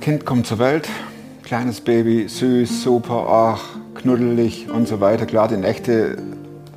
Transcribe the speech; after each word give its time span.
Kind 0.00 0.24
kommt 0.24 0.46
zur 0.46 0.58
Welt, 0.58 0.88
kleines 1.42 1.82
Baby, 1.82 2.28
süß, 2.28 2.82
super, 2.82 3.26
ach, 3.28 3.62
knuddelig 3.94 4.70
und 4.70 4.88
so 4.88 5.00
weiter. 5.00 5.26
Klar, 5.26 5.48
die 5.48 5.58
Nächte, 5.58 6.16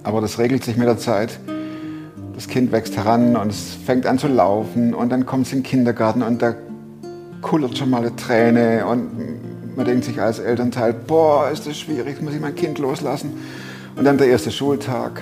aber 0.03 0.19
das 0.19 0.37
regelt 0.37 0.65
sich 0.65 0.75
mit 0.75 0.87
der 0.87 0.97
Zeit. 0.97 1.39
Das 2.35 2.47
Kind 2.49 2.73
wächst 2.73 2.97
heran 2.97 3.37
und 3.37 3.49
es 3.49 3.75
fängt 3.85 4.05
an 4.05 4.17
zu 4.19 4.27
laufen 4.27 4.93
und 4.93 5.09
dann 5.09 5.25
kommt 5.25 5.45
es 5.45 5.53
in 5.53 5.59
den 5.59 5.63
Kindergarten 5.63 6.23
und 6.23 6.41
da 6.41 6.55
kullert 7.41 7.77
schon 7.77 7.89
mal 7.89 8.01
eine 8.01 8.15
Träne 8.15 8.85
und 8.85 9.77
man 9.77 9.85
denkt 9.85 10.03
sich 10.03 10.21
als 10.21 10.39
Elternteil, 10.39 10.93
boah, 10.93 11.49
ist 11.49 11.65
das 11.65 11.79
schwierig, 11.79 12.21
muss 12.21 12.33
ich 12.33 12.41
mein 12.41 12.55
Kind 12.55 12.79
loslassen. 12.79 13.31
Und 13.95 14.03
dann 14.03 14.17
der 14.17 14.27
erste 14.27 14.51
Schultag, 14.51 15.21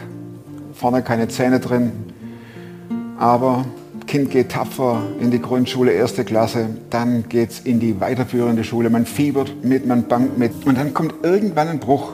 vorne 0.73 1.03
keine 1.03 1.27
Zähne 1.27 1.59
drin, 1.59 1.91
aber 3.19 3.65
Kind 4.09 4.31
geht 4.31 4.49
tapfer 4.49 5.03
in 5.19 5.29
die 5.29 5.39
Grundschule, 5.39 5.91
erste 5.91 6.25
Klasse, 6.25 6.71
dann 6.89 7.29
geht 7.29 7.51
es 7.51 7.59
in 7.59 7.79
die 7.79 8.01
weiterführende 8.01 8.63
Schule, 8.63 8.89
man 8.89 9.05
fiebert 9.05 9.63
mit, 9.63 9.85
man 9.85 10.07
bangt 10.07 10.35
mit 10.35 10.65
und 10.65 10.79
dann 10.79 10.95
kommt 10.95 11.13
irgendwann 11.21 11.67
ein 11.67 11.77
Bruch. 11.77 12.13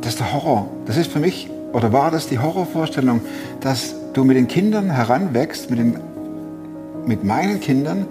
Das 0.00 0.14
ist 0.14 0.18
der 0.18 0.32
Horror. 0.32 0.68
Das 0.86 0.96
ist 0.96 1.12
für 1.12 1.20
mich, 1.20 1.48
oder 1.72 1.92
war 1.92 2.10
das 2.10 2.26
die 2.26 2.40
Horrorvorstellung, 2.40 3.20
dass 3.60 3.94
du 4.12 4.24
mit 4.24 4.36
den 4.36 4.48
Kindern 4.48 4.90
heranwächst, 4.90 5.70
mit, 5.70 5.78
den, 5.78 5.98
mit 7.06 7.22
meinen 7.22 7.60
Kindern, 7.60 8.08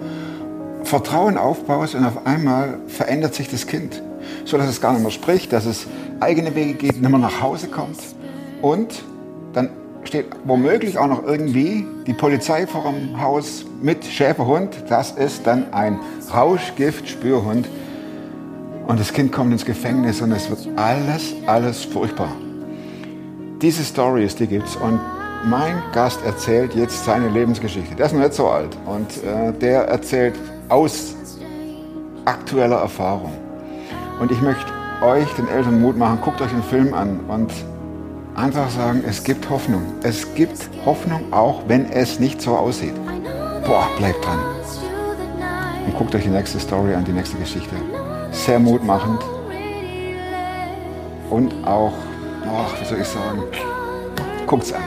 Vertrauen 0.84 1.36
aufbaust 1.36 1.94
und 1.94 2.06
auf 2.06 2.26
einmal 2.26 2.78
verändert 2.86 3.34
sich 3.34 3.50
das 3.50 3.66
Kind. 3.66 4.02
So 4.46 4.56
dass 4.56 4.66
es 4.66 4.80
gar 4.80 4.94
nicht 4.94 5.02
mehr 5.02 5.10
spricht, 5.10 5.52
dass 5.52 5.66
es 5.66 5.86
eigene 6.20 6.54
Wege 6.54 6.72
geht, 6.72 7.02
nicht 7.02 7.10
mehr 7.10 7.18
nach 7.18 7.42
Hause 7.42 7.68
kommt 7.68 7.98
und 8.62 9.04
dann 9.52 9.68
steht 10.04 10.26
womöglich 10.44 10.98
auch 10.98 11.06
noch 11.06 11.24
irgendwie 11.24 11.86
die 12.06 12.12
Polizei 12.12 12.66
vor 12.66 12.84
dem 12.84 13.20
Haus 13.20 13.64
mit 13.82 14.04
Schäferhund. 14.04 14.84
Das 14.88 15.12
ist 15.12 15.46
dann 15.46 15.72
ein 15.72 15.98
Rauschgift-Spürhund. 16.32 17.68
Und 18.86 18.98
das 18.98 19.12
Kind 19.12 19.30
kommt 19.30 19.52
ins 19.52 19.64
Gefängnis 19.64 20.20
und 20.20 20.32
es 20.32 20.50
wird 20.50 20.66
alles, 20.76 21.34
alles 21.46 21.84
furchtbar. 21.84 22.32
Diese 23.62 23.84
Stories, 23.84 24.34
die 24.34 24.46
gibt's 24.46 24.74
und 24.76 24.98
mein 25.44 25.82
Gast 25.92 26.24
erzählt 26.24 26.74
jetzt 26.74 27.04
seine 27.04 27.28
Lebensgeschichte. 27.28 27.94
Der 27.94 28.06
ist 28.06 28.12
noch 28.12 28.20
nicht 28.20 28.34
so 28.34 28.48
alt 28.48 28.76
und 28.86 29.24
äh, 29.24 29.52
der 29.52 29.82
erzählt 29.84 30.34
aus 30.68 31.14
aktueller 32.24 32.78
Erfahrung. 32.78 33.32
Und 34.20 34.30
ich 34.30 34.40
möchte 34.40 34.66
euch, 35.02 35.28
den 35.34 35.48
Eltern, 35.48 35.80
Mut 35.80 35.96
machen. 35.96 36.18
Guckt 36.22 36.40
euch 36.40 36.50
den 36.50 36.62
Film 36.62 36.92
an 36.92 37.20
und 37.28 37.50
einfach 38.40 38.70
sagen, 38.70 39.04
es 39.06 39.22
gibt 39.22 39.48
Hoffnung. 39.50 39.82
Es 40.02 40.34
gibt 40.34 40.58
Hoffnung, 40.84 41.32
auch 41.32 41.62
wenn 41.68 41.90
es 41.90 42.18
nicht 42.18 42.40
so 42.40 42.56
aussieht. 42.56 42.94
Boah, 43.66 43.86
bleibt 43.98 44.24
dran. 44.24 44.38
Und 45.86 45.96
guckt 45.96 46.14
euch 46.14 46.22
die 46.22 46.30
nächste 46.30 46.58
Story 46.58 46.94
an, 46.94 47.04
die 47.04 47.12
nächste 47.12 47.36
Geschichte. 47.36 47.74
Sehr 48.32 48.58
mutmachend. 48.58 49.22
Und 51.28 51.52
auch, 51.64 51.92
oh, 52.46 52.80
wie 52.80 52.84
soll 52.84 53.00
ich 53.00 53.06
sagen, 53.06 53.42
guckt's 54.46 54.72
an. 54.72 54.82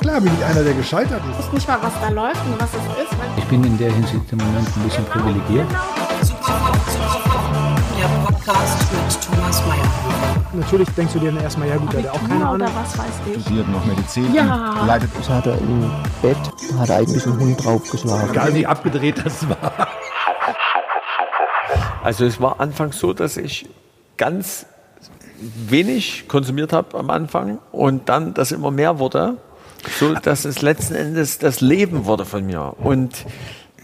Klar 0.00 0.20
bin 0.20 0.32
ich 0.38 0.44
einer, 0.44 0.64
der 0.64 0.74
gescheitert 0.74 1.22
ist. 1.30 1.38
Ich 1.38 1.46
weiß 1.46 1.52
nicht 1.52 1.68
mal, 1.68 1.78
was 1.82 1.92
da 2.00 2.08
läuft 2.08 2.44
und 2.46 2.60
was 2.60 2.70
es 2.70 3.04
ist. 3.04 3.18
Ich 3.38 3.44
bin 3.44 3.64
in 3.64 3.78
der 3.78 3.92
Hinsicht 3.92 4.32
im 4.32 4.38
Moment 4.38 4.68
ein 4.76 4.82
bisschen 4.82 5.04
privilegiert. 5.04 5.68
Der 8.04 8.10
Podcast 8.18 8.92
mit 8.92 9.22
Thomas 9.24 9.62
Mayer. 9.66 10.44
Natürlich 10.52 10.90
denkst 10.90 11.14
du 11.14 11.20
dir 11.20 11.32
dann 11.32 11.40
erstmal, 11.42 11.68
ja 11.68 11.76
gut, 11.78 11.90
der 11.94 12.02
hat 12.02 12.10
auch 12.10 12.28
keine 12.28 12.46
Ahnung. 12.46 12.68
was 12.74 12.98
weiß 12.98 13.06
ich. 13.34 13.40
Studiert 13.40 13.66
noch 13.68 13.82
Medizin 13.86 14.34
Ja. 14.34 14.78
und 14.78 14.86
leitet 14.86 15.08
Das 15.18 15.26
hat 15.30 15.46
er 15.46 15.56
im 15.56 15.90
Bett, 16.20 16.36
hat 16.78 16.90
er 16.90 16.96
eigentlich 16.98 17.24
einen 17.26 17.40
Hund 17.40 17.64
draufgeschlagen. 17.64 18.28
Egal 18.30 18.54
wie 18.54 18.66
abgedreht 18.66 19.22
das 19.24 19.48
war. 19.48 19.88
Also 22.02 22.26
es 22.26 22.38
war 22.42 22.60
anfangs 22.60 22.98
so, 22.98 23.14
dass 23.14 23.38
ich 23.38 23.70
ganz 24.18 24.66
wenig 25.40 26.28
konsumiert 26.28 26.74
habe 26.74 26.98
am 26.98 27.08
Anfang 27.08 27.58
und 27.72 28.10
dann 28.10 28.34
das 28.34 28.52
immer 28.52 28.70
mehr 28.70 28.98
wurde, 28.98 29.38
so 29.98 30.12
dass 30.12 30.44
es 30.44 30.60
letzten 30.60 30.94
Endes 30.94 31.38
das 31.38 31.62
Leben 31.62 32.04
wurde 32.04 32.26
von 32.26 32.44
mir. 32.44 32.74
Und 32.84 33.24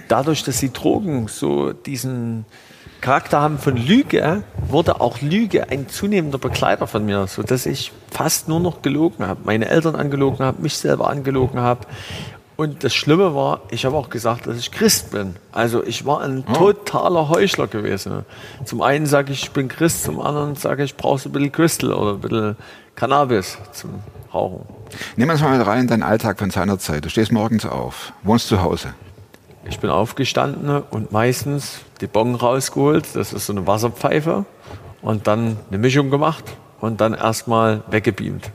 dadurch, 0.09 0.43
dass 0.45 0.59
die 0.59 0.75
Drogen 0.75 1.27
so 1.29 1.73
diesen 1.73 2.45
Charakter 3.01 3.41
haben 3.41 3.59
von 3.59 3.77
Lüge, 3.77 4.43
wurde 4.69 5.01
auch 5.01 5.21
Lüge 5.23 5.71
ein 5.71 5.89
zunehmender 5.89 6.39
Begleiter 6.39 6.87
von 6.87 7.05
mir, 7.07 7.27
so 7.27 7.43
dass 7.43 7.65
ich 7.65 7.93
fast 8.11 8.49
nur 8.49 8.61
noch 8.61 8.83
gelogen 8.83 9.27
habe, 9.27 9.41
meine 9.45 9.69
Eltern 9.69 9.97
angelogen 9.97 10.45
habe, 10.45 10.61
mich 10.61 10.77
selber 10.77 11.09
angelogen 11.09 11.61
habe. 11.61 11.87
Und 12.57 12.85
das 12.85 12.93
Schlimme 12.93 13.35
war, 13.35 13.63
ich 13.71 13.87
habe 13.87 13.97
auch 13.97 14.11
gesagt, 14.11 14.47
dass 14.47 14.59
ich 14.59 14.71
Christ 14.71 15.13
bin. 15.13 15.37
Also 15.51 15.83
ich 15.83 16.05
war 16.05 16.21
ein 16.21 16.45
totaler 16.45 17.31
Heuchler 17.31 17.69
gewesen. 17.69 18.27
Zum 18.67 18.83
einen 18.83 19.07
sage 19.07 19.33
ich, 19.33 19.45
ich 19.45 19.51
bin 19.53 19.69
Christ, 19.69 20.05
zum 20.05 20.21
anderen 20.21 20.57
sage 20.57 20.85
ich, 20.85 20.95
brauchst 20.95 21.25
du 21.25 21.31
ein 21.31 21.33
bisschen 21.33 21.53
Crystal 21.53 21.95
oder 21.95 22.13
ein 22.13 22.21
bisschen 22.21 22.57
Cannabis 22.97 23.57
zum 23.73 24.01
Rauchen. 24.35 24.67
Nimm 25.17 25.31
uns 25.31 25.41
mal 25.41 25.61
rein 25.63 25.83
in 25.83 25.87
deinen 25.87 26.03
Alltag 26.03 26.39
von 26.39 26.51
seiner 26.51 26.79
Zeit. 26.79 27.07
Du 27.07 27.09
stehst 27.09 27.33
morgens 27.33 27.65
auf, 27.65 28.13
wohnst 28.25 28.49
zu 28.49 28.61
Hause. 28.61 28.93
Ich 29.69 29.79
bin 29.79 29.91
aufgestanden 29.91 30.83
und 30.91 31.13
meistens 31.13 31.81
die 32.01 32.07
Bon 32.07 32.35
rausgeholt, 32.35 33.07
das 33.15 33.33
ist 33.33 33.47
so 33.47 33.53
eine 33.53 33.67
Wasserpfeife, 33.67 34.45
und 35.03 35.27
dann 35.27 35.59
eine 35.69 35.79
Mischung 35.79 36.11
gemacht 36.11 36.45
und 36.81 37.01
dann 37.01 37.15
erstmal 37.15 37.83
weggebeamt. 37.91 38.51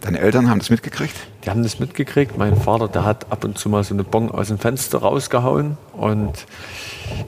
Deine 0.00 0.20
Eltern 0.20 0.48
haben 0.48 0.58
das 0.58 0.70
mitgekriegt? 0.70 1.16
Die 1.44 1.50
haben 1.50 1.62
das 1.62 1.78
mitgekriegt. 1.78 2.36
Mein 2.36 2.56
Vater, 2.56 2.88
der 2.88 3.04
hat 3.04 3.30
ab 3.30 3.44
und 3.44 3.56
zu 3.58 3.68
mal 3.68 3.84
so 3.84 3.94
eine 3.94 4.02
Bon 4.02 4.30
aus 4.30 4.48
dem 4.48 4.58
Fenster 4.58 4.98
rausgehauen 4.98 5.76
und 5.96 6.46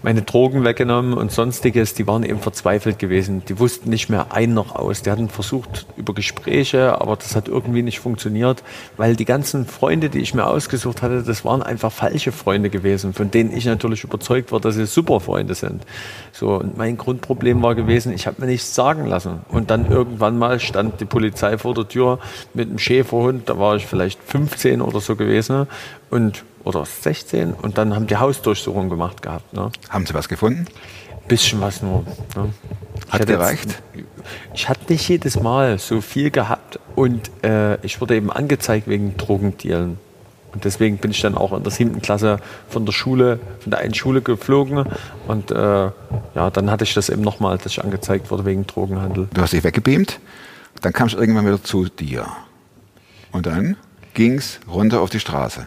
meine 0.02 0.22
Drogen 0.22 0.64
weggenommen 0.64 1.14
und 1.14 1.30
sonstiges. 1.30 1.94
Die 1.94 2.06
waren 2.06 2.24
eben 2.24 2.40
verzweifelt 2.40 2.98
gewesen. 2.98 3.42
Die 3.48 3.58
wussten 3.58 3.88
nicht 3.88 4.08
mehr 4.08 4.32
ein 4.32 4.52
noch 4.52 4.74
aus. 4.74 5.02
Die 5.02 5.10
hatten 5.10 5.28
versucht 5.28 5.86
über 5.96 6.12
Gespräche, 6.12 7.00
aber 7.00 7.16
das 7.16 7.36
hat 7.36 7.48
irgendwie 7.48 7.82
nicht 7.82 8.00
funktioniert, 8.00 8.62
weil 8.96 9.14
die 9.14 9.24
ganzen 9.24 9.64
Freunde, 9.66 10.10
die 10.10 10.18
ich 10.18 10.34
mir 10.34 10.46
ausgesucht 10.46 11.02
hatte, 11.02 11.22
das 11.22 11.44
waren 11.44 11.62
einfach 11.62 11.92
falsche 11.92 12.32
Freunde 12.32 12.68
gewesen, 12.68 13.14
von 13.14 13.30
denen 13.30 13.56
ich 13.56 13.64
natürlich 13.64 14.04
überzeugt 14.04 14.50
war, 14.50 14.60
dass 14.60 14.74
sie 14.74 14.86
super 14.86 15.20
Freunde 15.20 15.54
sind. 15.54 15.84
So 16.32 16.54
und 16.54 16.76
mein 16.76 16.96
Grundproblem 16.96 17.62
war 17.62 17.74
gewesen, 17.76 18.12
ich 18.12 18.26
habe 18.26 18.40
mir 18.40 18.48
nichts 18.48 18.74
sagen 18.74 19.06
lassen. 19.06 19.40
Und 19.48 19.70
dann 19.70 19.90
irgendwann 19.90 20.36
mal 20.36 20.58
stand 20.58 21.00
die 21.00 21.04
Polizei 21.04 21.58
vor 21.58 21.74
der 21.74 21.88
Tür 21.88 22.18
mit 22.54 22.68
einem 22.68 22.78
Schäferhund. 22.78 23.48
Da 23.48 23.58
war 23.58 23.76
ich 23.76 23.86
vielleicht 23.86 23.99
15 24.08 24.80
oder 24.80 25.00
so 25.00 25.16
gewesen 25.16 25.66
und 26.10 26.44
oder 26.64 26.84
16 26.84 27.52
und 27.54 27.78
dann 27.78 27.94
haben 27.94 28.06
die 28.06 28.16
Hausdurchsuchung 28.16 28.88
gemacht 28.90 29.22
gehabt. 29.22 29.52
Ne? 29.54 29.70
Haben 29.88 30.06
sie 30.06 30.14
was 30.14 30.28
gefunden? 30.28 30.66
Bisschen 31.28 31.60
was 31.60 31.80
nur. 31.82 32.04
Ne? 32.36 32.52
Ich 33.06 33.12
Hat 33.12 33.20
hatte 33.20 33.32
jetzt- 33.32 33.38
gereicht? 33.40 33.82
Ich 34.54 34.68
hatte 34.68 34.92
nicht 34.92 35.08
jedes 35.08 35.40
Mal 35.40 35.78
so 35.78 36.00
viel 36.00 36.30
gehabt 36.30 36.78
und 36.96 37.30
äh, 37.44 37.76
ich 37.84 38.00
wurde 38.00 38.16
eben 38.16 38.30
angezeigt 38.30 38.88
wegen 38.88 39.16
Drogendealen. 39.16 39.98
Und 40.52 40.64
deswegen 40.64 40.98
bin 40.98 41.12
ich 41.12 41.20
dann 41.20 41.36
auch 41.36 41.52
in 41.56 41.62
der 41.62 41.70
siebten 41.70 42.02
Klasse 42.02 42.40
von 42.68 42.84
der 42.84 42.92
Schule, 42.92 43.38
von 43.60 43.70
der 43.70 43.78
einen 43.80 43.94
Schule 43.94 44.20
geflogen. 44.20 44.84
Und 45.28 45.52
äh, 45.52 45.54
ja, 45.54 46.50
dann 46.52 46.70
hatte 46.72 46.82
ich 46.82 46.92
das 46.92 47.08
eben 47.08 47.22
nochmal, 47.22 47.56
dass 47.58 47.66
ich 47.72 47.84
angezeigt 47.84 48.30
wurde 48.32 48.44
wegen 48.44 48.66
Drogenhandel. 48.66 49.28
Du 49.32 49.40
hast 49.40 49.52
dich 49.52 49.62
weggebeamt, 49.62 50.18
dann 50.82 50.92
kamst 50.92 51.14
du 51.14 51.18
irgendwann 51.20 51.46
wieder 51.46 51.62
zu 51.62 51.84
dir. 51.86 52.26
Und 53.30 53.46
dann 53.46 53.76
ging's 54.14 54.60
runter 54.68 55.00
auf 55.00 55.10
die 55.10 55.20
Straße. 55.20 55.66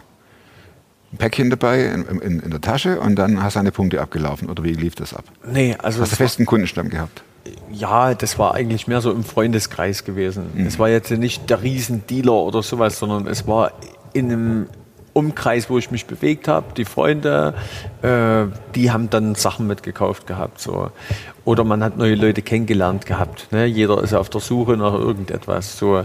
Ein 1.12 1.16
Päckchen 1.18 1.50
dabei 1.50 1.84
in, 1.84 2.04
in, 2.20 2.40
in 2.40 2.50
der 2.50 2.60
Tasche 2.60 3.00
und 3.00 3.16
dann 3.16 3.42
hast 3.42 3.54
du 3.54 3.60
deine 3.60 3.72
Punkte 3.72 4.00
abgelaufen. 4.00 4.50
Oder 4.50 4.64
wie 4.64 4.72
lief 4.72 4.94
das 4.94 5.14
ab? 5.14 5.24
Nee, 5.46 5.76
also 5.78 6.00
Hast 6.02 6.10
du 6.10 6.14
es 6.14 6.18
festen 6.18 6.46
Kundenstamm 6.46 6.88
gehabt? 6.88 7.22
Ja, 7.70 8.14
das 8.14 8.38
war 8.38 8.54
eigentlich 8.54 8.86
mehr 8.86 9.00
so 9.00 9.12
im 9.12 9.22
Freundeskreis 9.22 10.04
gewesen. 10.04 10.46
Es 10.66 10.78
war 10.78 10.88
jetzt 10.88 11.10
nicht 11.10 11.50
der 11.50 11.62
Riesendealer 11.62 12.32
oder 12.32 12.62
sowas, 12.62 12.98
sondern 12.98 13.26
es 13.26 13.46
war 13.46 13.72
in 14.12 14.32
einem 14.32 14.66
Umkreis, 15.14 15.70
wo 15.70 15.78
ich 15.78 15.90
mich 15.90 16.06
bewegt 16.06 16.46
habe. 16.48 16.66
Die 16.76 16.84
Freunde, 16.84 17.54
äh, 18.02 18.44
die 18.74 18.90
haben 18.90 19.08
dann 19.08 19.34
Sachen 19.34 19.66
mitgekauft 19.66 20.26
gehabt. 20.26 20.60
So. 20.60 20.90
Oder 21.44 21.64
man 21.64 21.82
hat 21.82 21.96
neue 21.96 22.16
Leute 22.16 22.42
kennengelernt 22.42 23.06
gehabt. 23.06 23.50
Ne? 23.50 23.64
Jeder 23.64 24.02
ist 24.02 24.12
auf 24.12 24.28
der 24.28 24.40
Suche 24.40 24.76
nach 24.76 24.92
irgendetwas. 24.92 25.78
So. 25.78 26.04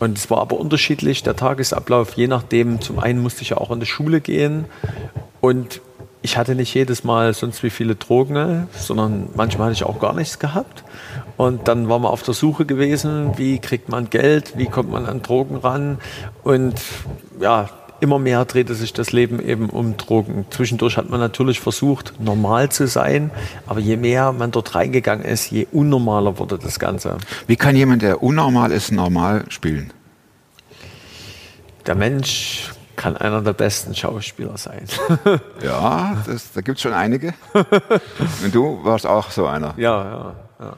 Und 0.00 0.18
es 0.18 0.28
war 0.30 0.38
aber 0.38 0.58
unterschiedlich, 0.58 1.22
der 1.22 1.36
Tagesablauf, 1.36 2.12
je 2.14 2.26
nachdem. 2.26 2.80
Zum 2.80 2.98
einen 2.98 3.22
musste 3.22 3.42
ich 3.42 3.50
ja 3.50 3.56
auch 3.56 3.70
in 3.70 3.80
die 3.80 3.86
Schule 3.86 4.20
gehen 4.20 4.66
und 5.40 5.80
ich 6.20 6.36
hatte 6.36 6.54
nicht 6.54 6.74
jedes 6.74 7.04
Mal 7.04 7.32
sonst 7.32 7.62
wie 7.62 7.70
viele 7.70 7.94
Drogen, 7.94 8.68
sondern 8.72 9.28
manchmal 9.34 9.68
hatte 9.68 9.74
ich 9.74 9.84
auch 9.84 10.00
gar 10.00 10.14
nichts 10.14 10.38
gehabt. 10.38 10.82
Und 11.36 11.68
dann 11.68 11.88
war 11.88 11.98
man 12.00 12.10
auf 12.10 12.22
der 12.22 12.34
Suche 12.34 12.66
gewesen, 12.66 13.38
wie 13.38 13.60
kriegt 13.60 13.88
man 13.88 14.10
Geld, 14.10 14.58
wie 14.58 14.66
kommt 14.66 14.90
man 14.90 15.06
an 15.06 15.22
Drogen 15.22 15.56
ran. 15.56 15.98
Und 16.42 16.74
ja, 17.40 17.68
immer 18.00 18.18
mehr 18.18 18.44
drehte 18.44 18.74
sich 18.74 18.92
das 18.92 19.12
Leben 19.12 19.40
eben 19.40 19.70
um 19.70 19.96
Drogen. 19.96 20.46
Zwischendurch 20.50 20.96
hat 20.96 21.08
man 21.10 21.20
natürlich 21.20 21.60
versucht, 21.60 22.14
normal 22.20 22.70
zu 22.70 22.86
sein, 22.86 23.30
aber 23.66 23.80
je 23.80 23.96
mehr 23.96 24.32
man 24.32 24.50
dort 24.50 24.74
reingegangen 24.74 25.24
ist, 25.24 25.50
je 25.50 25.66
unnormaler 25.72 26.38
wurde 26.38 26.58
das 26.58 26.78
Ganze. 26.78 27.18
Wie 27.46 27.56
kann 27.56 27.76
jemand, 27.76 28.02
der 28.02 28.22
unnormal 28.22 28.72
ist, 28.72 28.92
normal 28.92 29.44
spielen? 29.48 29.92
der 31.88 31.94
Mensch 31.94 32.70
kann 32.96 33.16
einer 33.16 33.40
der 33.40 33.54
besten 33.54 33.94
Schauspieler 33.94 34.58
sein. 34.58 34.84
Ja, 35.62 36.22
das, 36.26 36.52
da 36.52 36.60
gibt 36.60 36.76
es 36.78 36.82
schon 36.82 36.92
einige. 36.92 37.34
Und 38.44 38.54
du 38.54 38.84
warst 38.84 39.06
auch 39.06 39.30
so 39.30 39.46
einer. 39.46 39.74
Ja, 39.76 40.04
ja, 40.04 40.34
ja. 40.60 40.76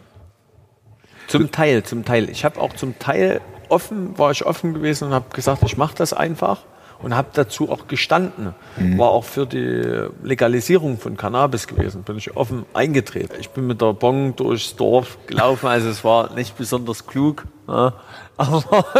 Zum 1.26 1.50
Teil, 1.50 1.82
zum 1.82 2.04
Teil. 2.04 2.30
Ich 2.30 2.44
habe 2.44 2.60
auch 2.60 2.74
zum 2.74 2.98
Teil 2.98 3.40
offen, 3.68 4.18
war 4.18 4.30
ich 4.30 4.46
offen 4.46 4.74
gewesen 4.74 5.08
und 5.08 5.14
habe 5.14 5.34
gesagt, 5.34 5.62
ich 5.64 5.76
mache 5.76 5.94
das 5.96 6.12
einfach 6.12 6.62
und 7.02 7.14
habe 7.14 7.28
dazu 7.32 7.70
auch 7.70 7.86
gestanden. 7.86 8.54
War 8.96 9.10
auch 9.10 9.24
für 9.24 9.46
die 9.46 10.08
Legalisierung 10.22 10.98
von 10.98 11.16
Cannabis 11.16 11.66
gewesen, 11.66 12.02
bin 12.02 12.18
ich 12.18 12.36
offen 12.36 12.64
eingetreten. 12.74 13.34
Ich 13.40 13.50
bin 13.50 13.66
mit 13.66 13.80
der 13.80 13.92
Bong 13.92 14.36
durchs 14.36 14.76
Dorf 14.76 15.18
gelaufen, 15.26 15.66
also 15.66 15.88
es 15.88 16.04
war 16.04 16.32
nicht 16.34 16.56
besonders 16.56 17.06
klug, 17.06 17.44
ja. 17.68 17.94
aber, 18.36 18.96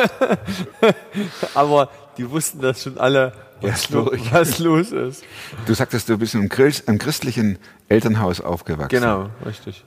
aber 1.54 1.88
die 2.18 2.30
wussten 2.30 2.60
das 2.60 2.82
schon 2.82 2.98
alle, 2.98 3.32
was, 3.60 3.88
lo 3.90 4.10
was 4.30 4.58
los 4.58 4.92
ist. 4.92 5.24
Du 5.66 5.74
sagtest, 5.74 6.08
du 6.08 6.18
bist 6.18 6.34
im, 6.34 6.48
Christ, 6.48 6.88
im 6.88 6.98
christlichen 6.98 7.58
Elternhaus 7.88 8.40
aufgewachsen. 8.40 9.00
Genau, 9.00 9.30
richtig. 9.46 9.84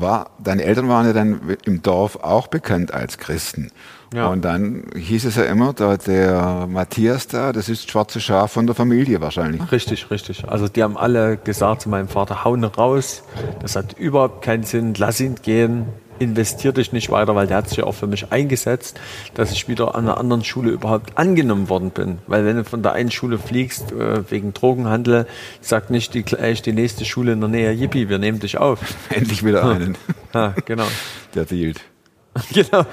War, 0.00 0.30
deine 0.38 0.64
Eltern 0.64 0.88
waren 0.88 1.06
ja 1.06 1.12
dann 1.12 1.56
im 1.64 1.82
Dorf 1.82 2.16
auch 2.16 2.46
bekannt 2.46 2.92
als 2.92 3.18
Christen. 3.18 3.70
Ja. 4.14 4.28
Und 4.28 4.44
dann 4.44 4.84
hieß 4.94 5.24
es 5.24 5.34
ja 5.34 5.42
immer, 5.44 5.72
da 5.72 5.96
der 5.96 6.66
Matthias 6.68 7.26
da, 7.26 7.52
das 7.52 7.68
ist 7.68 7.90
schwarze 7.90 8.20
Schaf 8.20 8.52
von 8.52 8.66
der 8.66 8.76
Familie 8.76 9.20
wahrscheinlich. 9.20 9.72
Richtig, 9.72 10.08
richtig. 10.10 10.48
Also 10.48 10.68
die 10.68 10.84
haben 10.84 10.96
alle 10.96 11.36
gesagt 11.36 11.82
zu 11.82 11.88
meinem 11.88 12.06
Vater, 12.06 12.44
hau 12.44 12.54
ihn 12.54 12.62
raus, 12.62 13.24
das 13.60 13.74
hat 13.74 13.94
überhaupt 13.94 14.42
keinen 14.42 14.62
Sinn, 14.62 14.94
lass 14.96 15.18
ihn 15.18 15.34
gehen, 15.42 15.86
investier 16.18 16.72
dich 16.72 16.92
nicht 16.92 17.10
weiter, 17.10 17.34
weil 17.34 17.46
der 17.46 17.58
hat 17.58 17.68
sich 17.68 17.78
ja 17.78 17.84
auch 17.84 17.94
für 17.94 18.06
mich 18.06 18.32
eingesetzt, 18.32 19.00
dass 19.34 19.52
ich 19.52 19.68
wieder 19.68 19.94
an 19.94 20.04
einer 20.04 20.18
anderen 20.18 20.44
Schule 20.44 20.70
überhaupt 20.70 21.16
angenommen 21.18 21.68
worden 21.68 21.90
bin. 21.90 22.18
Weil 22.26 22.44
wenn 22.44 22.56
du 22.56 22.64
von 22.64 22.82
der 22.82 22.92
einen 22.92 23.10
Schule 23.10 23.38
fliegst, 23.38 23.92
äh, 23.92 24.30
wegen 24.30 24.52
Drogenhandel, 24.52 25.26
sagt 25.60 25.90
nicht 25.90 26.14
die, 26.14 26.22
gleich 26.22 26.62
die 26.62 26.72
nächste 26.72 27.04
Schule 27.04 27.32
in 27.32 27.40
der 27.40 27.48
Nähe, 27.48 27.72
Yippie, 27.72 28.08
wir 28.08 28.18
nehmen 28.18 28.40
dich 28.40 28.58
auf. 28.58 28.80
Endlich 29.10 29.44
wieder 29.44 29.64
einen, 29.64 29.96
Ja, 30.32 30.54
genau. 30.64 30.86
der 31.34 31.44
dealt. 31.44 31.80
genau. 32.52 32.84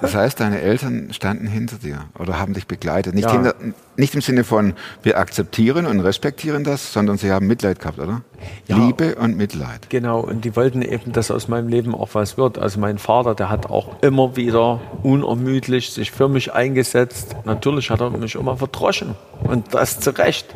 Das 0.00 0.14
heißt, 0.14 0.40
deine 0.40 0.60
Eltern 0.62 1.12
standen 1.12 1.46
hinter 1.46 1.76
dir 1.76 2.06
oder 2.18 2.38
haben 2.38 2.54
dich 2.54 2.66
begleitet. 2.66 3.14
Nicht, 3.14 3.24
Ja. 3.24 3.32
hinter, 3.32 3.54
nicht 3.96 4.14
im 4.14 4.22
Sinne 4.22 4.44
von, 4.44 4.72
wir 5.02 5.18
akzeptieren 5.18 5.84
und 5.86 6.00
respektieren 6.00 6.64
das, 6.64 6.92
sondern 6.92 7.18
sie 7.18 7.30
haben 7.30 7.46
Mitleid 7.46 7.80
gehabt, 7.80 7.98
oder? 7.98 8.22
Ja. 8.66 8.76
Liebe 8.78 9.16
und 9.16 9.36
Mitleid. 9.36 9.90
Genau, 9.90 10.20
und 10.20 10.44
die 10.44 10.56
wollten 10.56 10.80
eben, 10.80 11.12
dass 11.12 11.30
aus 11.30 11.48
meinem 11.48 11.68
Leben 11.68 11.94
auch 11.94 12.10
was 12.14 12.38
wird. 12.38 12.56
Also 12.58 12.80
mein 12.80 12.96
Vater, 12.98 13.34
der 13.34 13.50
hat 13.50 13.66
auch 13.66 14.00
immer 14.02 14.36
wieder 14.36 14.80
unermüdlich 15.02 15.90
sich 15.92 16.10
für 16.10 16.28
mich 16.28 16.52
eingesetzt. 16.52 17.36
Natürlich 17.44 17.90
hat 17.90 18.00
er 18.00 18.10
mich 18.10 18.34
immer 18.36 18.56
verdroschen 18.56 19.14
und 19.42 19.74
das 19.74 20.00
zu 20.00 20.10
Recht. 20.16 20.54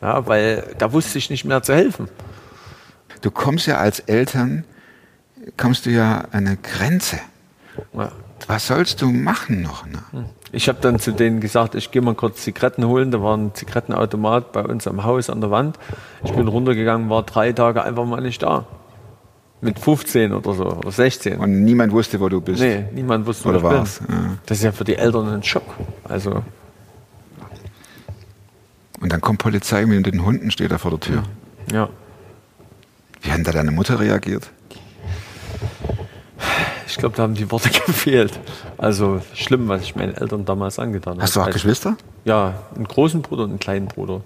Ja, 0.00 0.26
weil 0.26 0.64
da 0.78 0.92
wusste 0.92 1.18
ich 1.18 1.28
nicht 1.30 1.44
mehr 1.44 1.62
zu 1.62 1.74
helfen. 1.74 2.08
Du 3.20 3.30
kommst 3.30 3.66
ja 3.66 3.76
als 3.78 4.00
Eltern, 4.00 4.64
kommst 5.56 5.86
du 5.86 5.90
ja 5.90 6.18
an 6.32 6.46
eine 6.46 6.56
Grenze. 6.56 7.18
Ja. 7.92 8.10
Was 8.46 8.66
sollst 8.66 9.00
du 9.02 9.10
machen 9.10 9.62
noch? 9.62 9.86
Ne? 9.86 10.02
Ich 10.52 10.68
habe 10.68 10.78
dann 10.80 10.98
zu 10.98 11.12
denen 11.12 11.40
gesagt, 11.40 11.74
ich 11.74 11.90
gehe 11.90 12.02
mal 12.02 12.14
kurz 12.14 12.42
Zigaretten 12.42 12.84
holen. 12.86 13.10
Da 13.10 13.22
war 13.22 13.36
ein 13.36 13.54
Zigarettenautomat 13.54 14.52
bei 14.52 14.62
uns 14.62 14.86
am 14.86 15.04
Haus 15.04 15.30
an 15.30 15.40
der 15.40 15.50
Wand. 15.50 15.78
Ich 16.24 16.32
bin 16.32 16.46
runtergegangen, 16.48 17.08
war 17.08 17.22
drei 17.22 17.52
Tage 17.52 17.82
einfach 17.82 18.04
mal 18.04 18.20
nicht 18.20 18.42
da. 18.42 18.66
Mit 19.60 19.78
15 19.78 20.32
oder 20.34 20.52
so, 20.52 20.66
oder 20.66 20.92
16. 20.92 21.38
Und 21.38 21.64
niemand 21.64 21.92
wusste, 21.92 22.20
wo 22.20 22.28
du 22.28 22.40
bist. 22.42 22.60
Nee, 22.60 22.84
niemand 22.92 23.26
wusste, 23.26 23.46
wo 23.46 23.48
Oder 23.48 23.58
ich 23.58 23.64
war's, 23.64 23.98
bin. 24.00 24.14
ja. 24.14 24.22
Das 24.44 24.58
ist 24.58 24.64
ja 24.64 24.72
für 24.72 24.84
die 24.84 24.96
Eltern 24.96 25.26
ein 25.28 25.42
Schock. 25.42 25.64
Also, 26.04 26.42
Und 29.00 29.12
dann 29.12 29.20
kommt 29.22 29.38
Polizei 29.38 29.86
mit 29.86 30.04
den 30.06 30.24
Hunden, 30.24 30.50
steht 30.50 30.70
da 30.70 30.78
vor 30.78 30.90
der 30.90 31.00
Tür. 31.00 31.22
ja. 31.72 31.88
Wie 33.22 33.30
hat 33.30 33.38
denn 33.38 33.44
da 33.44 33.52
deine 33.52 33.70
Mutter 33.70 33.98
reagiert? 34.00 34.50
Ich 36.94 36.98
glaube, 36.98 37.16
da 37.16 37.24
haben 37.24 37.34
die 37.34 37.50
Worte 37.50 37.70
gefehlt. 37.86 38.38
Also 38.78 39.20
schlimm, 39.34 39.66
was 39.66 39.82
ich 39.82 39.96
meinen 39.96 40.14
Eltern 40.14 40.44
damals 40.44 40.78
angetan 40.78 41.14
habe. 41.14 41.22
Hast 41.22 41.34
du 41.34 41.40
auch 41.40 41.46
also, 41.46 41.54
Geschwister? 41.54 41.96
Ja, 42.24 42.54
einen 42.76 42.86
großen 42.86 43.20
Bruder 43.20 43.42
und 43.42 43.50
einen 43.50 43.58
kleinen 43.58 43.88
Bruder. 43.88 44.20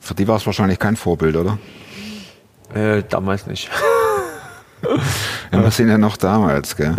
Für 0.00 0.14
die 0.14 0.26
war 0.26 0.38
es 0.38 0.46
wahrscheinlich 0.46 0.80
kein 0.80 0.96
Vorbild, 0.96 1.36
oder? 1.36 1.58
Äh, 2.74 3.04
damals 3.08 3.46
nicht. 3.46 3.70
Ja, 5.50 5.62
wir 5.62 5.70
sind 5.70 5.88
ja 5.88 5.96
noch 5.96 6.18
damals, 6.18 6.76
gell? 6.76 6.94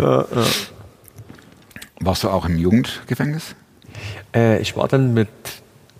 Warst 2.00 2.24
du 2.24 2.30
auch 2.30 2.44
im 2.46 2.56
Jugendgefängnis? 2.56 3.54
Äh, 4.34 4.60
ich 4.60 4.76
war 4.76 4.88
dann 4.88 5.14
mit 5.14 5.28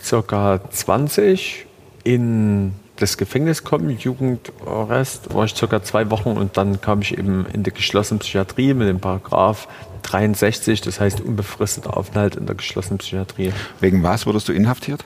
circa 0.03 0.61
20 0.69 1.65
in 2.03 2.73
das 2.97 3.19
Gefängnis 3.19 3.63
gekommen, 3.63 3.91
Jugendarrest, 3.91 5.35
war 5.35 5.45
ich 5.45 5.55
circa 5.55 5.83
zwei 5.83 6.11
Wochen 6.11 6.31
und 6.31 6.57
dann 6.57 6.81
kam 6.81 7.03
ich 7.03 7.17
eben 7.17 7.47
in 7.53 7.63
die 7.63 7.73
geschlossene 7.73 8.21
Psychiatrie 8.21 8.75
mit 8.75 8.89
dem 8.89 9.01
Paragraph 9.01 9.69
63, 10.03 10.81
das 10.81 11.01
heißt 11.01 11.21
unbefristeter 11.21 11.97
Aufenthalt 11.97 12.37
in 12.37 12.47
der 12.47 12.55
geschlossenen 12.55 12.99
Psychiatrie. 12.99 13.53
Wegen 13.81 14.03
was 14.03 14.27
wurdest 14.27 14.49
du 14.49 14.53
inhaftiert? 14.53 15.05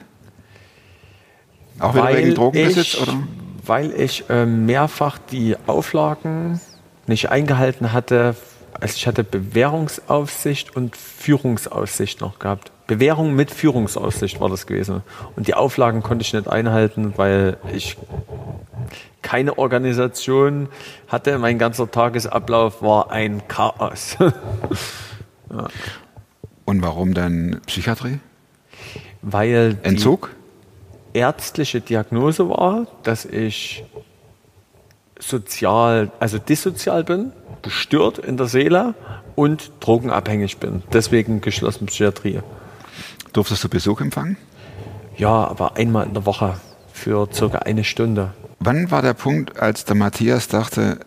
Auch 1.78 1.94
wieder 1.94 2.16
wegen 2.16 2.34
Drogenbesitz, 2.34 2.94
ich, 2.94 3.02
oder? 3.02 3.14
Weil 3.64 3.92
ich 3.92 4.24
ähm, 4.28 4.66
mehrfach 4.66 5.18
die 5.18 5.56
Auflagen 5.66 6.60
nicht 7.06 7.30
eingehalten 7.30 7.92
hatte. 7.92 8.36
Also 8.80 8.94
ich 8.96 9.06
hatte 9.06 9.24
Bewährungsaufsicht 9.24 10.74
und 10.74 10.96
Führungsaussicht 10.96 12.20
noch 12.20 12.38
gehabt. 12.38 12.72
Bewährung 12.86 13.34
mit 13.34 13.50
Führungsaussicht 13.50 14.40
war 14.40 14.48
das 14.48 14.66
gewesen. 14.66 15.02
Und 15.36 15.46
die 15.46 15.54
Auflagen 15.54 16.02
konnte 16.02 16.22
ich 16.22 16.32
nicht 16.32 16.48
einhalten, 16.48 17.12
weil 17.16 17.58
ich 17.72 17.96
keine 19.22 19.58
Organisation 19.58 20.68
hatte. 21.08 21.38
Mein 21.38 21.58
ganzer 21.58 21.90
Tagesablauf 21.90 22.82
war 22.82 23.10
ein 23.10 23.42
Chaos. 23.48 24.16
Und 26.64 26.82
warum 26.82 27.14
dann 27.14 27.60
Psychiatrie? 27.66 28.20
weil 29.22 29.74
die, 29.74 29.84
Entzug? 29.84 30.30
ärztliche 31.12 31.80
Diagnose 31.80 32.48
war, 32.48 32.86
dass 33.02 33.24
ich 33.24 33.84
sozial, 35.20 36.10
also 36.18 36.38
dissozial 36.38 37.04
bin, 37.04 37.32
gestört 37.62 38.18
in 38.18 38.36
der 38.36 38.46
Seele 38.46 38.94
und 39.36 39.70
drogenabhängig 39.80 40.58
bin. 40.58 40.82
Deswegen 40.92 41.40
geschlossen 41.40 41.86
Psychiatrie. 41.86 42.40
Durftest 43.32 43.62
du 43.64 43.68
Besuch 43.68 44.00
empfangen? 44.00 44.36
Ja, 45.16 45.46
aber 45.46 45.76
einmal 45.76 46.06
in 46.06 46.14
der 46.14 46.26
Woche 46.26 46.54
für 46.92 47.28
circa 47.32 47.58
eine 47.58 47.84
Stunde. 47.84 48.32
Wann 48.58 48.90
war 48.90 49.02
der 49.02 49.14
Punkt, 49.14 49.60
als 49.60 49.84
der 49.84 49.96
Matthias 49.96 50.48
dachte, 50.48 51.00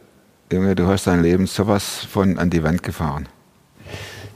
Junge, 0.51 0.75
du 0.75 0.87
hast 0.87 1.07
dein 1.07 1.21
Leben 1.21 1.47
sowas 1.47 2.05
von 2.09 2.37
an 2.37 2.49
die 2.49 2.63
Wand 2.63 2.83
gefahren? 2.83 3.27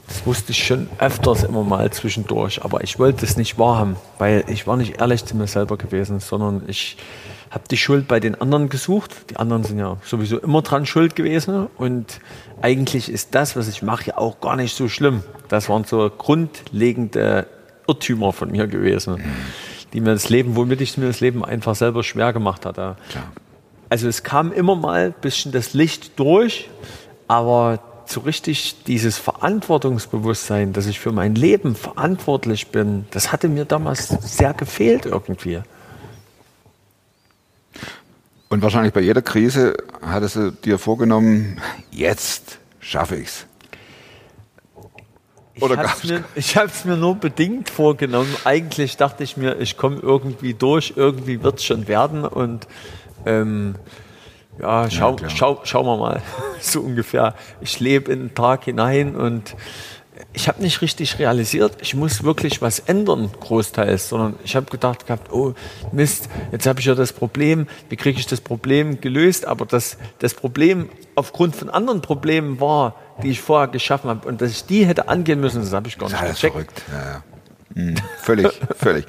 Das 0.08 0.24
wusste 0.24 0.52
ich 0.52 0.66
schon 0.66 0.88
öfters 0.98 1.42
immer 1.42 1.62
mal 1.62 1.90
zwischendurch, 1.92 2.64
aber 2.64 2.82
ich 2.82 2.98
wollte 2.98 3.26
es 3.26 3.36
nicht 3.36 3.58
wahrhaben, 3.58 3.96
weil 4.18 4.44
ich 4.48 4.66
war 4.66 4.76
nicht 4.76 5.00
ehrlich 5.00 5.24
zu 5.24 5.36
mir 5.36 5.46
selber 5.46 5.76
gewesen, 5.76 6.18
sondern 6.18 6.62
ich 6.66 6.96
habe 7.50 7.64
die 7.70 7.76
Schuld 7.76 8.08
bei 8.08 8.20
den 8.20 8.40
anderen 8.40 8.68
gesucht. 8.68 9.30
Die 9.30 9.36
anderen 9.36 9.64
sind 9.64 9.78
ja 9.78 9.96
sowieso 10.04 10.38
immer 10.38 10.62
dran 10.62 10.86
schuld 10.86 11.16
gewesen 11.16 11.66
und 11.76 12.20
eigentlich 12.60 13.10
ist 13.10 13.34
das, 13.34 13.56
was 13.56 13.68
ich 13.68 13.82
mache, 13.82 14.08
ja 14.08 14.18
auch 14.18 14.40
gar 14.40 14.56
nicht 14.56 14.76
so 14.76 14.88
schlimm. 14.88 15.22
Das 15.48 15.68
waren 15.68 15.84
so 15.84 16.10
grundlegende 16.10 17.46
Irrtümer 17.86 18.32
von 18.32 18.50
mir 18.50 18.66
gewesen, 18.66 19.22
die 19.92 20.00
mir 20.00 20.12
das 20.12 20.28
Leben, 20.28 20.56
womit 20.56 20.80
ich 20.80 20.98
mir 20.98 21.06
das 21.06 21.20
Leben 21.20 21.44
einfach 21.44 21.74
selber 21.74 22.02
schwer 22.02 22.32
gemacht 22.32 22.66
hatte. 22.66 22.96
Klar. 23.10 23.32
Also 23.88 24.06
es 24.06 24.22
kam 24.22 24.52
immer 24.52 24.76
mal 24.76 25.06
ein 25.06 25.14
bisschen 25.20 25.50
das 25.52 25.72
Licht 25.72 26.18
durch, 26.18 26.68
aber 27.26 27.80
so 28.04 28.20
richtig 28.20 28.84
dieses 28.84 29.18
Verantwortungsbewusstsein, 29.18 30.72
dass 30.72 30.86
ich 30.86 30.98
für 30.98 31.12
mein 31.12 31.34
Leben 31.34 31.74
verantwortlich 31.74 32.68
bin, 32.68 33.06
das 33.10 33.32
hatte 33.32 33.48
mir 33.48 33.64
damals 33.64 34.08
sehr 34.08 34.54
gefehlt 34.54 35.06
irgendwie. 35.06 35.60
Und 38.48 38.62
wahrscheinlich 38.62 38.92
bei 38.92 39.00
jeder 39.00 39.22
Krise 39.22 39.74
hattest 40.00 40.36
du 40.36 40.50
dir 40.50 40.78
vorgenommen, 40.78 41.60
jetzt 41.90 42.58
schaffe 42.80 43.16
ich's. 43.16 43.46
Oder 45.60 45.84
ich 46.34 46.56
habe 46.56 46.68
es 46.68 46.84
mir, 46.84 46.92
mir 46.92 47.00
nur 47.00 47.16
bedingt 47.16 47.68
vorgenommen. 47.68 48.34
Eigentlich 48.44 48.96
dachte 48.96 49.24
ich 49.24 49.36
mir, 49.36 49.58
ich 49.58 49.76
komme 49.76 49.98
irgendwie 49.98 50.54
durch, 50.54 50.94
irgendwie 50.96 51.42
wird 51.42 51.58
es 51.58 51.64
schon 51.64 51.88
werden 51.88 52.24
und 52.24 52.68
ähm, 53.26 53.74
ja, 54.60 54.90
schau, 54.90 55.16
klar. 55.16 55.30
schau, 55.30 55.60
schauen 55.64 55.86
wir 55.86 55.96
mal, 55.96 56.22
so 56.60 56.80
ungefähr. 56.80 57.34
Ich 57.60 57.80
lebe 57.80 58.10
in 58.12 58.20
den 58.20 58.34
Tag 58.34 58.64
hinein 58.64 59.14
und 59.14 59.56
ich 60.32 60.48
habe 60.48 60.62
nicht 60.62 60.80
richtig 60.82 61.18
realisiert, 61.18 61.76
ich 61.80 61.94
muss 61.94 62.22
wirklich 62.22 62.60
was 62.62 62.78
ändern, 62.80 63.30
großteils, 63.40 64.08
sondern 64.08 64.36
ich 64.44 64.56
habe 64.56 64.66
gedacht 64.70 65.06
gehabt, 65.06 65.32
oh 65.32 65.54
Mist, 65.92 66.28
jetzt 66.52 66.66
habe 66.66 66.80
ich 66.80 66.86
ja 66.86 66.94
das 66.94 67.12
Problem, 67.12 67.66
wie 67.88 67.96
kriege 67.96 68.18
ich 68.18 68.26
das 68.26 68.40
Problem 68.40 69.00
gelöst? 69.00 69.46
Aber 69.46 69.66
das, 69.66 69.96
das 70.18 70.34
Problem 70.34 70.88
aufgrund 71.14 71.56
von 71.56 71.70
anderen 71.70 72.02
Problemen 72.02 72.60
war, 72.60 72.94
die 73.22 73.30
ich 73.30 73.40
vorher 73.40 73.68
geschaffen 73.68 74.10
habe 74.10 74.28
und 74.28 74.40
dass 74.40 74.50
ich 74.50 74.64
die 74.64 74.86
hätte 74.86 75.08
angehen 75.08 75.40
müssen, 75.40 75.60
das 75.60 75.72
habe 75.72 75.88
ich 75.88 75.98
gar 75.98 76.08
Das 76.08 76.20
nicht 76.20 76.30
ist 76.30 76.44
alles 76.44 76.54
gecheckt. 76.54 76.80
verrückt. 76.80 76.82
Ja, 76.92 77.12
ja. 77.12 77.22
Hm, 77.74 77.94
völlig, 78.20 78.60
völlig. 78.76 79.06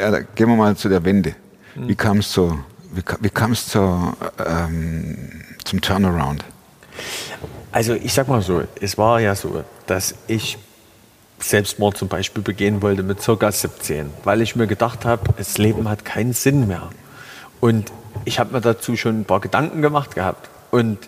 Ja, 0.00 0.18
gehen 0.20 0.48
wir 0.48 0.56
mal 0.56 0.76
zu 0.76 0.88
der 0.88 1.04
Wende. 1.04 1.34
Wie 1.74 1.94
kam 1.94 2.18
es 2.18 2.30
zu, 2.30 2.58
wie, 2.92 3.02
wie 3.20 3.52
zur, 3.54 4.16
ähm, 4.44 5.16
zum 5.64 5.80
Turnaround? 5.80 6.44
Also 7.72 7.94
ich 7.94 8.12
sag 8.12 8.28
mal 8.28 8.42
so, 8.42 8.62
es 8.80 8.98
war 8.98 9.20
ja 9.20 9.34
so, 9.34 9.64
dass 9.86 10.14
ich 10.26 10.58
Selbstmord 11.38 11.96
zum 11.96 12.08
Beispiel 12.08 12.42
begehen 12.42 12.82
wollte 12.82 13.02
mit 13.02 13.22
circa 13.22 13.50
17, 13.50 14.10
weil 14.24 14.42
ich 14.42 14.56
mir 14.56 14.66
gedacht 14.66 15.04
habe, 15.04 15.32
das 15.36 15.56
Leben 15.56 15.88
hat 15.88 16.04
keinen 16.04 16.32
Sinn 16.32 16.66
mehr. 16.66 16.90
Und 17.60 17.92
ich 18.24 18.38
habe 18.38 18.52
mir 18.52 18.60
dazu 18.60 18.96
schon 18.96 19.20
ein 19.20 19.24
paar 19.24 19.40
Gedanken 19.40 19.82
gemacht 19.82 20.14
gehabt. 20.14 20.50
Und 20.70 20.98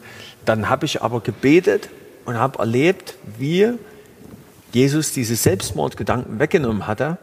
dann 0.45 0.69
habe 0.69 0.87
ich 0.87 1.03
aber 1.03 1.21
gebetet 1.21 1.89
und 2.25 2.39
habe 2.39 2.61
erlebt, 2.61 3.15
wie 3.39 3.73
Jesus 4.73 5.13
diese 5.13 5.37
Selbstmordgedanken 5.37 6.39
weggenommen 6.39 6.87
hatte 6.87 7.19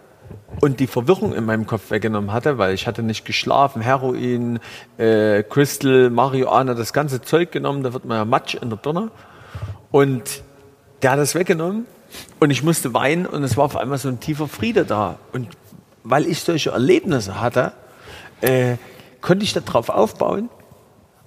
und 0.59 0.79
die 0.79 0.87
Verwirrung 0.87 1.33
in 1.33 1.45
meinem 1.45 1.65
Kopf 1.65 1.91
weggenommen 1.91 2.33
hatte, 2.33 2.57
weil 2.57 2.73
ich 2.73 2.87
hatte 2.87 3.03
nicht 3.03 3.25
geschlafen, 3.25 3.81
Heroin, 3.81 4.59
äh, 4.97 5.43
Crystal, 5.43 6.09
Marihuana, 6.09 6.73
das 6.73 6.93
ganze 6.93 7.21
Zeug 7.21 7.51
genommen, 7.51 7.83
da 7.83 7.93
wird 7.93 8.05
man 8.05 8.17
ja 8.17 8.25
Matsch 8.25 8.55
in 8.55 8.69
der 8.69 8.77
Birne. 8.77 9.11
Und 9.91 10.43
der 11.01 11.11
hat 11.11 11.19
das 11.19 11.35
weggenommen 11.35 11.85
und 12.39 12.51
ich 12.51 12.63
musste 12.63 12.93
weinen 12.93 13.25
und 13.25 13.43
es 13.43 13.57
war 13.57 13.65
auf 13.65 13.75
einmal 13.75 13.97
so 13.97 14.09
ein 14.09 14.19
tiefer 14.19 14.47
Friede 14.47 14.85
da. 14.85 15.17
Und 15.31 15.47
weil 16.03 16.25
ich 16.25 16.41
solche 16.41 16.71
Erlebnisse 16.71 17.39
hatte, 17.39 17.73
äh, 18.41 18.75
konnte 19.21 19.43
ich 19.43 19.53
darauf 19.53 19.89
aufbauen 19.89 20.49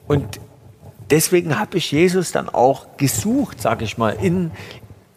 und 0.07 0.41
deswegen 1.11 1.59
habe 1.59 1.79
ich 1.79 1.91
Jesus 1.93 2.33
dann 2.33 2.49
auch 2.49 2.97
gesucht, 2.97 3.61
sage 3.61 3.85
ich 3.85 3.99
mal, 3.99 4.11
in, 4.11 4.51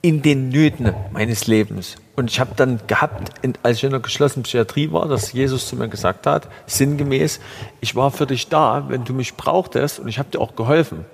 in 0.02 0.22
den 0.22 0.50
Nöten 0.50 0.94
meines 1.12 1.48
Lebens. 1.48 1.98
Und 2.16 2.32
ich 2.32 2.40
habe 2.40 2.52
dann 2.56 2.80
gehabt, 2.88 3.32
als 3.64 3.78
ich 3.78 3.84
in 3.84 3.90
der 3.90 4.00
geschlossenen 4.00 4.44
Psychiatrie 4.44 4.92
war, 4.92 5.08
dass 5.08 5.34
Jesus 5.34 5.68
zu 5.68 5.76
mir 5.76 5.90
gesagt 5.90 6.26
hat, 6.26 6.48
sinngemäß, 6.66 7.42
ich 7.82 7.96
war 7.96 8.10
für 8.10 8.26
dich 8.26 8.48
da, 8.48 8.86
wenn 8.88 9.04
du 9.04 9.14
mich 9.14 9.36
brauchtest 9.36 10.00
und 10.00 10.08
ich 10.08 10.18
habe 10.18 10.30
dir 10.32 10.40
auch 10.40 10.56
geholfen. 10.56 11.06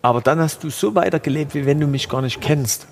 Aber 0.00 0.20
dann 0.20 0.38
hast 0.38 0.62
du 0.62 0.70
so 0.70 0.94
weitergelebt, 0.94 1.54
wie 1.54 1.66
wenn 1.66 1.80
du 1.80 1.88
mich 1.88 2.08
gar 2.08 2.22
nicht 2.22 2.40
kennst. 2.40 2.86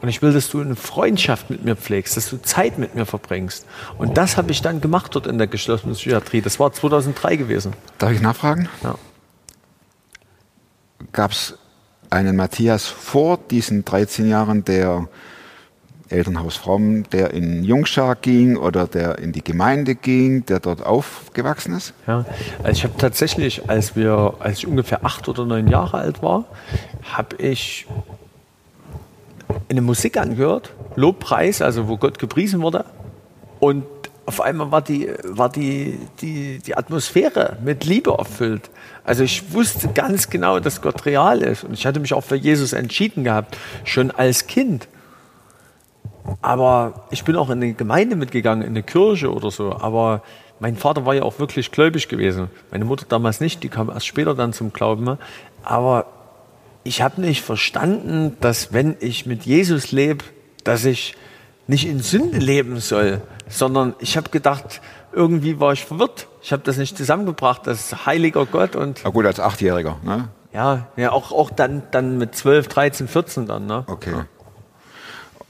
Und 0.00 0.08
ich 0.08 0.20
will, 0.20 0.32
dass 0.32 0.50
du 0.50 0.60
eine 0.60 0.74
Freundschaft 0.74 1.48
mit 1.48 1.64
mir 1.64 1.76
pflegst, 1.76 2.16
dass 2.16 2.28
du 2.28 2.42
Zeit 2.42 2.76
mit 2.76 2.96
mir 2.96 3.06
verbringst. 3.06 3.64
Und 3.98 4.18
das 4.18 4.36
habe 4.36 4.50
ich 4.50 4.60
dann 4.60 4.80
gemacht 4.80 5.14
dort 5.14 5.28
in 5.28 5.38
der 5.38 5.46
geschlossenen 5.46 5.94
Psychiatrie. 5.94 6.40
Das 6.40 6.58
war 6.58 6.72
2003 6.72 7.36
gewesen. 7.36 7.74
Darf 7.98 8.10
ich 8.10 8.20
nachfragen? 8.20 8.68
Ja. 8.82 8.96
Gab 11.12 11.30
es 11.30 11.56
einen 12.10 12.34
Matthias 12.34 12.86
vor 12.86 13.38
diesen 13.38 13.84
13 13.84 14.28
Jahren, 14.28 14.64
der 14.64 15.06
Elternhaus 16.12 16.56
Fromm, 16.56 17.08
der 17.10 17.32
in 17.32 17.64
Jungschar 17.64 18.16
ging 18.16 18.56
oder 18.56 18.86
der 18.86 19.18
in 19.18 19.32
die 19.32 19.42
Gemeinde 19.42 19.94
ging, 19.94 20.46
der 20.46 20.60
dort 20.60 20.84
aufgewachsen 20.84 21.74
ist? 21.76 21.94
Ja, 22.06 22.24
also 22.62 22.70
ich 22.70 22.84
habe 22.84 22.96
tatsächlich, 22.98 23.68
als 23.68 23.96
wir, 23.96 24.34
als 24.38 24.58
ich 24.58 24.66
ungefähr 24.66 25.04
acht 25.04 25.28
oder 25.28 25.44
neun 25.44 25.68
Jahre 25.68 25.98
alt 25.98 26.22
war, 26.22 26.44
habe 27.02 27.36
ich 27.36 27.86
eine 29.68 29.80
Musik 29.80 30.16
angehört, 30.16 30.72
Lobpreis, 30.96 31.62
also 31.62 31.88
wo 31.88 31.96
Gott 31.96 32.18
gepriesen 32.18 32.60
wurde. 32.60 32.84
Und 33.60 33.84
auf 34.24 34.40
einmal 34.40 34.70
war 34.70 34.82
die, 34.82 35.10
war 35.24 35.48
die, 35.48 35.98
die, 36.20 36.58
die 36.58 36.76
Atmosphäre 36.76 37.56
mit 37.64 37.84
Liebe 37.84 38.14
erfüllt. 38.18 38.70
Also 39.04 39.24
ich 39.24 39.52
wusste 39.52 39.88
ganz 39.88 40.30
genau, 40.30 40.60
dass 40.60 40.80
Gott 40.80 41.06
real 41.06 41.42
ist. 41.42 41.64
Und 41.64 41.74
ich 41.74 41.86
hatte 41.86 42.00
mich 42.00 42.14
auch 42.14 42.22
für 42.22 42.36
Jesus 42.36 42.72
entschieden 42.72 43.24
gehabt, 43.24 43.56
schon 43.84 44.10
als 44.10 44.46
Kind. 44.46 44.88
Aber 46.40 47.06
ich 47.10 47.24
bin 47.24 47.36
auch 47.36 47.50
in 47.50 47.62
eine 47.62 47.72
Gemeinde 47.74 48.16
mitgegangen, 48.16 48.62
in 48.62 48.70
eine 48.70 48.82
Kirche 48.82 49.32
oder 49.32 49.50
so. 49.50 49.72
Aber 49.72 50.22
mein 50.60 50.76
Vater 50.76 51.04
war 51.04 51.14
ja 51.14 51.22
auch 51.22 51.38
wirklich 51.38 51.72
gläubig 51.72 52.08
gewesen. 52.08 52.48
Meine 52.70 52.84
Mutter 52.84 53.06
damals 53.08 53.40
nicht, 53.40 53.62
die 53.62 53.68
kam 53.68 53.90
erst 53.90 54.06
später 54.06 54.34
dann 54.34 54.52
zum 54.52 54.72
Glauben. 54.72 55.18
Aber 55.64 56.06
ich 56.84 57.02
habe 57.02 57.20
nicht 57.20 57.42
verstanden, 57.42 58.36
dass 58.40 58.72
wenn 58.72 58.96
ich 59.00 59.26
mit 59.26 59.44
Jesus 59.44 59.92
lebe, 59.92 60.24
dass 60.64 60.84
ich 60.84 61.16
nicht 61.66 61.86
in 61.86 62.00
Sünde 62.00 62.38
leben 62.38 62.78
soll, 62.78 63.20
sondern 63.48 63.94
ich 63.98 64.16
habe 64.16 64.30
gedacht, 64.30 64.80
irgendwie 65.12 65.60
war 65.60 65.72
ich 65.72 65.84
verwirrt. 65.84 66.28
Ich 66.42 66.52
habe 66.52 66.62
das 66.64 66.76
nicht 66.76 66.96
zusammengebracht, 66.96 67.66
das 67.66 68.06
heiliger 68.06 68.46
Gott 68.46 68.76
und 68.76 69.00
Na 69.04 69.10
gut, 69.10 69.26
als 69.26 69.38
Achtjähriger. 69.38 69.98
Ne? 70.02 70.28
ja, 70.52 70.88
ja 70.96 71.12
auch, 71.12 71.32
auch 71.32 71.50
dann, 71.50 71.82
dann 71.90 72.18
mit 72.18 72.34
12, 72.34 72.68
13, 72.68 73.08
14 73.08 73.46
dann. 73.46 73.66
Ne? 73.66 73.84
Okay. 73.86 74.14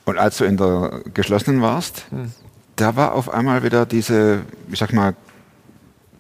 Und 0.05 0.19
als 0.19 0.39
du 0.39 0.45
in 0.45 0.57
der 0.57 1.01
geschlossenen 1.15 1.63
warst, 1.63 2.07
da 2.77 2.97
war 2.97 3.15
auf 3.15 3.33
einmal 3.33 3.63
wieder 3.63 3.87
diese, 3.87 4.43
ich 4.71 4.79
sag 4.79 4.93
mal, 4.93 5.15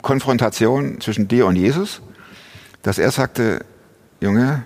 Konfrontation 0.03 1.01
zwischen 1.01 1.29
dir 1.29 1.47
und 1.47 1.57
Jesus, 1.57 2.03
dass 2.83 2.99
er 2.99 3.11
sagte, 3.11 3.65
Junge, 4.21 4.65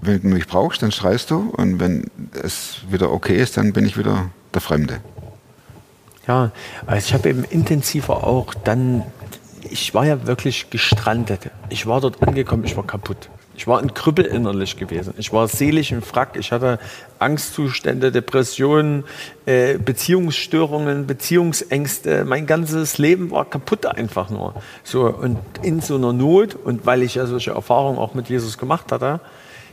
wenn 0.00 0.20
du 0.20 0.28
mich 0.28 0.46
brauchst, 0.46 0.82
dann 0.82 0.92
schreist 0.92 1.30
du 1.30 1.52
und 1.56 1.80
wenn 1.80 2.10
es 2.42 2.80
wieder 2.90 3.10
okay 3.10 3.36
ist, 3.40 3.56
dann 3.56 3.72
bin 3.72 3.86
ich 3.86 3.96
wieder 3.96 4.30
der 4.52 4.60
Fremde. 4.60 5.00
Ja, 6.26 6.50
also 6.86 7.06
ich 7.06 7.14
habe 7.14 7.30
eben 7.30 7.44
intensiver 7.44 8.24
auch 8.24 8.54
dann, 8.54 9.04
ich 9.68 9.94
war 9.94 10.06
ja 10.06 10.26
wirklich 10.26 10.70
gestrandet. 10.70 11.50
Ich 11.68 11.86
war 11.86 12.00
dort 12.00 12.22
angekommen, 12.22 12.64
ich 12.64 12.76
war 12.76 12.86
kaputt. 12.86 13.28
Ich 13.54 13.66
war 13.66 13.80
ein 13.80 13.92
Krüppel 13.92 14.24
innerlich 14.24 14.76
gewesen. 14.76 15.14
Ich 15.18 15.32
war 15.32 15.46
seelisch 15.46 15.92
im 15.92 16.02
Frack. 16.02 16.36
Ich 16.36 16.52
hatte 16.52 16.78
Angstzustände, 17.18 18.10
Depressionen, 18.10 19.04
äh, 19.44 19.78
Beziehungsstörungen, 19.78 21.06
Beziehungsängste. 21.06 22.24
Mein 22.24 22.46
ganzes 22.46 22.98
Leben 22.98 23.30
war 23.30 23.44
kaputt 23.44 23.84
einfach 23.86 24.30
nur. 24.30 24.54
So, 24.84 25.06
und 25.06 25.38
in 25.62 25.80
so 25.80 25.96
einer 25.96 26.12
Not, 26.12 26.54
und 26.54 26.86
weil 26.86 27.02
ich 27.02 27.16
ja 27.16 27.26
solche 27.26 27.50
Erfahrungen 27.50 27.98
auch 27.98 28.14
mit 28.14 28.28
Jesus 28.28 28.56
gemacht 28.56 28.90
hatte, 28.90 29.20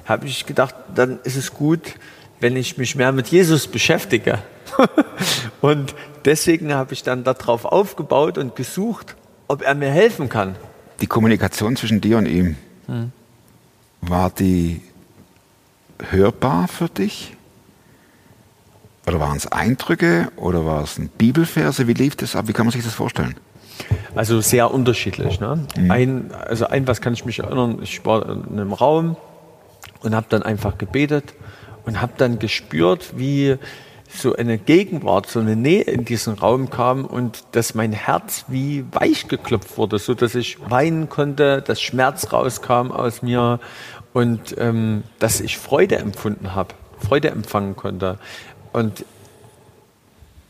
habe 0.06 0.28
ich 0.28 0.46
gedacht, 0.46 0.76
dann 0.94 1.20
ist 1.24 1.38
es 1.38 1.54
gut, 1.54 1.82
wenn 2.40 2.58
ich 2.58 2.78
mich 2.78 2.96
mehr 2.96 3.12
mit 3.12 3.28
Jesus 3.28 3.68
beschäftige. 3.68 4.40
und 5.62 5.96
deswegen 6.26 6.74
habe 6.74 6.94
ich 6.94 7.04
dann 7.04 7.24
darauf 7.24 7.66
aufgebaut 7.66 8.38
und 8.38 8.56
gesucht, 8.56 9.16
ob 9.48 9.62
er 9.62 9.76
mir 9.76 9.90
helfen 9.90 10.30
kann. 10.30 10.56
Die 11.02 11.08
Kommunikation 11.08 11.76
zwischen 11.76 12.02
dir 12.02 12.18
und 12.18 12.26
ihm, 12.26 12.56
war 14.02 14.30
die 14.30 14.82
hörbar 16.12 16.68
für 16.68 16.90
dich? 16.90 17.36
Oder 19.08 19.20
waren 19.20 19.38
es 19.38 19.52
Eindrücke 19.52 20.32
oder 20.36 20.66
war 20.66 20.84
es 20.84 20.98
ein 20.98 21.10
Bibelverse? 21.10 21.88
Wie 21.88 21.94
lief 21.94 22.16
das 22.16 22.36
ab? 22.36 22.48
Wie 22.48 22.54
kann 22.54 22.66
man 22.66 22.74
sich 22.74 22.84
das 22.84 22.94
vorstellen? 22.94 23.36
Also 24.14 24.42
sehr 24.42 24.72
unterschiedlich. 24.72 25.40
Ne? 25.40 25.66
Ein, 25.90 26.32
also 26.32 26.68
ein, 26.68 26.88
was 26.88 27.02
kann 27.02 27.14
ich 27.14 27.26
mich 27.26 27.40
erinnern, 27.40 27.80
ich 27.82 28.06
war 28.06 28.28
in 28.30 28.60
einem 28.60 28.74
Raum 28.74 29.16
und 30.02 30.16
habe 30.16 30.28
dann 30.30 30.44
einfach 30.44 30.78
gebetet 30.78 31.34
und 31.86 32.02
habe 32.02 32.14
dann 32.18 32.40
gespürt, 32.40 33.18
wie 33.18 33.58
so 34.12 34.36
eine 34.36 34.58
Gegenwart, 34.58 35.28
so 35.28 35.40
eine 35.40 35.56
Nähe 35.56 35.84
in 35.84 36.04
diesen 36.04 36.34
Raum 36.34 36.70
kam 36.70 37.06
und 37.06 37.44
dass 37.52 37.76
mein 37.76 37.94
Herz 37.94 38.46
wie 38.48 38.86
weich 38.92 39.28
geklopft 39.28 39.78
wurde, 39.78 40.00
so 40.00 40.14
dass 40.14 40.36
ich 40.36 40.58
weinen 40.70 41.10
konnte, 41.10 41.62
dass 41.62 41.82
Schmerz 41.82 42.34
rauskam 42.34 42.92
aus 42.92 43.22
mir 43.22 43.60
und 44.14 44.56
ähm, 44.58 45.04
dass 45.20 45.40
ich 45.40 45.58
Freude 45.58 45.98
empfunden 45.98 46.56
habe, 46.56 46.74
Freude 47.00 47.30
empfangen 47.30 47.76
konnte. 47.76 48.18
Und 48.74 49.06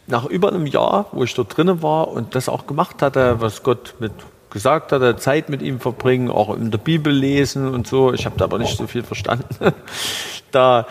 nach 0.08 0.26
über 0.26 0.50
einem 0.50 0.66
Jahr, 0.66 1.08
wo 1.12 1.24
ich 1.24 1.34
dort 1.34 1.56
drinnen 1.56 1.84
war 1.84 2.08
und 2.08 2.36
das 2.36 2.50
auch 2.50 2.66
gemacht 2.66 3.02
hatte, 3.02 3.42
was 3.42 3.62
Gott 3.64 3.96
mit 4.00 4.14
gesagt 4.50 4.92
hatte, 4.92 5.16
Zeit 5.18 5.50
mit 5.50 5.62
ihm 5.62 5.80
verbringen, 5.80 6.32
auch 6.32 6.56
in 6.56 6.72
der 6.72 6.80
Bibel 6.80 7.14
lesen 7.14 7.68
und 7.72 7.88
so. 7.88 8.14
Ich 8.14 8.26
habe 8.26 8.36
da 8.38 8.46
aber 8.46 8.58
nicht 8.58 8.76
so 8.76 8.88
viel 8.88 9.04
verstanden. 9.04 9.46
da 10.52 10.88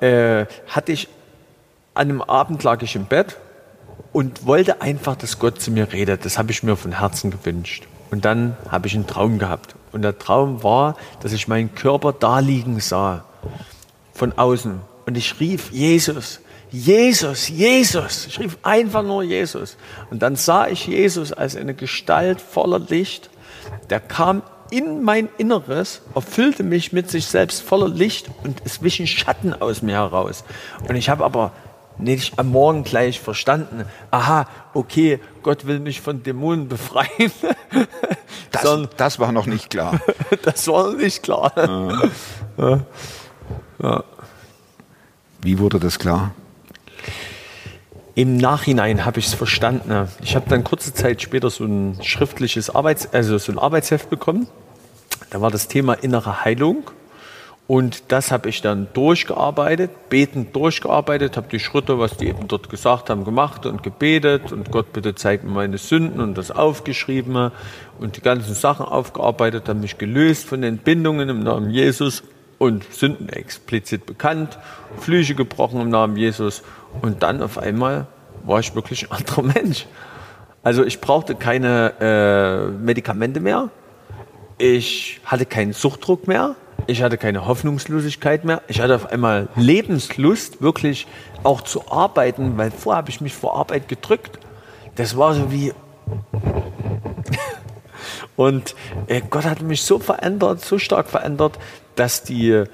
äh, 0.00 0.44
hatte 0.66 0.92
ich 0.92 1.08
an 1.98 2.10
einem 2.10 2.22
Abend 2.22 2.62
lag 2.62 2.80
ich 2.82 2.94
im 2.94 3.06
Bett 3.06 3.36
und 4.12 4.46
wollte 4.46 4.80
einfach, 4.80 5.16
dass 5.16 5.40
Gott 5.40 5.60
zu 5.60 5.72
mir 5.72 5.92
redet. 5.92 6.24
Das 6.24 6.38
habe 6.38 6.52
ich 6.52 6.62
mir 6.62 6.76
von 6.76 7.00
Herzen 7.00 7.32
gewünscht. 7.32 7.88
Und 8.12 8.24
dann 8.24 8.56
habe 8.70 8.86
ich 8.86 8.94
einen 8.94 9.08
Traum 9.08 9.38
gehabt. 9.38 9.74
Und 9.90 10.02
der 10.02 10.16
Traum 10.16 10.62
war, 10.62 10.96
dass 11.20 11.32
ich 11.32 11.48
meinen 11.48 11.74
Körper 11.74 12.12
da 12.12 12.38
liegen 12.38 12.78
sah, 12.78 13.24
von 14.14 14.32
außen. 14.32 14.80
Und 15.06 15.16
ich 15.16 15.40
rief, 15.40 15.72
Jesus, 15.72 16.40
Jesus, 16.70 17.48
Jesus. 17.48 18.26
Ich 18.26 18.38
rief 18.38 18.58
einfach 18.62 19.02
nur 19.02 19.24
Jesus. 19.24 19.76
Und 20.10 20.22
dann 20.22 20.36
sah 20.36 20.68
ich 20.68 20.86
Jesus 20.86 21.32
als 21.32 21.56
eine 21.56 21.74
Gestalt 21.74 22.40
voller 22.40 22.78
Licht. 22.78 23.28
Der 23.90 23.98
kam 23.98 24.42
in 24.70 25.02
mein 25.02 25.28
Inneres, 25.38 26.02
erfüllte 26.14 26.62
mich 26.62 26.92
mit 26.92 27.10
sich 27.10 27.26
selbst 27.26 27.62
voller 27.62 27.88
Licht 27.88 28.28
und 28.44 28.60
es 28.64 28.82
wichen 28.82 29.06
Schatten 29.06 29.54
aus 29.54 29.82
mir 29.82 29.94
heraus. 29.94 30.44
Und 30.88 30.94
ich 30.94 31.08
habe 31.08 31.24
aber 31.24 31.52
nicht 31.98 32.38
am 32.38 32.50
Morgen 32.50 32.84
gleich 32.84 33.20
verstanden, 33.20 33.84
aha, 34.10 34.46
okay, 34.74 35.20
Gott 35.42 35.66
will 35.66 35.80
mich 35.80 36.00
von 36.00 36.22
Dämonen 36.22 36.68
befreien. 36.68 37.32
Das, 38.50 38.62
Sondern- 38.62 38.90
das 38.96 39.18
war 39.18 39.30
noch 39.30 39.44
nicht 39.44 39.68
klar. 39.68 40.00
das 40.42 40.66
war 40.68 40.94
nicht 40.94 41.22
klar. 41.22 41.52
Wie 45.42 45.58
wurde 45.58 45.78
das 45.78 45.98
klar? 45.98 46.32
Im 48.14 48.36
Nachhinein 48.38 49.04
habe 49.04 49.20
ich 49.20 49.26
es 49.26 49.34
verstanden. 49.34 50.08
Ich 50.22 50.34
habe 50.34 50.48
dann 50.48 50.64
kurze 50.64 50.92
Zeit 50.94 51.20
später 51.22 51.50
so 51.50 51.64
ein 51.64 51.98
schriftliches 52.02 52.70
Arbeits-, 52.74 53.12
also 53.12 53.36
so 53.38 53.52
ein 53.52 53.58
Arbeitsheft 53.58 54.08
bekommen. 54.10 54.48
Da 55.30 55.40
war 55.40 55.50
das 55.50 55.68
Thema 55.68 55.92
innere 55.92 56.44
Heilung. 56.44 56.90
Und 57.68 58.10
das 58.10 58.32
habe 58.32 58.48
ich 58.48 58.62
dann 58.62 58.88
durchgearbeitet, 58.94 60.08
betend 60.08 60.56
durchgearbeitet, 60.56 61.36
habe 61.36 61.48
die 61.52 61.60
Schritte, 61.60 61.98
was 61.98 62.16
die 62.16 62.28
eben 62.28 62.48
dort 62.48 62.70
gesagt 62.70 63.10
haben, 63.10 63.26
gemacht 63.26 63.66
und 63.66 63.82
gebetet 63.82 64.52
und 64.52 64.70
Gott 64.70 64.94
bitte 64.94 65.14
zeig 65.14 65.44
mir 65.44 65.50
meine 65.50 65.76
Sünden 65.76 66.22
und 66.22 66.38
das 66.38 66.50
aufgeschrieben 66.50 67.50
und 67.98 68.16
die 68.16 68.22
ganzen 68.22 68.54
Sachen 68.54 68.86
aufgearbeitet, 68.86 69.68
habe 69.68 69.80
mich 69.80 69.98
gelöst 69.98 70.46
von 70.46 70.62
den 70.62 70.78
Bindungen 70.78 71.28
im 71.28 71.40
Namen 71.40 71.68
Jesus 71.68 72.22
und 72.56 72.84
Sünden 72.90 73.28
explizit 73.28 74.06
bekannt, 74.06 74.58
Flüche 74.98 75.34
gebrochen 75.34 75.82
im 75.82 75.90
Namen 75.90 76.16
Jesus 76.16 76.62
und 77.02 77.22
dann 77.22 77.42
auf 77.42 77.58
einmal 77.58 78.06
war 78.46 78.60
ich 78.60 78.74
wirklich 78.74 79.10
ein 79.10 79.18
anderer 79.18 79.42
Mensch. 79.54 79.84
Also 80.62 80.86
ich 80.86 81.02
brauchte 81.02 81.34
keine 81.34 81.92
äh, 82.00 82.70
Medikamente 82.82 83.40
mehr, 83.40 83.68
ich 84.56 85.20
hatte 85.26 85.44
keinen 85.44 85.74
Suchtdruck 85.74 86.26
mehr. 86.26 86.56
Ich 86.86 87.02
hatte 87.02 87.18
keine 87.18 87.46
Hoffnungslosigkeit 87.46 88.44
mehr. 88.44 88.62
Ich 88.68 88.80
hatte 88.80 88.94
auf 88.94 89.06
einmal 89.06 89.48
Lebenslust, 89.56 90.62
wirklich 90.62 91.06
auch 91.42 91.60
zu 91.60 91.90
arbeiten, 91.90 92.56
weil 92.56 92.70
vorher 92.70 92.98
habe 92.98 93.10
ich 93.10 93.20
mich 93.20 93.34
vor 93.34 93.56
Arbeit 93.56 93.88
gedrückt. 93.88 94.38
Das 94.94 95.16
war 95.16 95.34
so 95.34 95.52
wie. 95.52 95.72
Und 98.36 98.76
äh, 99.08 99.20
Gott 99.28 99.44
hat 99.44 99.62
mich 99.62 99.82
so 99.82 99.98
verändert, 99.98 100.64
so 100.64 100.78
stark 100.78 101.08
verändert, 101.08 101.58
dass 101.96 102.22
die 102.22 102.64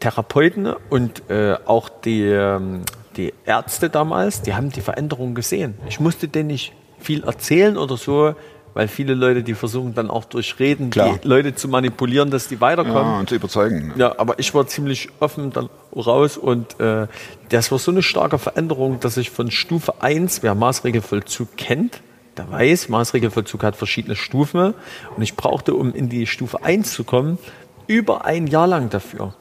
Therapeuten 0.00 0.74
und 0.90 1.30
äh, 1.30 1.56
auch 1.64 1.88
die, 1.88 2.22
ähm, 2.22 2.82
die 3.16 3.32
Ärzte 3.46 3.88
damals, 3.88 4.42
die 4.42 4.54
haben 4.54 4.70
die 4.70 4.82
Veränderung 4.82 5.34
gesehen. 5.34 5.74
Ich 5.88 5.98
musste 5.98 6.28
denen 6.28 6.48
nicht 6.48 6.74
viel 6.98 7.24
erzählen 7.24 7.78
oder 7.78 7.96
so, 7.96 8.34
weil 8.74 8.88
viele 8.88 9.14
Leute, 9.14 9.42
die 9.42 9.54
versuchen 9.54 9.94
dann 9.94 10.10
auch 10.10 10.24
durch 10.24 10.58
Reden 10.58 10.90
Klar. 10.90 11.18
die 11.22 11.26
Leute 11.26 11.54
zu 11.54 11.68
manipulieren, 11.68 12.30
dass 12.30 12.48
die 12.48 12.60
weiterkommen. 12.60 13.12
Ja, 13.12 13.18
und 13.20 13.28
zu 13.28 13.36
überzeugen. 13.36 13.92
Ja, 13.96 14.18
aber 14.18 14.38
ich 14.38 14.52
war 14.52 14.66
ziemlich 14.66 15.08
offen 15.20 15.50
dann 15.52 15.70
raus 15.94 16.36
und 16.36 16.78
äh, 16.80 17.06
das 17.48 17.70
war 17.70 17.78
so 17.78 17.92
eine 17.92 18.02
starke 18.02 18.38
Veränderung, 18.38 19.00
dass 19.00 19.16
ich 19.16 19.30
von 19.30 19.50
Stufe 19.50 20.02
1, 20.02 20.42
wer 20.42 20.54
Maßregelvollzug 20.54 21.56
kennt, 21.56 22.02
der 22.36 22.50
weiß, 22.50 22.88
Maßregelvollzug 22.88 23.62
hat 23.62 23.76
verschiedene 23.76 24.16
Stufen 24.16 24.74
und 25.16 25.22
ich 25.22 25.36
brauchte, 25.36 25.74
um 25.74 25.94
in 25.94 26.08
die 26.08 26.26
Stufe 26.26 26.64
1 26.64 26.92
zu 26.92 27.04
kommen, 27.04 27.38
über 27.86 28.24
ein 28.24 28.48
Jahr 28.48 28.66
lang 28.66 28.90
dafür. 28.90 29.34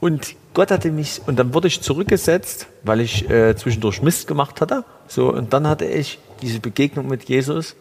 Und 0.00 0.34
Gott 0.52 0.70
hatte 0.70 0.90
mich, 0.90 1.22
und 1.26 1.38
dann 1.38 1.54
wurde 1.54 1.68
ich 1.68 1.80
zurückgesetzt, 1.80 2.66
weil 2.82 3.00
ich 3.00 3.30
äh, 3.30 3.56
zwischendurch 3.56 4.02
Mist 4.02 4.26
gemacht 4.26 4.60
hatte. 4.60 4.84
So, 5.06 5.32
und 5.32 5.52
dann 5.52 5.66
hatte 5.66 5.84
ich 5.84 6.18
diese 6.42 6.60
Begegnung 6.60 7.06
mit 7.06 7.24
Jesus, 7.24 7.76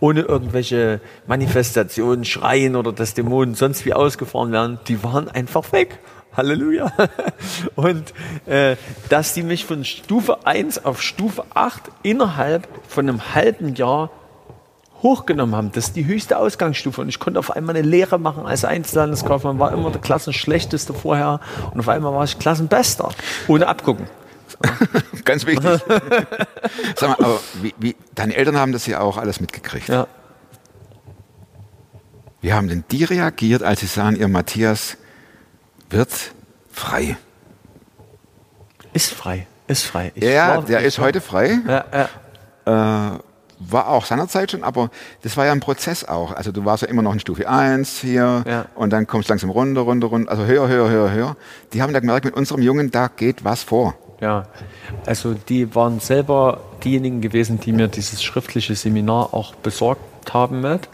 ohne 0.00 0.22
irgendwelche 0.22 1.00
Manifestationen, 1.26 2.24
Schreien 2.24 2.76
oder 2.76 2.92
dass 2.92 3.14
Dämonen 3.14 3.54
sonst 3.54 3.84
wie 3.84 3.92
ausgefahren 3.92 4.52
werden. 4.52 4.78
Die 4.88 5.02
waren 5.02 5.28
einfach 5.28 5.72
weg. 5.72 5.98
Halleluja. 6.36 6.92
Und 7.76 8.12
äh, 8.46 8.76
dass 9.08 9.34
die 9.34 9.42
mich 9.42 9.64
von 9.64 9.84
Stufe 9.84 10.46
1 10.46 10.84
auf 10.84 11.00
Stufe 11.00 11.44
8 11.54 11.82
innerhalb 12.02 12.68
von 12.88 13.08
einem 13.08 13.34
halben 13.34 13.74
Jahr 13.74 14.10
hochgenommen 15.02 15.54
haben. 15.54 15.70
Das 15.72 15.88
ist 15.88 15.96
die 15.96 16.06
höchste 16.06 16.38
Ausgangsstufe. 16.38 17.00
Und 17.00 17.08
ich 17.08 17.20
konnte 17.20 17.38
auf 17.38 17.50
einmal 17.50 17.76
eine 17.76 17.86
Lehre 17.86 18.18
machen 18.18 18.46
als 18.46 18.64
Einzelhandelskaufmann, 18.64 19.58
war 19.58 19.72
immer 19.72 19.90
der 19.90 20.00
Klassenschlechteste 20.00 20.94
vorher. 20.94 21.40
Und 21.72 21.78
auf 21.78 21.88
einmal 21.88 22.12
war 22.12 22.24
ich 22.24 22.38
Klassenbester. 22.38 23.10
Ohne 23.46 23.68
abgucken. 23.68 24.06
Ganz 25.24 25.46
wichtig. 25.46 25.64
Sag 26.96 27.08
mal, 27.18 27.24
aber 27.24 27.40
wie, 27.62 27.74
wie, 27.78 27.96
deine 28.14 28.34
Eltern 28.36 28.56
haben 28.58 28.72
das 28.72 28.86
ja 28.86 29.00
auch 29.00 29.16
alles 29.16 29.40
mitgekriegt. 29.40 29.88
Ja. 29.88 30.06
Wie 32.40 32.52
haben 32.52 32.68
denn 32.68 32.84
die 32.90 33.04
reagiert, 33.04 33.62
als 33.62 33.80
sie 33.80 33.86
sahen, 33.86 34.16
ihr 34.16 34.28
Matthias 34.28 34.96
wird 35.90 36.10
frei? 36.70 37.16
Ist 38.92 39.12
frei. 39.12 39.46
Ist 39.66 39.84
frei. 39.84 40.12
Ich 40.14 40.24
Ja, 40.24 40.60
der 40.60 40.80
ist 40.80 40.98
heute 40.98 41.20
frei. 41.20 41.58
Ja, 41.66 41.84
ja. 42.66 43.14
Äh, 43.14 43.18
war 43.60 43.88
auch 43.88 44.04
seinerzeit 44.04 44.50
schon, 44.50 44.62
aber 44.62 44.90
das 45.22 45.36
war 45.36 45.46
ja 45.46 45.52
ein 45.52 45.60
Prozess 45.60 46.04
auch. 46.04 46.32
Also 46.32 46.52
du 46.52 46.64
warst 46.64 46.82
ja 46.82 46.88
immer 46.88 47.02
noch 47.02 47.12
in 47.14 47.20
Stufe 47.20 47.48
1 47.48 48.00
hier 48.00 48.44
Ja. 48.46 48.66
und 48.74 48.90
dann 48.92 49.06
kommst 49.06 49.28
du 49.28 49.32
langsam 49.32 49.48
runter, 49.50 49.82
runter, 49.82 50.08
runter, 50.08 50.30
also 50.30 50.44
höher, 50.44 50.68
höher, 50.68 50.90
höher, 50.90 51.10
höher. 51.12 51.36
Die 51.72 51.80
haben 51.80 51.92
da 51.92 52.00
gemerkt, 52.00 52.24
mit 52.26 52.34
unserem 52.34 52.60
Jungen, 52.62 52.90
da 52.90 53.08
geht 53.08 53.44
was 53.44 53.62
vor. 53.62 53.94
Ja, 54.20 54.46
also 55.06 55.34
die 55.34 55.74
waren 55.74 56.00
selber 56.00 56.60
diejenigen 56.82 57.20
gewesen, 57.20 57.60
die 57.60 57.72
mir 57.72 57.88
dieses 57.88 58.22
schriftliche 58.22 58.74
Seminar 58.74 59.34
auch 59.34 59.54
besorgt 59.54 60.32
haben 60.32 60.60
mit. 60.60 60.88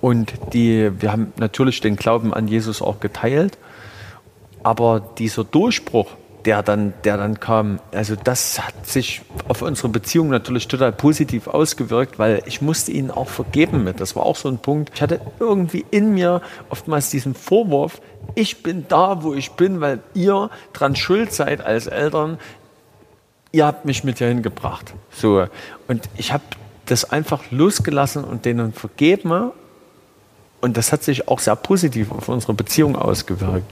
Und 0.00 0.32
die, 0.52 0.90
wir 1.00 1.12
haben 1.12 1.32
natürlich 1.36 1.80
den 1.80 1.96
Glauben 1.96 2.34
an 2.34 2.48
Jesus 2.48 2.82
auch 2.82 2.98
geteilt. 2.98 3.56
Aber 4.62 5.02
dieser 5.18 5.44
Durchbruch, 5.44 6.08
der 6.44 6.62
dann, 6.62 6.92
der 7.04 7.16
dann 7.16 7.38
kam, 7.40 7.78
also 7.92 8.16
das 8.16 8.60
hat 8.60 8.86
sich 8.86 9.22
auf 9.48 9.62
unsere 9.62 9.88
Beziehung 9.88 10.28
natürlich 10.28 10.66
total 10.66 10.92
positiv 10.92 11.46
ausgewirkt, 11.46 12.18
weil 12.18 12.42
ich 12.46 12.60
musste 12.60 12.90
ihnen 12.90 13.10
auch 13.10 13.28
vergeben 13.28 13.84
mit. 13.84 14.00
Das 14.00 14.16
war 14.16 14.24
auch 14.24 14.36
so 14.36 14.48
ein 14.48 14.58
Punkt. 14.58 14.90
Ich 14.94 15.02
hatte 15.02 15.20
irgendwie 15.38 15.84
in 15.90 16.14
mir 16.14 16.42
oftmals 16.68 17.10
diesen 17.10 17.34
Vorwurf, 17.34 18.00
ich 18.34 18.62
bin 18.62 18.86
da, 18.88 19.22
wo 19.22 19.34
ich 19.34 19.52
bin, 19.52 19.80
weil 19.80 20.00
ihr 20.14 20.50
dran 20.72 20.96
schuld 20.96 21.32
seid 21.32 21.60
als 21.60 21.86
Eltern. 21.86 22.38
Ihr 23.52 23.66
habt 23.66 23.84
mich 23.84 24.02
mit 24.02 24.18
hierhin 24.18 24.42
gebracht. 24.42 24.94
So. 25.10 25.46
Und 25.86 26.08
ich 26.16 26.32
habe 26.32 26.42
das 26.86 27.10
einfach 27.10 27.50
losgelassen 27.50 28.24
und 28.24 28.46
denen 28.46 28.72
vergeben. 28.72 29.52
Und 30.62 30.76
das 30.76 30.92
hat 30.92 31.02
sich 31.02 31.28
auch 31.28 31.38
sehr 31.38 31.56
positiv 31.56 32.10
auf 32.10 32.28
unsere 32.28 32.54
Beziehung 32.54 32.96
ausgewirkt. 32.96 33.70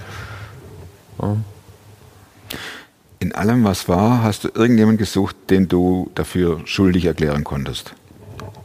In 3.20 3.34
allem, 3.34 3.64
was 3.64 3.88
war, 3.88 4.22
hast 4.22 4.44
du 4.44 4.48
irgendjemanden 4.48 4.98
gesucht, 4.98 5.36
den 5.50 5.68
du 5.68 6.10
dafür 6.14 6.60
schuldig 6.66 7.06
erklären 7.06 7.44
konntest. 7.44 7.94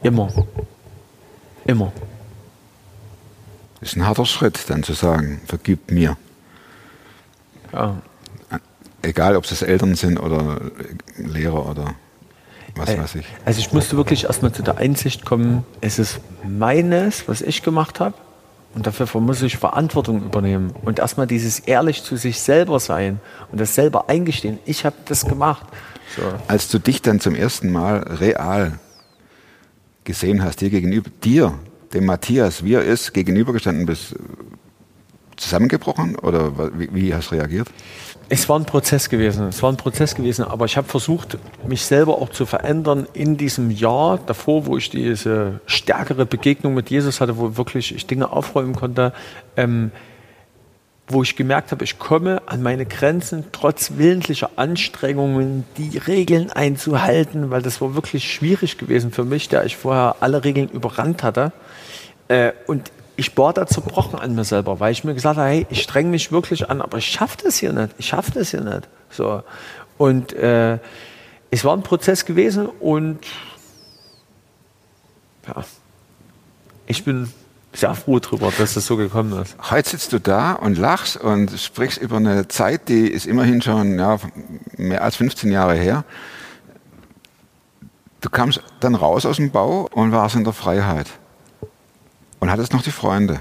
Immer. 0.04 0.30
Immer. 1.66 1.92
Ist 3.82 3.96
ein 3.96 4.06
harter 4.06 4.26
Schritt, 4.26 4.70
dann 4.70 4.84
zu 4.84 4.94
sagen, 4.94 5.42
vergib 5.46 5.92
mir. 5.92 6.18
Ja. 7.74 7.96
Egal, 9.06 9.36
ob 9.36 9.44
es 9.46 9.62
Eltern 9.62 9.94
sind 9.96 10.20
oder 10.20 10.60
Lehrer 11.18 11.70
oder 11.70 11.94
was 12.76 12.90
Ey, 12.90 12.98
weiß 12.98 13.16
ich. 13.16 13.26
Also 13.46 13.60
ich 13.60 13.72
musste 13.72 13.98
wirklich 13.98 14.26
erstmal 14.26 14.52
zu 14.52 14.64
der 14.64 14.78
Einsicht 14.78 15.26
kommen, 15.26 15.64
es 15.80 16.00
ist 16.00 16.20
meines, 16.44 17.28
was 17.28 17.42
ich 17.42 17.62
gemacht 17.62 18.00
habe. 18.00 18.16
Und 18.74 18.88
dafür 18.88 19.08
muss 19.22 19.42
ich 19.42 19.58
Verantwortung 19.58 20.24
übernehmen. 20.24 20.74
Und 20.84 21.00
erstmal 21.00 21.28
dieses 21.28 21.60
ehrlich 21.60 22.04
zu 22.04 22.18
sich 22.18 22.40
selber 22.40 22.80
sein 22.80 23.22
und 23.52 23.62
das 23.62 23.76
selber 23.76 24.10
eingestehen. 24.10 24.60
Ich 24.66 24.84
habe 24.84 24.96
das 25.06 25.26
gemacht. 25.26 25.66
So. 26.18 26.24
Als 26.48 26.68
du 26.68 26.80
dich 26.80 27.02
dann 27.02 27.22
zum 27.22 27.36
ersten 27.36 27.72
Mal 27.72 28.00
real 28.00 28.80
gesehen 30.04 30.44
hast, 30.44 30.60
dir 30.60 30.72
gegenüber, 30.72 31.10
dir, 31.24 31.54
dem 31.94 32.06
Matthias, 32.06 32.64
wie 32.64 32.74
er 32.74 32.84
ist, 32.84 33.14
gegenübergestanden 33.14 33.86
bist, 33.86 34.16
zusammengebrochen 35.38 36.16
oder 36.18 36.52
wie, 36.78 36.90
wie 36.94 37.14
hast 37.14 37.32
du 37.32 37.36
reagiert? 37.36 37.68
Es 38.28 38.50
war 38.50 38.60
ein 38.60 38.66
Prozess 38.66 39.10
gewesen. 39.10 39.48
Es 39.48 39.62
war 39.62 39.72
ein 39.72 39.78
Prozess 39.78 40.16
gewesen, 40.16 40.46
aber 40.46 40.66
ich 40.66 40.78
habe 40.78 40.88
versucht, 40.88 41.38
mich 41.68 41.86
selber 41.86 42.20
auch 42.20 42.30
zu 42.30 42.46
verändern 42.46 43.08
in 43.14 43.38
diesem 43.38 43.70
Jahr 43.70 44.18
davor, 44.26 44.66
wo 44.66 44.78
ich 44.78 44.90
diese 44.90 45.60
stärkere 45.68 46.26
Begegnung 46.26 46.74
mit 46.74 46.90
Jesus 46.90 47.22
hatte, 47.22 47.38
wo 47.38 47.56
wirklich 47.58 47.94
ich 47.94 48.08
Dinge 48.08 48.32
aufräumen 48.32 48.76
konnte, 48.76 49.14
ähm, 49.58 49.92
wo 51.08 51.22
ich 51.22 51.36
gemerkt 51.36 51.72
habe, 51.72 51.84
ich 51.84 52.00
komme 52.00 52.42
an 52.48 52.64
meine 52.64 52.88
Grenzen 52.88 53.46
trotz 53.52 53.92
willentlicher 53.98 54.50
Anstrengungen, 54.56 55.64
die 55.78 56.00
Regeln 56.00 56.50
einzuhalten, 56.52 57.52
weil 57.52 57.62
das 57.62 57.80
war 57.80 57.94
wirklich 57.94 58.32
schwierig 58.32 58.80
gewesen 58.80 59.12
für 59.12 59.24
mich, 59.24 59.48
der 59.48 59.66
ich 59.66 59.78
vorher 59.78 60.16
alle 60.22 60.44
Regeln 60.44 60.68
überrannt 60.70 61.22
hatte. 61.22 61.52
Äh, 62.28 62.54
und 62.66 62.92
ich 63.18 63.38
war 63.38 63.54
da 63.54 63.66
zerbrochen 63.66 64.20
an 64.20 64.36
mir 64.36 64.44
selber, 64.44 64.80
weil 64.80 64.92
ich 64.92 65.04
mir 65.04 65.14
gesagt 65.14 65.38
habe, 65.38 65.48
hey, 65.48 65.68
ich 65.70 65.82
streng 65.82 66.10
mich 66.10 66.32
wirklich 66.32 66.70
an, 66.70 66.82
aber 66.82 66.98
ich 66.98 67.08
schaffe 67.08 67.38
das 67.44 67.58
hier 67.58 67.72
nicht. 67.72 67.96
Ich 67.98 68.08
schaffe 68.08 68.32
das 68.32 68.52
hier 68.52 68.62
nicht. 68.62 68.88
So. 69.10 69.44
Und 69.98 70.34
äh, 70.34 70.80
es 71.52 71.64
war 71.64 71.76
ein 71.76 71.84
Prozess 71.84 72.26
gewesen 72.26 72.68
und 72.68 73.20
ja, 75.48 75.64
ich 76.88 77.04
bin 77.06 77.32
sehr 77.74 77.94
froh 77.96 78.20
drüber, 78.20 78.52
dass 78.58 78.74
das 78.74 78.86
so 78.86 78.98
gekommen 78.98 79.42
ist. 79.42 79.56
Heute 79.70 79.90
sitzt 79.90 80.14
du 80.14 80.20
da 80.20 80.54
und 80.54 80.78
lachst 80.78 81.18
und 81.18 81.52
sprichst 81.60 81.98
über 81.98 82.18
eine 82.18 82.48
Zeit, 82.48 82.90
die 82.90 83.08
ist 83.08 83.26
immerhin 83.26 83.62
schon 83.62 83.98
ja, 83.98 84.18
mehr 84.78 85.04
als 85.04 85.18
15 85.18 85.52
Jahre 85.52 85.76
her. 85.76 86.04
Du 88.22 88.30
kamst 88.30 88.62
dann 88.80 88.96
raus 88.96 89.26
aus 89.26 89.38
dem 89.38 89.52
Bau 89.52 89.88
und 89.92 90.12
warst 90.12 90.36
in 90.36 90.44
der 90.44 90.54
Freiheit. 90.54 91.08
Und 92.46 92.52
hattest 92.52 92.74
noch 92.74 92.84
die 92.84 92.92
Freunde. 92.92 93.40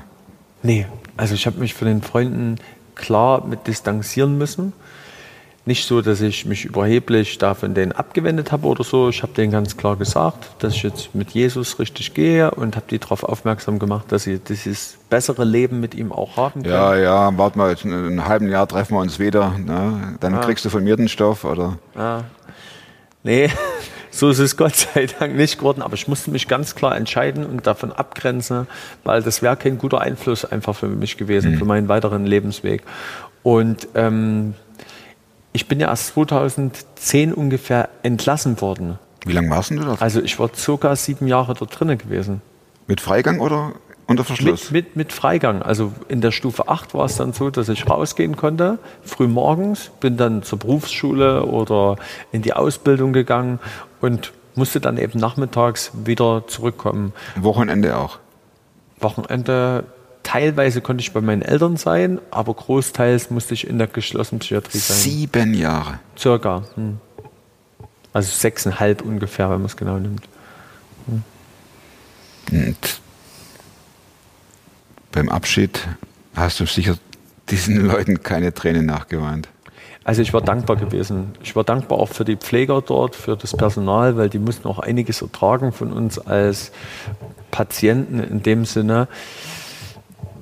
Nee, 0.62 0.86
also 1.18 1.34
ich 1.34 1.44
habe 1.44 1.60
mich 1.60 1.74
von 1.74 1.86
den 1.86 2.00
Freunden 2.00 2.56
klar 2.94 3.46
mit 3.46 3.66
distanzieren 3.66 4.38
müssen. 4.38 4.72
Nicht 5.66 5.86
so, 5.86 6.00
dass 6.00 6.22
ich 6.22 6.46
mich 6.46 6.64
überheblich 6.64 7.36
da 7.36 7.52
von 7.52 7.74
denen 7.74 7.92
abgewendet 7.92 8.50
habe 8.50 8.66
oder 8.66 8.82
so. 8.82 9.10
Ich 9.10 9.22
habe 9.22 9.34
denen 9.34 9.52
ganz 9.52 9.76
klar 9.76 9.96
gesagt, 9.96 10.46
dass 10.60 10.72
ich 10.72 10.84
jetzt 10.84 11.14
mit 11.14 11.32
Jesus 11.32 11.78
richtig 11.78 12.14
gehe 12.14 12.50
und 12.52 12.76
habe 12.76 12.86
die 12.88 12.98
darauf 12.98 13.24
aufmerksam 13.24 13.78
gemacht, 13.78 14.06
dass 14.08 14.22
sie 14.22 14.38
dieses 14.38 14.96
bessere 15.10 15.44
Leben 15.44 15.80
mit 15.80 15.94
ihm 15.94 16.10
auch 16.10 16.38
haben 16.38 16.62
können. 16.62 16.74
Ja, 16.74 16.96
ja, 16.96 17.36
warte 17.36 17.58
mal, 17.58 17.76
in 17.84 17.92
einem 17.92 18.26
halben 18.26 18.48
Jahr 18.48 18.66
treffen 18.66 18.94
wir 18.94 19.00
uns 19.00 19.18
wieder. 19.18 19.58
Ne? 19.58 20.16
Dann 20.20 20.40
kriegst 20.40 20.64
du 20.64 20.70
von 20.70 20.82
mir 20.82 20.96
den 20.96 21.08
Stoff, 21.08 21.44
oder? 21.44 21.76
Ja. 21.94 22.24
Nee, 23.24 23.50
so 24.12 24.30
ist 24.30 24.38
es 24.38 24.56
Gott 24.56 24.76
sei 24.76 25.06
Dank 25.06 25.34
nicht 25.34 25.58
geworden. 25.58 25.82
Aber 25.82 25.94
ich 25.94 26.06
musste 26.06 26.30
mich 26.30 26.46
ganz 26.46 26.76
klar 26.76 26.96
entscheiden 26.96 27.44
und 27.44 27.66
davon 27.66 27.90
abgrenzen, 27.90 28.68
weil 29.02 29.22
das 29.22 29.42
wäre 29.42 29.56
kein 29.56 29.78
guter 29.78 30.00
Einfluss 30.00 30.44
einfach 30.44 30.76
für 30.76 30.86
mich 30.86 31.16
gewesen, 31.16 31.58
für 31.58 31.64
meinen 31.64 31.88
weiteren 31.88 32.24
Lebensweg. 32.24 32.82
Und 33.42 33.88
ähm, 33.94 34.54
ich 35.52 35.66
bin 35.66 35.80
ja 35.80 35.88
erst 35.88 36.14
2010 36.14 37.32
ungefähr 37.32 37.88
entlassen 38.02 38.60
worden. 38.60 38.98
Wie 39.24 39.32
lange 39.32 39.50
warst 39.50 39.70
du 39.70 39.76
da? 39.76 39.96
Also 40.00 40.22
ich 40.22 40.38
war 40.38 40.50
circa 40.54 40.94
sieben 40.96 41.26
Jahre 41.26 41.54
dort 41.54 41.78
drinnen 41.78 41.98
gewesen. 41.98 42.42
Mit 42.86 43.00
Freigang 43.00 43.40
oder 43.40 43.72
unter 44.06 44.24
Verschluss? 44.24 44.70
Mit, 44.70 44.86
mit, 44.88 44.96
mit 44.96 45.12
Freigang. 45.12 45.62
Also 45.62 45.92
in 46.08 46.20
der 46.20 46.30
Stufe 46.30 46.68
8 46.68 46.94
war 46.94 47.06
es 47.06 47.16
dann 47.16 47.32
so, 47.32 47.50
dass 47.50 47.68
ich 47.68 47.88
rausgehen 47.88 48.36
konnte, 48.36 48.78
früh 49.02 49.26
morgens, 49.26 49.90
bin 50.00 50.16
dann 50.16 50.42
zur 50.42 50.58
Berufsschule 50.58 51.44
oder 51.44 51.96
in 52.32 52.42
die 52.42 52.52
Ausbildung 52.52 53.12
gegangen 53.12 53.60
und 54.00 54.32
musste 54.54 54.80
dann 54.80 54.98
eben 54.98 55.18
nachmittags 55.18 55.90
wieder 56.04 56.44
zurückkommen. 56.46 57.12
Wochenende 57.36 57.96
auch. 57.96 58.18
Wochenende, 59.00 59.84
teilweise 60.22 60.80
konnte 60.80 61.02
ich 61.02 61.12
bei 61.12 61.20
meinen 61.20 61.42
Eltern 61.42 61.76
sein, 61.76 62.20
aber 62.30 62.54
großteils 62.54 63.30
musste 63.30 63.54
ich 63.54 63.66
in 63.66 63.78
der 63.78 63.86
geschlossenen 63.86 64.40
Psychiatrie 64.40 64.78
sein. 64.78 64.96
Sieben 64.96 65.54
Jahre. 65.54 65.98
Circa. 66.16 66.62
Hm. 66.74 66.98
Also 68.12 68.30
sechseinhalb 68.30 69.02
ungefähr, 69.02 69.50
wenn 69.50 69.58
man 69.58 69.66
es 69.66 69.76
genau 69.76 69.98
nimmt. 69.98 70.28
Und 72.52 73.00
beim 75.14 75.28
Abschied 75.28 75.86
hast 76.34 76.60
du 76.60 76.66
sicher 76.66 76.96
diesen 77.48 77.86
Leuten 77.86 78.22
keine 78.22 78.52
Tränen 78.52 78.86
nachgeweint. 78.86 79.48
Also 80.02 80.20
ich 80.20 80.34
war 80.34 80.42
dankbar 80.42 80.76
gewesen. 80.76 81.32
Ich 81.42 81.56
war 81.56 81.64
dankbar 81.64 81.98
auch 81.98 82.10
für 82.10 82.26
die 82.26 82.36
Pfleger 82.36 82.82
dort, 82.82 83.16
für 83.16 83.36
das 83.36 83.56
Personal, 83.56 84.18
weil 84.18 84.28
die 84.28 84.38
mussten 84.38 84.68
auch 84.68 84.78
einiges 84.78 85.22
ertragen 85.22 85.72
von 85.72 85.92
uns 85.92 86.18
als 86.18 86.72
Patienten 87.50 88.20
in 88.20 88.42
dem 88.42 88.66
Sinne. 88.66 89.08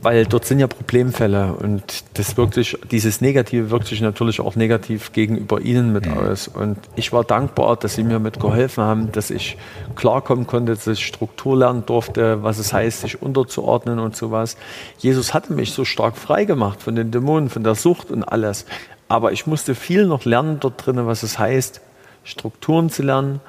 Weil 0.02 0.26
dort 0.26 0.44
sind 0.44 0.58
ja 0.58 0.66
Problemfälle 0.66 1.52
und 1.52 2.04
das 2.14 2.36
wirkt 2.36 2.54
sich, 2.54 2.76
dieses 2.90 3.20
Negative 3.20 3.70
wirkt 3.70 3.86
sich 3.86 4.00
natürlich 4.00 4.40
auch 4.40 4.56
negativ 4.56 5.12
gegenüber 5.12 5.60
ihnen 5.60 5.92
mit 5.92 6.08
aus. 6.08 6.48
Und 6.48 6.76
ich 6.96 7.12
war 7.12 7.22
dankbar, 7.22 7.76
dass 7.76 7.94
sie 7.94 8.02
mir 8.02 8.18
mit 8.18 8.40
geholfen 8.40 8.82
haben, 8.82 9.12
dass 9.12 9.30
ich 9.30 9.56
klarkommen 9.94 10.48
konnte, 10.48 10.74
dass 10.74 10.88
ich 10.88 11.06
Struktur 11.06 11.56
lernen 11.56 11.86
durfte, 11.86 12.42
was 12.42 12.58
es 12.58 12.72
heißt, 12.72 13.02
sich 13.02 13.22
unterzuordnen 13.22 14.00
und 14.00 14.16
sowas. 14.16 14.56
Jesus 14.98 15.34
hatte 15.34 15.52
mich 15.52 15.70
so 15.70 15.84
stark 15.84 16.16
frei 16.16 16.46
gemacht 16.46 16.82
von 16.82 16.96
den 16.96 17.12
Dämonen, 17.12 17.48
von 17.48 17.62
der 17.62 17.76
Sucht 17.76 18.10
und 18.10 18.24
alles. 18.24 18.66
Aber 19.06 19.30
ich 19.30 19.46
musste 19.46 19.76
viel 19.76 20.06
noch 20.06 20.24
lernen 20.24 20.58
dort 20.58 20.84
drinnen, 20.84 21.06
was 21.06 21.22
es 21.22 21.38
heißt, 21.38 21.80
Strukturen 22.24 22.90
zu 22.90 23.04
lernen, 23.04 23.40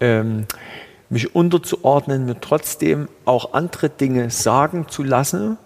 ähm, 0.00 0.46
mich 1.10 1.34
unterzuordnen, 1.34 2.24
mir 2.24 2.40
trotzdem 2.40 3.08
auch 3.24 3.52
andere 3.52 3.88
Dinge 3.88 4.30
sagen 4.30 4.86
zu 4.88 5.04
lassen. 5.04 5.58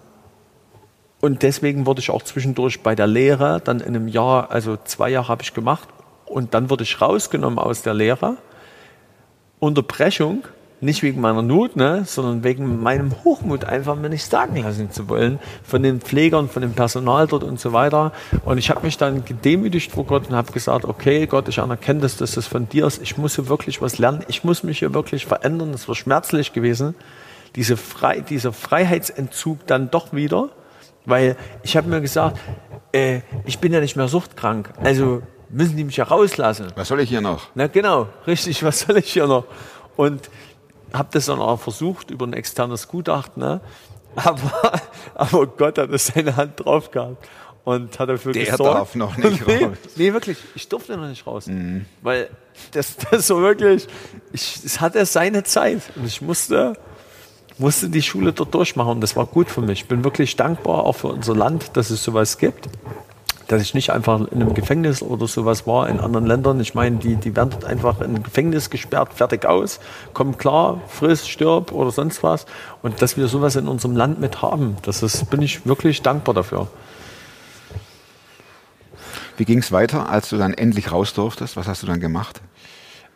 Und 1.19 1.41
deswegen 1.41 1.85
wurde 1.85 2.01
ich 2.01 2.11
auch 2.11 2.21
zwischendurch 2.21 2.81
bei 2.83 2.95
der 2.95 3.07
Lehre, 3.07 3.59
dann 3.63 3.79
in 3.79 3.95
einem 3.95 4.07
Jahr, 4.07 4.51
also 4.51 4.77
zwei 4.83 5.09
Jahre 5.09 5.29
habe 5.29 5.43
ich 5.43 5.53
gemacht, 5.53 5.89
und 6.25 6.53
dann 6.53 6.69
wurde 6.69 6.83
ich 6.83 7.01
rausgenommen 7.01 7.57
aus 7.57 7.81
der 7.81 7.93
Lehre. 7.93 8.37
Unterbrechung, 9.59 10.43
nicht 10.79 11.01
wegen 11.01 11.19
meiner 11.21 11.41
Not, 11.41 11.75
ne, 11.75 12.03
sondern 12.05 12.43
wegen 12.43 12.83
meinem 12.83 13.23
Hochmut, 13.23 13.65
einfach 13.65 13.95
mir 13.95 14.09
nicht 14.09 14.25
sagen 14.25 14.57
lassen 14.57 14.91
zu 14.91 15.09
wollen, 15.09 15.39
von 15.63 15.81
den 15.81 16.01
Pflegern, 16.01 16.49
von 16.49 16.61
dem 16.61 16.73
Personal 16.73 17.25
dort 17.25 17.43
und 17.43 17.59
so 17.59 17.73
weiter. 17.73 18.11
Und 18.45 18.59
ich 18.59 18.69
habe 18.69 18.85
mich 18.85 18.97
dann 18.97 19.25
gedemütigt 19.25 19.91
vor 19.91 20.05
Gott 20.05 20.29
und 20.29 20.35
habe 20.35 20.51
gesagt, 20.51 20.85
okay, 20.85 21.25
Gott, 21.25 21.47
ich 21.47 21.59
anerkenne, 21.59 22.01
dass 22.01 22.17
das 22.17 22.45
von 22.45 22.69
dir 22.69 22.85
ist. 22.85 23.01
Ich 23.01 23.17
muss 23.17 23.35
hier 23.35 23.49
wirklich 23.49 23.81
was 23.81 23.97
lernen. 23.97 24.23
Ich 24.27 24.43
muss 24.43 24.61
mich 24.61 24.79
hier 24.79 24.93
wirklich 24.93 25.25
verändern. 25.25 25.71
Das 25.71 25.87
war 25.87 25.95
schmerzlich 25.95 26.53
gewesen. 26.53 26.93
Diese 27.55 27.75
Frei, 27.75 28.19
dieser 28.19 28.53
Freiheitsentzug 28.53 29.65
dann 29.65 29.89
doch 29.89 30.13
wieder, 30.13 30.49
weil 31.07 31.35
ich 31.63 31.75
habe 31.75 31.87
mir 31.87 32.01
gesagt, 32.01 32.37
äh, 32.91 33.21
ich 33.45 33.57
bin 33.59 33.73
ja 33.73 33.79
nicht 33.79 33.95
mehr 33.95 34.07
suchtkrank. 34.07 34.69
Also 34.83 35.23
müssen 35.49 35.77
die 35.77 35.83
mich 35.85 35.97
ja 35.97 36.03
rauslassen. 36.03 36.67
Was 36.75 36.89
soll 36.89 36.99
ich 36.99 37.09
hier 37.09 37.21
noch? 37.21 37.47
Na 37.55 37.67
genau, 37.67 38.09
richtig, 38.27 38.61
was 38.63 38.81
soll 38.81 38.97
ich 38.97 39.11
hier 39.11 39.25
noch? 39.25 39.45
Und 39.95 40.29
habe 40.93 41.09
das 41.11 41.25
dann 41.25 41.39
auch 41.39 41.59
versucht 41.59 42.11
über 42.11 42.27
ein 42.27 42.33
externes 42.33 42.87
Gutachten, 42.87 43.41
ne? 43.41 43.61
aber, 44.15 44.73
aber 45.15 45.47
Gott 45.47 45.77
hat 45.77 45.89
es 45.91 46.07
seine 46.07 46.35
Hand 46.35 46.63
drauf 46.63 46.91
gehabt 46.91 47.27
und 47.63 47.97
hat 47.99 48.09
dafür 48.09 48.33
Der 48.33 48.45
gesorgt. 48.45 48.75
darf 48.75 48.95
noch 48.95 49.17
nicht 49.17 49.47
nee, 49.47 49.65
raus. 49.65 49.77
nee, 49.95 50.13
wirklich, 50.13 50.37
ich 50.55 50.67
durfte 50.69 50.97
noch 50.97 51.07
nicht 51.07 51.25
raus, 51.27 51.49
weil 52.01 52.29
das, 52.71 52.95
das 53.11 53.27
so 53.27 53.41
wirklich, 53.41 53.87
ich, 54.33 54.61
es 54.63 54.79
hatte 54.81 55.05
seine 55.05 55.43
Zeit 55.43 55.81
und 55.95 56.05
ich 56.05 56.21
musste, 56.21 56.73
musste 57.59 57.89
die 57.89 58.01
Schule 58.01 58.33
dort 58.33 58.53
durchmachen 58.53 58.91
und 58.91 59.01
das 59.01 59.15
war 59.15 59.25
gut 59.25 59.49
für 59.49 59.61
mich. 59.61 59.81
Ich 59.81 59.87
bin 59.87 60.03
wirklich 60.03 60.35
dankbar 60.35 60.83
auch 60.85 60.93
für 60.93 61.07
unser 61.07 61.35
Land, 61.35 61.75
dass 61.75 61.89
es 61.89 62.03
sowas 62.03 62.37
gibt 62.37 62.69
dass 63.47 63.61
ich 63.61 63.73
nicht 63.73 63.91
einfach 63.91 64.19
in 64.19 64.41
einem 64.41 64.53
Gefängnis 64.53 65.01
oder 65.01 65.27
sowas 65.27 65.65
war 65.65 65.89
in 65.89 65.99
anderen 65.99 66.25
Ländern. 66.25 66.59
Ich 66.59 66.75
meine, 66.75 66.97
die, 66.97 67.15
die 67.15 67.35
werden 67.35 67.49
dort 67.51 67.65
einfach 67.65 68.01
in 68.01 68.15
ein 68.15 68.23
Gefängnis 68.23 68.69
gesperrt, 68.69 69.13
fertig 69.13 69.45
aus, 69.45 69.79
kommen 70.13 70.37
klar, 70.37 70.81
friss, 70.87 71.27
stirb 71.27 71.71
oder 71.71 71.91
sonst 71.91 72.23
was. 72.23 72.45
Und 72.81 73.01
dass 73.01 73.15
wir 73.15 73.27
sowas 73.27 73.55
in 73.55 73.67
unserem 73.67 73.95
Land 73.95 74.19
mit 74.19 74.41
haben, 74.41 74.75
das 74.83 75.01
ist, 75.01 75.29
bin 75.29 75.41
ich 75.41 75.65
wirklich 75.65 76.01
dankbar 76.01 76.35
dafür. 76.35 76.67
Wie 79.37 79.45
ging 79.45 79.59
es 79.59 79.71
weiter, 79.71 80.09
als 80.09 80.29
du 80.29 80.37
dann 80.37 80.53
endlich 80.53 80.91
raus 80.91 81.13
durftest? 81.13 81.55
Was 81.55 81.67
hast 81.67 81.83
du 81.83 81.87
dann 81.87 81.99
gemacht? 81.99 82.41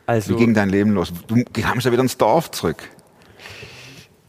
Also, 0.05 0.33
Wie 0.33 0.37
ging 0.37 0.53
dein 0.53 0.69
Leben 0.69 0.91
los? 0.91 1.11
Du 1.27 1.43
kamst 1.61 1.85
ja 1.85 1.91
wieder 1.91 2.03
ins 2.03 2.17
Dorf 2.17 2.51
zurück. 2.51 2.83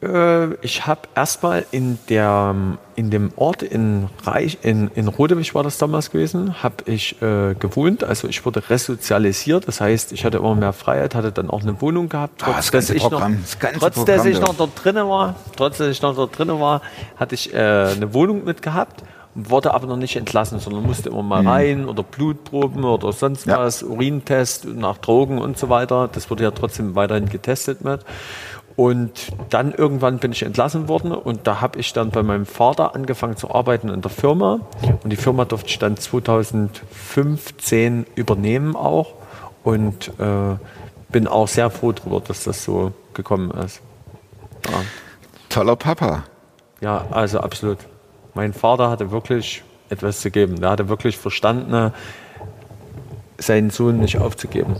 Äh, 0.02 0.54
ich 0.62 0.86
habe 0.86 1.02
erstmal 1.14 1.64
in, 1.70 1.98
der, 2.08 2.54
in 2.96 3.10
dem 3.10 3.32
Ort 3.36 3.62
in, 3.62 4.08
Reich, 4.24 4.58
in, 4.62 4.90
in 4.94 5.08
Rodewig 5.08 5.54
war 5.54 5.62
das 5.62 5.78
damals 5.78 6.10
gewesen, 6.10 6.62
habe 6.62 6.76
ich 6.86 7.20
äh, 7.22 7.54
gewohnt. 7.54 8.02
Also 8.04 8.28
ich 8.28 8.44
wurde 8.44 8.68
resozialisiert. 8.68 9.68
Das 9.68 9.80
heißt, 9.80 10.12
ich 10.12 10.24
hatte 10.24 10.38
immer 10.38 10.54
mehr 10.54 10.72
Freiheit, 10.72 11.14
hatte 11.14 11.30
dann 11.32 11.50
auch 11.50 11.62
eine 11.62 11.80
Wohnung 11.80 12.08
gehabt. 12.08 12.42
Ah, 12.42 12.54
das 12.56 12.72
ganze 12.72 12.94
ich 12.94 13.02
Programm, 13.02 13.34
noch, 13.34 13.40
das 13.40 13.58
trotz 13.78 13.94
Programm 13.94 14.16
dass 14.16 14.26
ich 14.26 14.40
noch 14.40 14.54
dort 14.54 14.70
drinnen 14.82 15.08
war, 15.08 15.36
trotz 15.56 15.78
dass 15.78 15.88
ich 15.88 16.02
noch 16.02 16.16
dort 16.16 16.36
drinnen 16.36 16.58
war, 16.60 16.82
hatte 17.16 17.34
ich 17.34 17.54
äh, 17.54 17.56
eine 17.58 18.12
Wohnung 18.12 18.44
mit 18.44 18.62
gehabt. 18.62 19.04
Wurde 19.34 19.72
aber 19.72 19.86
noch 19.86 19.96
nicht 19.96 20.16
entlassen, 20.16 20.58
sondern 20.58 20.82
musste 20.82 21.08
immer 21.08 21.22
mal 21.22 21.46
rein 21.46 21.88
oder 21.88 22.02
Blutproben 22.02 22.84
oder 22.84 23.12
sonst 23.12 23.46
Mhm. 23.46 23.52
Ja. 23.52 23.60
was, 23.60 23.82
Urintest 23.82 24.66
nach 24.66 24.98
Drogen 24.98 25.38
und 25.38 25.56
so 25.56 25.70
weiter. 25.70 26.10
Das 26.12 26.28
wurde 26.28 26.44
ja 26.44 26.50
trotzdem 26.50 26.94
weiterhin 26.96 27.30
getestet 27.30 27.82
mit. 27.82 28.00
Und 28.76 29.32
dann 29.50 29.72
irgendwann 29.72 30.18
bin 30.18 30.32
ich 30.32 30.42
entlassen 30.42 30.88
worden 30.88 31.12
und 31.12 31.46
da 31.46 31.60
habe 31.60 31.78
ich 31.78 31.92
dann 31.92 32.08
bei 32.10 32.22
meinem 32.22 32.46
Vater 32.46 32.94
angefangen 32.94 33.36
zu 33.36 33.54
arbeiten 33.54 33.90
in 33.90 34.00
der 34.00 34.10
Firma. 34.10 34.60
Und 35.02 35.10
die 35.10 35.16
Firma 35.16 35.44
durfte 35.44 35.68
ich 35.68 35.78
dann 35.78 35.98
2015 35.98 38.06
übernehmen 38.14 38.74
auch 38.74 39.12
und 39.62 40.08
äh, 40.18 40.56
bin 41.10 41.28
auch 41.28 41.48
sehr 41.48 41.68
froh 41.70 41.92
darüber, 41.92 42.20
dass 42.20 42.44
das 42.44 42.64
so 42.64 42.92
gekommen 43.12 43.50
ist. 43.50 43.82
Ja. 44.70 44.78
Toller 45.50 45.76
Papa. 45.76 46.24
Ja, 46.80 47.04
also 47.10 47.40
absolut. 47.40 47.76
Mein 48.34 48.54
Vater 48.54 48.88
hatte 48.88 49.10
wirklich 49.10 49.62
etwas 49.90 50.20
zu 50.20 50.30
geben. 50.30 50.58
Der 50.60 50.70
hatte 50.70 50.88
wirklich 50.88 51.18
verstanden, 51.18 51.92
seinen 53.36 53.68
Sohn 53.70 53.98
nicht 53.98 54.18
aufzugeben 54.18 54.76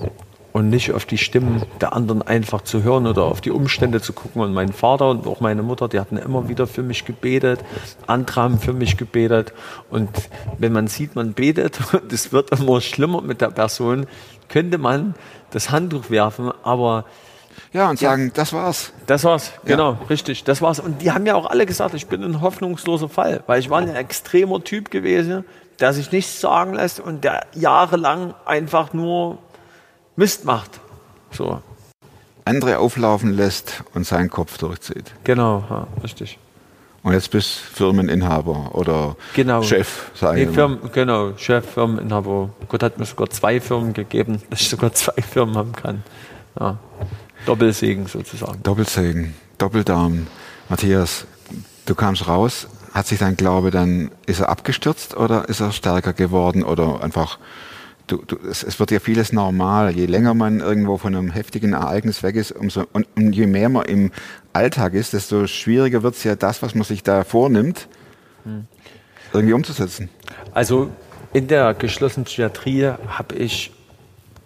und 0.53 0.69
nicht 0.69 0.93
auf 0.93 1.07
die 1.07 1.19
Stimmen 1.19 1.63
der 1.81 1.95
anderen 1.95 2.23
einfach 2.23 2.63
zu 2.63 2.83
hören 2.83 3.07
oder 3.07 3.25
auf 3.25 3.41
die 3.41 3.51
Umstände 3.51 4.01
zu 4.01 4.13
gucken. 4.13 4.43
Und 4.43 4.53
mein 4.53 4.73
Vater 4.73 5.09
und 5.09 5.27
auch 5.27 5.41
meine 5.41 5.63
Mutter, 5.63 5.89
die 5.89 5.99
hatten 5.99 6.17
immer 6.17 6.49
wieder 6.49 6.67
für 6.67 6.83
mich 6.83 7.05
gebetet, 7.05 7.61
andere 8.07 8.43
haben 8.43 8.59
für 8.59 8.73
mich 8.73 8.97
gebetet. 8.97 9.53
Und 9.91 10.11
wenn 10.59 10.73
man 10.73 10.89
sieht, 10.89 11.17
man 11.17 11.33
betet 11.33 11.79
und 11.93 12.13
es 12.13 12.33
wird 12.33 12.51
immer 12.53 12.81
schlimmer 12.81 13.23
mit 13.23 13.41
der 13.41 13.51
Person, 13.51 14.07
könnte 14.49 14.79
man 14.79 15.15
das 15.51 15.71
Handtuch 15.71 16.11
werfen, 16.11 16.51
aber 16.63 17.07
Ja, 17.73 17.89
und 17.89 17.99
sagen, 17.99 18.33
das 18.35 18.53
war's. 18.53 18.93
Das 19.07 19.25
war's, 19.25 19.53
genau, 19.65 19.99
richtig. 20.11 20.45
Das 20.45 20.61
war's. 20.61 20.81
Und 20.81 21.01
die 21.01 21.11
haben 21.11 21.25
ja 21.25 21.35
auch 21.35 21.47
alle 21.47 21.65
gesagt, 21.65 21.95
ich 21.95 22.07
bin 22.07 22.23
ein 22.23 22.43
hoffnungsloser 22.43 23.09
Fall, 23.09 23.43
weil 23.47 23.61
ich 23.61 23.71
war 23.71 23.79
ein 23.79 23.95
extremer 23.95 24.63
Typ 24.63 24.91
gewesen, 24.91 25.45
der 25.81 25.95
sich 25.95 26.13
nichts 26.13 26.41
sagen 26.41 26.75
lässt 26.75 27.01
und 27.01 27.25
der 27.25 27.47
jahrelang 27.55 28.35
einfach 28.45 28.93
nur 28.93 29.39
Mist 30.17 30.45
macht. 30.45 30.81
So, 31.31 31.63
Andere 32.45 32.79
auflaufen 32.79 33.33
lässt 33.35 33.85
und 33.95 34.05
seinen 34.07 34.29
Kopf 34.29 34.59
durchzieht. 34.59 35.13
genau, 35.25 35.65
ja, 35.71 35.87
richtig. 36.03 36.39
Und 37.05 37.13
jetzt 37.15 37.31
bist 37.31 37.51
Firmeninhaber 37.59 38.75
oder 38.75 39.17
Genau. 39.35 39.63
Chef, 39.63 40.11
sag 40.15 40.35
Nee, 40.35 40.43
ich 40.43 40.49
mal. 40.49 40.55
Firmen, 40.55 40.79
genau, 40.93 41.37
Chef, 41.37 41.65
Firmeninhaber. 41.73 42.51
Gott 42.69 42.83
hat 42.83 42.99
mir 42.99 43.07
sogar 43.07 43.29
zwei 43.31 43.61
Firmen 43.61 43.93
gegeben, 43.93 44.41
dass 44.51 44.61
ich 44.61 44.69
sogar 44.69 44.93
zwei 44.93 45.21
Firmen 45.23 45.57
haben 45.57 45.73
kann. 45.73 46.03
Ja. 46.61 46.79
Doppelsegen 47.47 48.07
sozusagen. 48.07 48.63
Doppelsegen, 48.63 49.35
Doppeldarm. 49.59 50.27
Matthias, 50.69 51.27
du 51.87 51.95
kamst 51.97 52.29
raus. 52.29 52.69
Hat 52.95 53.07
sich 53.07 53.19
dein 53.19 53.37
Glaube 53.37 53.71
dann, 53.71 54.11
ist 54.27 54.41
er 54.41 54.49
abgestürzt 54.51 55.17
oder 55.17 55.49
ist 55.49 55.61
er 55.61 55.73
stärker 55.73 56.13
geworden 56.13 56.63
oder 56.63 57.03
einfach, 57.03 57.39
du, 58.07 58.19
du, 58.27 58.37
es, 58.49 58.63
es 58.63 58.79
wird 58.79 58.91
ja 58.91 59.01
vieles 59.01 59.33
normal. 59.33 59.91
Je 59.91 60.07
länger 60.07 60.35
man 60.35 60.61
irgendwo 60.61 60.99
von 60.99 61.15
einem 61.15 61.31
heftigen 61.31 61.73
Ereignis 61.73 62.23
weg 62.23 62.37
ist, 62.37 62.53
umso, 62.53 62.85
und, 62.93 63.07
und 63.17 63.33
je 63.33 63.47
mehr 63.47 63.69
man 63.69 63.85
im 63.87 64.11
Alltag 64.53 64.95
ist, 64.95 65.13
desto 65.13 65.47
schwieriger 65.47 66.03
wird 66.03 66.15
es 66.15 66.25
ja 66.25 66.37
das, 66.37 66.63
was 66.63 66.75
man 66.75 66.85
sich 66.85 67.03
da 67.03 67.25
vornimmt, 67.25 67.89
irgendwie 69.33 69.55
umzusetzen. 69.55 70.09
Also 70.53 70.91
in 71.33 71.49
der 71.49 71.75
geschlossenen 71.75 72.25
Psychiatrie 72.25 72.93
habe 73.09 73.35
ich 73.37 73.73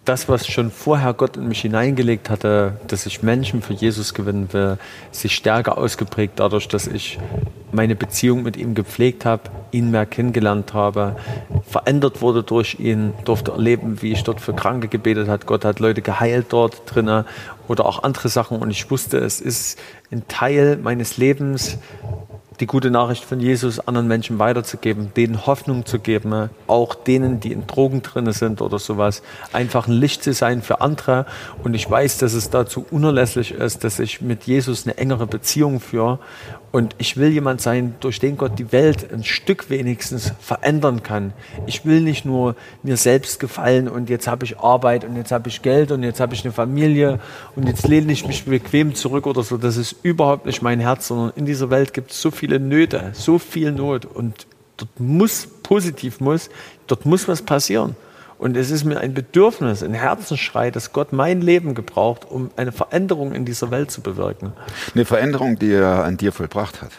das, 0.07 0.29
was 0.29 0.47
schon 0.47 0.71
vorher 0.71 1.13
Gott 1.13 1.37
in 1.37 1.47
mich 1.47 1.61
hineingelegt 1.61 2.29
hatte, 2.29 2.79
dass 2.87 3.05
ich 3.05 3.23
Menschen 3.23 3.61
für 3.61 3.73
Jesus 3.73 4.13
gewinnen 4.13 4.51
will, 4.53 4.77
sich 5.11 5.35
stärker 5.35 5.77
ausgeprägt 5.77 6.33
dadurch, 6.37 6.67
dass 6.67 6.87
ich 6.87 7.19
meine 7.71 7.95
Beziehung 7.95 8.43
mit 8.43 8.55
ihm 8.55 8.73
gepflegt 8.73 9.25
habe, 9.25 9.43
ihn 9.71 9.91
mehr 9.91 10.05
kennengelernt 10.05 10.73
habe, 10.73 11.17
verändert 11.67 12.21
wurde 12.21 12.43
durch 12.43 12.79
ihn, 12.79 13.13
durfte 13.25 13.51
erleben, 13.51 14.01
wie 14.01 14.13
ich 14.13 14.23
dort 14.23 14.39
für 14.39 14.53
Kranke 14.53 14.87
gebetet 14.87 15.27
hat. 15.27 15.45
Gott 15.45 15.65
hat 15.65 15.79
Leute 15.79 16.01
geheilt 16.01 16.47
dort 16.49 16.81
drinnen 16.85 17.25
oder 17.67 17.85
auch 17.85 18.03
andere 18.03 18.29
Sachen. 18.29 18.59
Und 18.59 18.71
ich 18.71 18.89
wusste, 18.89 19.17
es 19.17 19.41
ist 19.41 19.77
ein 20.11 20.27
Teil 20.27 20.77
meines 20.77 21.17
Lebens, 21.17 21.77
die 22.59 22.65
gute 22.65 22.89
Nachricht 22.89 23.23
von 23.23 23.39
Jesus 23.39 23.79
anderen 23.79 24.07
Menschen 24.07 24.39
weiterzugeben, 24.39 25.11
denen 25.15 25.45
Hoffnung 25.45 25.85
zu 25.85 25.99
geben, 25.99 26.49
auch 26.65 26.95
denen, 26.95 27.39
die 27.39 27.51
in 27.51 27.67
Drogen 27.67 28.01
drin 28.01 28.31
sind 28.31 28.61
oder 28.61 28.79
sowas, 28.79 29.21
einfach 29.53 29.87
ein 29.87 29.93
Licht 29.93 30.23
zu 30.23 30.33
sein 30.33 30.61
für 30.61 30.81
andere. 30.81 31.25
Und 31.63 31.75
ich 31.75 31.89
weiß, 31.89 32.17
dass 32.17 32.33
es 32.33 32.49
dazu 32.49 32.85
unerlässlich 32.89 33.51
ist, 33.51 33.83
dass 33.83 33.99
ich 33.99 34.21
mit 34.21 34.45
Jesus 34.45 34.85
eine 34.85 34.97
engere 34.97 35.27
Beziehung 35.27 35.79
führe. 35.79 36.19
Und 36.77 36.93
ich 36.99 37.17
will 37.17 37.29
jemand 37.29 37.59
sein, 37.59 37.95
durch 38.01 38.19
den 38.19 38.37
Gott 38.37 38.59
die 38.59 38.71
Welt 38.71 39.11
ein 39.11 39.23
Stück 39.23 39.71
wenigstens 39.71 40.33
verändern 40.39 41.01
kann. 41.01 41.33
Ich 41.65 41.85
will 41.85 42.01
nicht 42.01 42.23
nur 42.23 42.55
mir 42.83 42.97
selbst 42.97 43.39
gefallen 43.39 43.87
und 43.87 44.11
jetzt 44.11 44.27
habe 44.27 44.45
ich 44.45 44.59
Arbeit 44.59 45.03
und 45.03 45.15
jetzt 45.15 45.31
habe 45.31 45.49
ich 45.49 45.63
Geld 45.63 45.91
und 45.91 46.03
jetzt 46.03 46.19
habe 46.19 46.35
ich 46.35 46.45
eine 46.45 46.53
Familie 46.53 47.19
und 47.55 47.67
jetzt 47.67 47.87
lehne 47.87 48.11
ich 48.11 48.27
mich 48.27 48.45
bequem 48.45 48.93
zurück 48.93 49.25
oder 49.25 49.41
so. 49.41 49.57
Das 49.57 49.75
ist 49.75 49.95
überhaupt 50.03 50.45
nicht 50.45 50.61
mein 50.61 50.79
Herz, 50.79 51.07
sondern 51.07 51.31
in 51.35 51.47
dieser 51.47 51.71
Welt 51.71 51.95
gibt 51.95 52.11
es 52.11 52.21
so 52.21 52.29
viele 52.29 52.59
Nöte, 52.59 53.09
so 53.13 53.39
viel 53.39 53.71
Not 53.71 54.05
und 54.05 54.45
dort 54.77 54.99
muss, 54.99 55.47
positiv 55.63 56.19
muss, 56.19 56.51
dort 56.85 57.07
muss 57.07 57.27
was 57.27 57.41
passieren. 57.41 57.95
Und 58.39 58.55
es 58.55 58.69
ist 58.69 58.83
mir 58.83 58.99
ein 58.99 59.13
Bedürfnis, 59.13 59.81
ein 59.81 59.93
Herzensschrei, 59.93 60.69
dass 60.69 60.93
Gott 60.93 61.11
mein 61.11 61.41
Leben 61.41 61.73
gebraucht, 61.73 62.25
um 62.29 62.51
eine 62.55 62.71
Veränderung 62.71 63.33
in 63.33 63.45
dieser 63.45 63.71
Welt 63.71 63.89
zu 63.89 64.01
bewirken. 64.01 64.53
Eine 64.93 65.05
Veränderung, 65.05 65.57
die 65.57 65.71
er 65.71 66.03
an 66.03 66.17
dir 66.17 66.31
vollbracht 66.31 66.81
hat. 66.81 66.91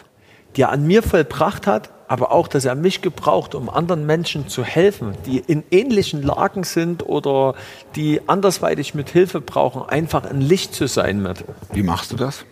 die 0.55 0.63
er 0.63 0.69
an 0.71 0.85
mir 0.85 1.03
vollbracht 1.03 1.67
hat, 1.67 1.91
aber 2.07 2.31
auch, 2.31 2.47
dass 2.47 2.65
er 2.65 2.73
mich 2.73 3.01
gebraucht, 3.01 3.53
um 3.53 3.69
anderen 3.69 4.05
Menschen 4.07 4.47
zu 4.47 4.63
helfen, 4.63 5.13
die 5.27 5.37
in 5.37 5.63
ähnlichen 5.69 6.23
Lagen 6.23 6.63
sind 6.63 7.05
oder 7.07 7.53
die 7.95 8.21
andersweitig 8.27 8.95
mit 8.95 9.09
Hilfe 9.09 9.41
brauchen, 9.41 9.87
einfach 9.87 10.25
ein 10.25 10.41
Licht 10.41 10.73
zu 10.73 10.87
sein 10.87 11.21
mit. 11.21 11.45
Wie 11.71 11.83
machst 11.83 12.11
du 12.11 12.15
das? 12.15 12.45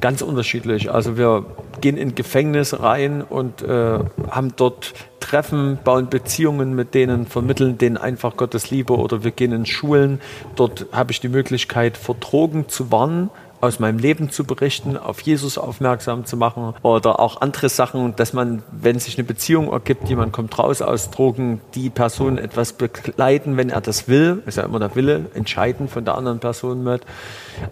Ganz 0.00 0.22
unterschiedlich. 0.22 0.90
Also 0.90 1.16
wir 1.16 1.46
gehen 1.80 1.96
in 1.96 2.14
Gefängnisse 2.14 2.82
rein 2.82 3.22
und 3.22 3.62
äh, 3.62 3.98
haben 4.30 4.54
dort 4.56 4.94
Treffen, 5.20 5.78
bauen 5.82 6.08
Beziehungen 6.08 6.74
mit 6.74 6.94
denen, 6.94 7.26
vermitteln 7.26 7.78
denen 7.78 7.96
einfach 7.96 8.36
Gottes 8.36 8.70
Liebe 8.70 8.96
oder 8.96 9.24
wir 9.24 9.30
gehen 9.30 9.52
in 9.52 9.66
Schulen. 9.66 10.20
Dort 10.56 10.86
habe 10.92 11.12
ich 11.12 11.20
die 11.20 11.28
Möglichkeit, 11.28 11.96
vor 11.96 12.16
Drogen 12.16 12.68
zu 12.68 12.90
warnen 12.90 13.30
aus 13.62 13.78
meinem 13.78 13.98
Leben 13.98 14.28
zu 14.28 14.42
berichten, 14.42 14.96
auf 14.96 15.20
Jesus 15.20 15.56
aufmerksam 15.56 16.26
zu 16.26 16.36
machen 16.36 16.74
oder 16.82 17.20
auch 17.20 17.40
andere 17.40 17.68
Sachen, 17.68 18.16
dass 18.16 18.32
man, 18.32 18.64
wenn 18.72 18.98
sich 18.98 19.16
eine 19.16 19.24
Beziehung 19.24 19.72
ergibt, 19.72 20.08
jemand 20.08 20.32
kommt 20.32 20.58
raus 20.58 20.82
aus 20.82 21.10
Drogen, 21.10 21.60
die 21.76 21.88
Person 21.88 22.38
etwas 22.38 22.72
begleiten, 22.72 23.56
wenn 23.56 23.70
er 23.70 23.80
das 23.80 24.08
will, 24.08 24.42
ist 24.46 24.58
ja 24.58 24.64
immer 24.64 24.80
der 24.80 24.96
Wille, 24.96 25.26
entscheiden 25.34 25.86
von 25.86 26.04
der 26.04 26.16
anderen 26.16 26.40
Person 26.40 26.82
mit. 26.82 27.02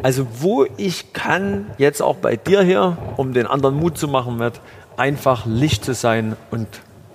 Also 0.00 0.28
wo 0.38 0.64
ich 0.76 1.12
kann, 1.12 1.66
jetzt 1.76 2.02
auch 2.02 2.16
bei 2.16 2.36
dir 2.36 2.62
hier, 2.62 2.96
um 3.16 3.32
den 3.32 3.48
anderen 3.48 3.74
Mut 3.74 3.98
zu 3.98 4.06
machen 4.06 4.36
mit, 4.36 4.60
einfach 4.96 5.44
Licht 5.44 5.84
zu 5.84 5.94
sein 5.94 6.36
und 6.52 6.68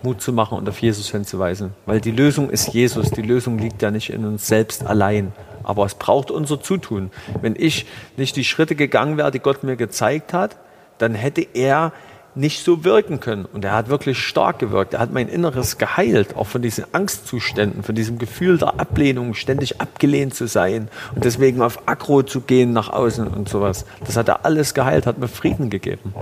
Mut 0.04 0.22
zu 0.22 0.34
machen 0.34 0.58
und 0.58 0.68
auf 0.68 0.82
Jesus 0.82 1.10
hinzuweisen. 1.12 1.74
Weil 1.86 2.02
die 2.02 2.12
Lösung 2.12 2.50
ist 2.50 2.74
Jesus, 2.74 3.10
die 3.10 3.22
Lösung 3.22 3.58
liegt 3.58 3.82
ja 3.82 3.90
nicht 3.90 4.10
in 4.10 4.26
uns 4.26 4.48
selbst 4.48 4.86
allein. 4.86 5.32
Aber 5.66 5.86
es 5.86 5.96
braucht 5.96 6.32
unser 6.32 6.62
Zutun. 6.62 7.12
Wenn 7.42 7.56
ich 7.58 7.86
nicht 8.18 8.36
die 8.36 8.44
Schritte 8.44 8.76
gegangen 8.76 9.18
wäre, 9.18 9.32
die 9.32 9.40
Gott 9.40 9.64
mir 9.64 9.76
gezeigt 9.76 10.34
hat, 10.34 10.58
dann 10.98 11.16
hätte 11.16 11.46
er 11.54 11.92
nicht 12.36 12.64
so 12.64 12.84
wirken 12.84 13.20
können. 13.20 13.46
Und 13.46 13.66
er 13.66 13.72
hat 13.72 13.90
wirklich 13.90 14.20
stark 14.20 14.60
gewirkt. 14.60 14.94
Er 14.94 15.00
hat 15.00 15.12
mein 15.12 15.28
Inneres 15.28 15.78
geheilt, 15.78 16.36
auch 16.36 16.48
von 16.48 16.62
diesen 16.62 16.86
Angstzuständen, 16.94 17.84
von 17.84 17.96
diesem 17.96 18.18
Gefühl 18.20 18.58
der 18.58 18.80
Ablehnung, 18.80 19.34
ständig 19.34 19.82
abgelehnt 19.82 20.36
zu 20.36 20.48
sein 20.48 20.90
und 21.16 21.24
deswegen 21.24 21.62
auf 21.62 21.88
Aggro 21.88 22.24
zu 22.24 22.42
gehen 22.42 22.74
nach 22.74 22.90
außen 22.90 23.28
und 23.28 23.50
sowas. 23.50 23.86
Das 24.06 24.18
hat 24.18 24.28
er 24.28 24.46
alles 24.46 24.74
geheilt, 24.74 25.06
hat 25.06 25.18
mir 25.18 25.28
Frieden 25.28 25.70
gegeben. 25.70 26.14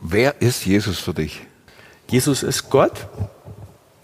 Wer 0.00 0.40
ist 0.40 0.66
Jesus 0.66 0.98
für 0.98 1.14
dich? 1.14 1.42
Jesus 2.08 2.42
ist 2.42 2.70
Gott. 2.70 3.08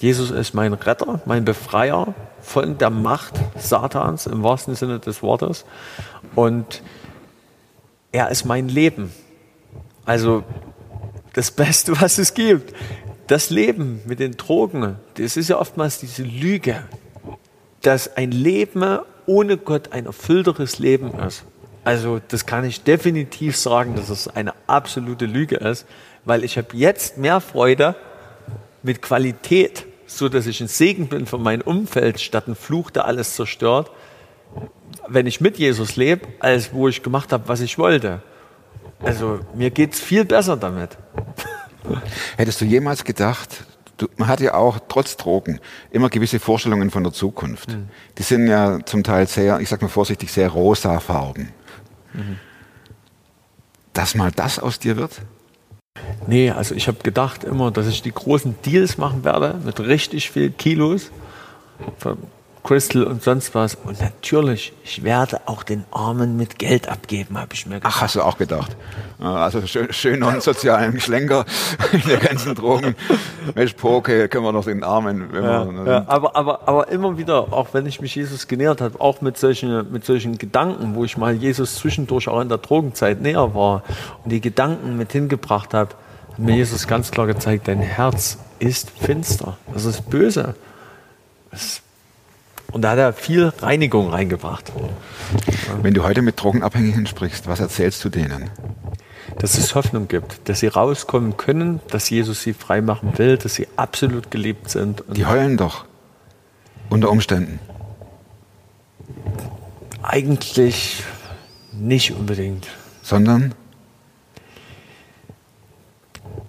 Jesus 0.03 0.33
ist 0.33 0.53
mein 0.53 0.73
Retter, 0.73 1.21
mein 1.27 1.45
Befreier 1.45 2.13
von 2.41 2.77
der 2.77 2.91
Macht 2.91 3.35
Satans 3.57 4.27
im 4.27 4.43
wahrsten 4.43 4.75
Sinne 4.75 4.99
des 4.99 5.23
Wortes. 5.23 5.65
Und 6.35 6.83
er 8.11 8.29
ist 8.31 8.45
mein 8.45 8.69
Leben. 8.69 9.13
Also 10.05 10.43
das 11.35 11.53
Beste, 11.53 11.93
was 12.01 12.19
es 12.19 12.35
gibt. 12.35 12.75
Das 13.29 13.51
Leben 13.51 14.03
mit 14.05 14.19
den 14.19 14.33
Drogen, 14.33 14.97
das 15.15 15.37
ist 15.37 15.49
ja 15.49 15.57
oftmals 15.61 16.01
diese 16.01 16.25
Lüge, 16.25 16.83
dass 17.81 18.17
ein 18.17 18.33
Leben 18.33 18.99
ohne 19.27 19.57
Gott 19.57 19.93
ein 19.93 20.07
erfüllteres 20.07 20.81
Leben 20.81 21.17
ist. 21.21 21.45
Also 21.85 22.21
das 22.27 22.45
kann 22.45 22.65
ich 22.65 22.83
definitiv 22.83 23.57
sagen, 23.57 23.95
dass 23.95 24.09
es 24.09 24.27
eine 24.27 24.53
absolute 24.67 25.27
Lüge 25.27 25.59
ist, 25.59 25.87
weil 26.25 26.43
ich 26.43 26.59
habe 26.59 26.77
jetzt 26.77 27.19
mehr 27.19 27.41
Freude 27.41 27.95
mit 28.83 29.01
Qualität, 29.01 29.87
so 30.19 30.29
dass 30.29 30.47
ich 30.47 30.61
ein 30.61 30.69
Segen 30.69 31.09
bin 31.09 31.27
für 31.27 31.39
mein 31.39 31.63
Umfeld, 31.63 32.21
statt 32.21 32.49
ein 32.49 32.55
Fluch, 32.55 32.91
der 32.91 33.07
alles 33.07 33.35
zerstört, 33.35 33.91
wenn 35.09 35.27
ich 35.27 35.41
mit 35.41 35.59
Jesus 35.59 35.97
lebe, 35.97 36.29
als 36.39 36.73
wo 36.73 36.89
ich 36.89 37.03
gemacht 37.03 37.33
habe, 37.33 37.49
was 37.49 37.61
ich 37.61 37.79
wollte. 37.79 38.23
Also 39.03 39.41
mir 39.55 39.71
geht's 39.71 40.01
viel 40.01 40.25
besser 40.25 40.57
damit. 40.57 40.97
Hättest 42.37 42.61
du 42.61 42.65
jemals 42.65 43.05
gedacht, 43.05 43.65
du, 43.97 44.07
man 44.17 44.29
hat 44.29 44.41
ja 44.41 44.55
auch 44.55 44.79
trotz 44.89 45.17
Drogen 45.17 45.61
immer 45.91 46.09
gewisse 46.09 46.39
Vorstellungen 46.39 46.91
von 46.91 47.03
der 47.03 47.13
Zukunft. 47.13 47.71
Mhm. 47.71 47.89
Die 48.19 48.23
sind 48.23 48.47
ja 48.47 48.79
zum 48.85 49.03
Teil 49.03 49.27
sehr, 49.27 49.61
ich 49.61 49.69
sag 49.69 49.83
mal 49.83 49.89
vorsichtig, 49.89 50.31
sehr 50.33 50.49
rosafarben. 50.49 51.49
Mhm. 52.13 52.39
Dass 53.93 54.15
mal 54.15 54.31
das 54.31 54.59
aus 54.59 54.79
dir 54.79 54.97
wird? 54.97 55.21
Nee, 56.27 56.51
also 56.51 56.75
ich 56.75 56.89
habe 56.89 56.99
gedacht 57.03 57.45
immer, 57.45 57.71
dass 57.71 57.89
ich 57.89 58.03
die 58.03 58.13
großen 58.13 58.55
Deals 58.65 58.97
machen 58.97 59.25
werde 59.25 59.61
mit 59.65 59.81
richtig 59.81 60.31
viel 60.31 60.51
Kilos 60.51 61.11
Crystal 62.65 63.03
und 63.03 63.23
sonst 63.23 63.55
was. 63.55 63.75
Und 63.75 64.01
natürlich, 64.01 64.73
ich 64.85 65.03
werde 65.03 65.41
auch 65.47 65.65
den 65.65 65.85
Armen 65.91 66.37
mit 66.37 66.59
Geld 66.59 66.89
abgeben, 66.89 67.37
habe 67.37 67.55
ich 67.55 67.67
mir 67.67 67.77
gedacht. 67.77 67.93
Ach, 67.97 68.03
hast 68.03 68.15
du 68.15 68.23
auch 68.23 68.39
gedacht. 68.39 68.77
Also 69.19 69.67
schön, 69.67 69.93
schön 69.93 70.23
und 70.23 70.43
sozialen 70.43 71.01
Schlenker 71.01 71.45
in 71.93 72.03
der 72.03 72.19
ganzen 72.19 72.55
Drogen. 72.55 72.95
Mensch, 73.55 73.73
Poke, 73.73 74.29
können 74.29 74.45
wir 74.45 74.53
noch 74.53 74.65
den 74.65 74.85
Armen. 74.85 75.33
Wenn 75.33 75.43
Ja, 75.43 75.67
wir, 75.67 75.93
ja, 75.93 76.05
aber, 76.07 76.37
aber, 76.37 76.69
aber 76.69 76.89
immer 76.89 77.19
wieder, 77.19 77.53
auch 77.53 77.69
wenn 77.73 77.87
ich 77.87 78.01
mich 78.01 78.15
Jesus 78.15 78.47
genähert 78.47 78.81
habe, 78.81 79.01
auch 79.01 79.21
mit 79.21 79.39
solchen, 79.39 79.91
mit 79.91 80.05
solchen 80.05 80.39
Gedanken, 80.39 80.95
wo 80.95 81.05
ich 81.05 81.17
mal 81.17 81.35
Jesus 81.35 81.75
zwischendurch 81.77 82.29
auch 82.29 82.41
in 82.41 82.49
der 82.49 82.59
Drogenzeit 82.59 83.21
näher 83.21 83.55
war 83.55 83.83
und 84.23 84.31
die 84.31 84.41
Gedanken 84.41 84.97
mit 84.97 85.11
hingebracht 85.11 85.75
habe, 85.75 85.91
hat 86.31 86.39
mir 86.39 86.55
Jesus 86.57 86.87
ganz 86.87 87.11
klar 87.11 87.27
gezeigt, 87.27 87.69
dein 87.69 87.81
Herz 87.81 88.39
ist 88.59 88.91
finster, 88.91 89.57
das 89.75 89.85
ist 89.85 90.09
böse. 90.09 90.55
Es, 91.51 91.83
Und 92.73 92.83
da 92.83 92.91
hat 92.93 92.99
er 92.99 93.13
viel 93.13 93.53
Reinigung 93.61 94.11
reingebracht. 94.11 94.73
Wenn 95.83 95.95
du 95.95 96.03
heute 96.03 96.23
mit 96.23 96.43
Drogenabhängigen 96.43 97.07
sprichst, 97.07 97.47
was 97.47 97.61
erzählst 97.61 98.03
du 98.05 98.09
denen? 98.09 98.51
Dass 99.39 99.57
es 99.59 99.75
Hoffnung 99.75 100.09
gibt, 100.09 100.49
dass 100.49 100.61
sie 100.61 100.67
rauskommen 100.69 101.37
können, 101.37 101.81
dass 101.89 102.09
Jesus 102.11 102.43
sie 102.43 102.53
frei 102.55 102.81
machen 102.81 103.19
will, 103.19 103.37
dass 103.37 103.55
sie 103.55 103.69
absolut 103.77 104.31
geliebt 104.31 104.71
sind. 104.71 105.05
Die 105.09 105.27
heulen 105.27 105.57
doch. 105.57 105.85
Unter 106.89 107.11
Umständen. 107.11 107.59
eigentlich 110.03 111.05
nicht 111.73 112.13
unbedingt. 112.13 112.67
Sondern, 113.03 113.55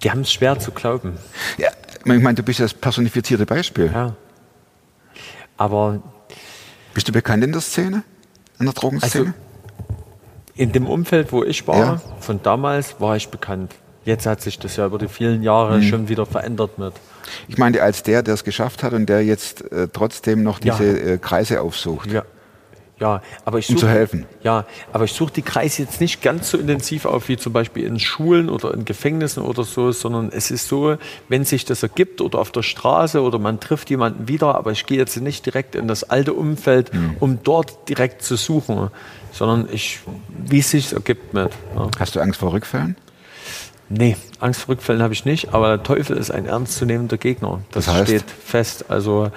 Die 0.04 0.12
haben 0.12 0.22
es 0.22 0.34
schwer 0.34 0.60
zu 0.60 0.72
glauben. 0.72 1.18
ja, 1.58 1.70
ich 2.00 2.06
meine, 2.06 2.34
du 2.34 2.44
bist 2.44 2.60
das 2.60 2.74
personifizierte 2.74 3.46
Beispiel. 3.46 3.90
Ja. 3.94 4.16
Aber 5.64 6.02
Bist 6.94 7.08
du 7.08 7.14
bekannt 7.14 7.42
in 7.42 7.54
der 7.54 7.62
Szene? 7.62 8.04
In 8.60 8.66
der 8.66 8.74
Drogenszene? 8.74 9.28
Also, 9.28 9.34
in 10.56 10.74
dem 10.74 10.88
Umfeld, 10.88 11.32
wo 11.32 11.42
ich 11.44 11.66
war, 11.68 11.78
Ja. 11.78 12.02
von 12.20 12.44
damals, 12.44 13.00
war 13.00 13.16
ich 13.16 13.30
bekannt. 13.30 13.74
Jetzt 14.04 14.26
hat 14.26 14.42
sich 14.42 14.60
das 14.60 14.76
ja 14.76 14.86
über 14.86 14.98
die 14.98 15.08
vielen 15.08 15.42
Jahre 15.42 15.78
Mhm. 15.78 15.84
schon 15.84 16.10
wieder 16.10 16.26
verändert 16.26 16.78
mit. 16.78 16.92
ich 17.48 17.58
meine, 17.58 17.82
als 17.82 18.04
der, 18.04 18.22
der 18.24 18.34
es 18.34 18.44
geschafft 18.44 18.84
hat 18.84 18.92
und 18.92 19.06
der 19.08 19.24
jetzt 19.24 19.72
äh, 19.72 19.88
trotzdem 19.92 20.44
noch 20.44 20.62
Ja. 20.62 20.76
diese 20.78 21.00
äh, 21.14 21.18
Kreise 21.18 21.62
aufsucht. 21.62 22.12
Ja. 22.12 22.24
Ja, 23.00 23.22
aber 23.44 23.58
ich 23.60 23.68
Um 23.70 23.76
such- 23.76 23.82
zu 23.82 23.88
helfen. 23.90 24.26
Ja, 24.44 24.66
aber 24.94 25.06
ich 25.06 25.14
suche 25.14 25.34
die 25.34 25.42
Kreise 25.42 25.82
jetzt 25.82 26.00
nicht 26.00 26.22
ganz 26.22 26.52
so 26.52 26.58
intensiv 26.58 27.06
auf 27.06 27.28
wie 27.28 27.38
zum 27.38 27.52
Beispiel 27.52 27.84
in 27.86 28.00
Schulen 28.00 28.50
oder 28.50 28.74
in 28.74 28.86
Gefängnissen 28.86 29.44
oder 29.44 29.64
so, 29.64 29.92
sondern 29.92 30.30
es 30.32 30.52
ist 30.52 30.68
so, 30.68 30.98
wenn 31.28 31.44
sich 31.44 31.66
das 31.66 31.82
ergibt 31.84 32.22
oder 32.22 32.40
auf 32.40 32.52
der 32.52 32.62
Straße 32.62 33.22
oder 33.22 33.40
man 33.40 33.60
trifft 33.60 33.90
jemanden 33.90 34.28
wieder, 34.28 34.56
aber 34.56 34.72
ich 34.72 34.86
gehe 34.86 34.98
jetzt 35.00 35.18
nicht 35.20 35.46
direkt 35.46 35.76
in 35.76 35.88
das 35.88 36.04
alte 36.10 36.34
Umfeld, 36.34 36.92
um 37.20 37.40
dort 37.44 37.90
direkt 37.90 38.22
zu 38.22 38.36
suchen, 38.38 38.90
sondern 39.32 39.68
ich, 39.72 40.00
wie 40.46 40.60
es 40.60 40.70
sich 40.70 40.94
ergibt 40.94 41.34
mit. 41.34 41.50
Ja. 41.76 41.90
Hast 42.00 42.16
du 42.16 42.20
Angst 42.22 42.40
vor 42.40 42.54
Rückfällen? 42.54 42.96
Nee, 43.90 44.16
Angst 44.40 44.62
vor 44.62 44.76
Rückfällen 44.76 45.02
habe 45.02 45.14
ich 45.14 45.26
nicht, 45.26 45.54
aber 45.54 45.70
der 45.78 45.84
Teufel 45.84 46.16
ist 46.16 46.32
ein 46.32 46.46
ernstzunehmender 46.46 47.18
Gegner. 47.18 47.60
Das, 47.72 47.86
Das 47.86 47.96
heißt? 47.96 48.08
steht 48.08 48.24
fest. 48.30 48.86
Also 48.90 49.32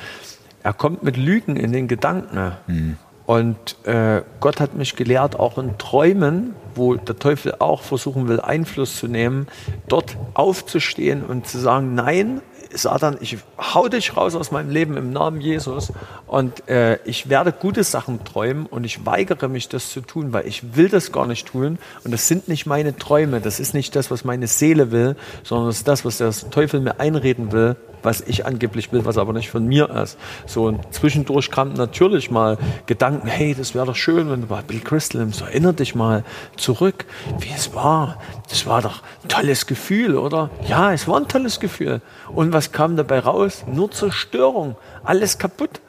er 0.62 0.72
kommt 0.72 1.02
mit 1.02 1.16
Lügen 1.16 1.56
in 1.56 1.72
den 1.72 1.88
Gedanken. 1.88 2.52
Hm. 2.66 2.96
Und 3.26 3.76
äh, 3.84 4.22
Gott 4.38 4.60
hat 4.60 4.74
mich 4.74 4.94
gelehrt, 4.94 5.38
auch 5.38 5.58
in 5.58 5.76
Träumen, 5.78 6.54
wo 6.76 6.94
der 6.94 7.18
Teufel 7.18 7.56
auch 7.58 7.82
versuchen 7.82 8.28
will, 8.28 8.40
Einfluss 8.40 8.98
zu 8.98 9.08
nehmen, 9.08 9.48
dort 9.88 10.16
aufzustehen 10.34 11.24
und 11.24 11.46
zu 11.46 11.58
sagen, 11.58 11.94
nein, 11.94 12.40
Satan, 12.72 13.16
ich 13.20 13.38
hau 13.58 13.88
dich 13.88 14.16
raus 14.16 14.34
aus 14.34 14.50
meinem 14.50 14.70
Leben 14.70 14.96
im 14.96 15.12
Namen 15.12 15.40
Jesus 15.40 15.92
und 16.26 16.68
äh, 16.68 16.98
ich 17.04 17.28
werde 17.28 17.52
gute 17.52 17.84
Sachen 17.84 18.24
träumen 18.24 18.66
und 18.66 18.84
ich 18.84 19.06
weigere 19.06 19.48
mich, 19.48 19.68
das 19.68 19.90
zu 19.90 20.00
tun, 20.00 20.32
weil 20.32 20.46
ich 20.46 20.76
will 20.76 20.88
das 20.88 21.12
gar 21.12 21.26
nicht 21.26 21.48
tun. 21.48 21.78
Und 22.04 22.10
das 22.12 22.28
sind 22.28 22.48
nicht 22.48 22.66
meine 22.66 22.96
Träume, 22.96 23.40
das 23.40 23.60
ist 23.60 23.74
nicht 23.74 23.96
das, 23.96 24.10
was 24.10 24.24
meine 24.24 24.46
Seele 24.46 24.90
will, 24.90 25.16
sondern 25.42 25.68
das 25.68 25.78
ist 25.78 25.88
das, 25.88 26.04
was 26.04 26.18
der 26.18 26.32
Teufel 26.50 26.80
mir 26.80 27.00
einreden 27.00 27.52
will, 27.52 27.76
was 28.06 28.22
ich 28.22 28.46
angeblich 28.46 28.92
will, 28.92 29.04
was 29.04 29.18
aber 29.18 29.34
nicht 29.34 29.50
von 29.50 29.66
mir 29.66 29.90
ist. 29.90 30.16
So 30.46 30.64
und 30.64 30.94
zwischendurch 30.94 31.50
kamen 31.50 31.74
natürlich 31.74 32.30
mal 32.30 32.56
Gedanken, 32.86 33.26
hey, 33.26 33.54
das 33.54 33.74
wäre 33.74 33.84
doch 33.84 33.96
schön, 33.96 34.30
wenn 34.30 34.42
du 34.42 34.46
bei 34.46 34.62
Bill 34.62 34.80
Crystal 34.80 35.20
nimmst, 35.20 35.42
erinner 35.42 35.74
dich 35.74 35.94
mal 35.94 36.24
zurück, 36.56 37.04
wie 37.40 37.50
es 37.54 37.74
war. 37.74 38.18
Das 38.48 38.64
war 38.64 38.80
doch 38.80 39.02
ein 39.24 39.28
tolles 39.28 39.66
Gefühl, 39.66 40.16
oder? 40.16 40.50
Ja, 40.66 40.92
es 40.92 41.06
war 41.08 41.18
ein 41.18 41.28
tolles 41.28 41.60
Gefühl. 41.60 42.00
Und 42.32 42.52
was 42.52 42.72
kam 42.72 42.96
dabei 42.96 43.18
raus? 43.18 43.64
Nur 43.66 43.90
Zerstörung, 43.90 44.76
alles 45.04 45.38
kaputt. 45.38 45.80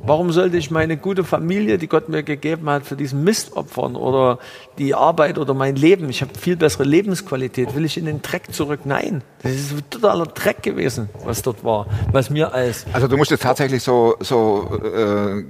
Warum 0.00 0.30
sollte 0.30 0.56
ich 0.56 0.70
meine 0.70 0.96
gute 0.96 1.24
Familie, 1.24 1.76
die 1.76 1.88
Gott 1.88 2.08
mir 2.08 2.22
gegeben 2.22 2.70
hat, 2.70 2.86
für 2.86 2.94
diesen 2.96 3.24
Mist 3.24 3.56
opfern 3.56 3.96
oder 3.96 4.38
die 4.78 4.94
Arbeit 4.94 5.38
oder 5.38 5.54
mein 5.54 5.74
Leben? 5.74 6.08
Ich 6.08 6.22
habe 6.22 6.38
viel 6.38 6.56
bessere 6.56 6.84
Lebensqualität. 6.84 7.74
Will 7.74 7.84
ich 7.84 7.98
in 7.98 8.04
den 8.04 8.22
Dreck 8.22 8.54
zurück? 8.54 8.80
Nein, 8.84 9.22
das 9.42 9.52
ist 9.52 9.90
totaler 9.90 10.26
Dreck 10.26 10.62
gewesen, 10.62 11.08
was 11.24 11.42
dort 11.42 11.64
war. 11.64 11.86
Was 12.12 12.30
mir 12.30 12.54
als 12.54 12.86
Also 12.92 13.08
du 13.08 13.16
musst 13.16 13.32
es 13.32 13.40
tatsächlich 13.40 13.82
so, 13.82 14.16
so 14.20 14.80
äh, 14.84 15.44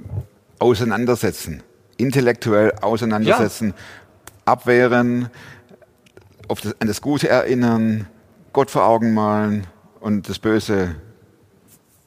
auseinandersetzen. 0.57 1.61
Intellektuell 1.97 2.73
auseinandersetzen, 2.81 3.73
abwehren, 4.45 5.29
auf 6.47 6.61
das, 6.61 6.75
an 6.79 6.87
das 6.87 7.01
Gute 7.01 7.29
erinnern, 7.29 8.07
Gott 8.53 8.71
vor 8.71 8.85
Augen 8.85 9.13
malen 9.13 9.67
und 9.99 10.27
das 10.27 10.39
Böse. 10.39 10.95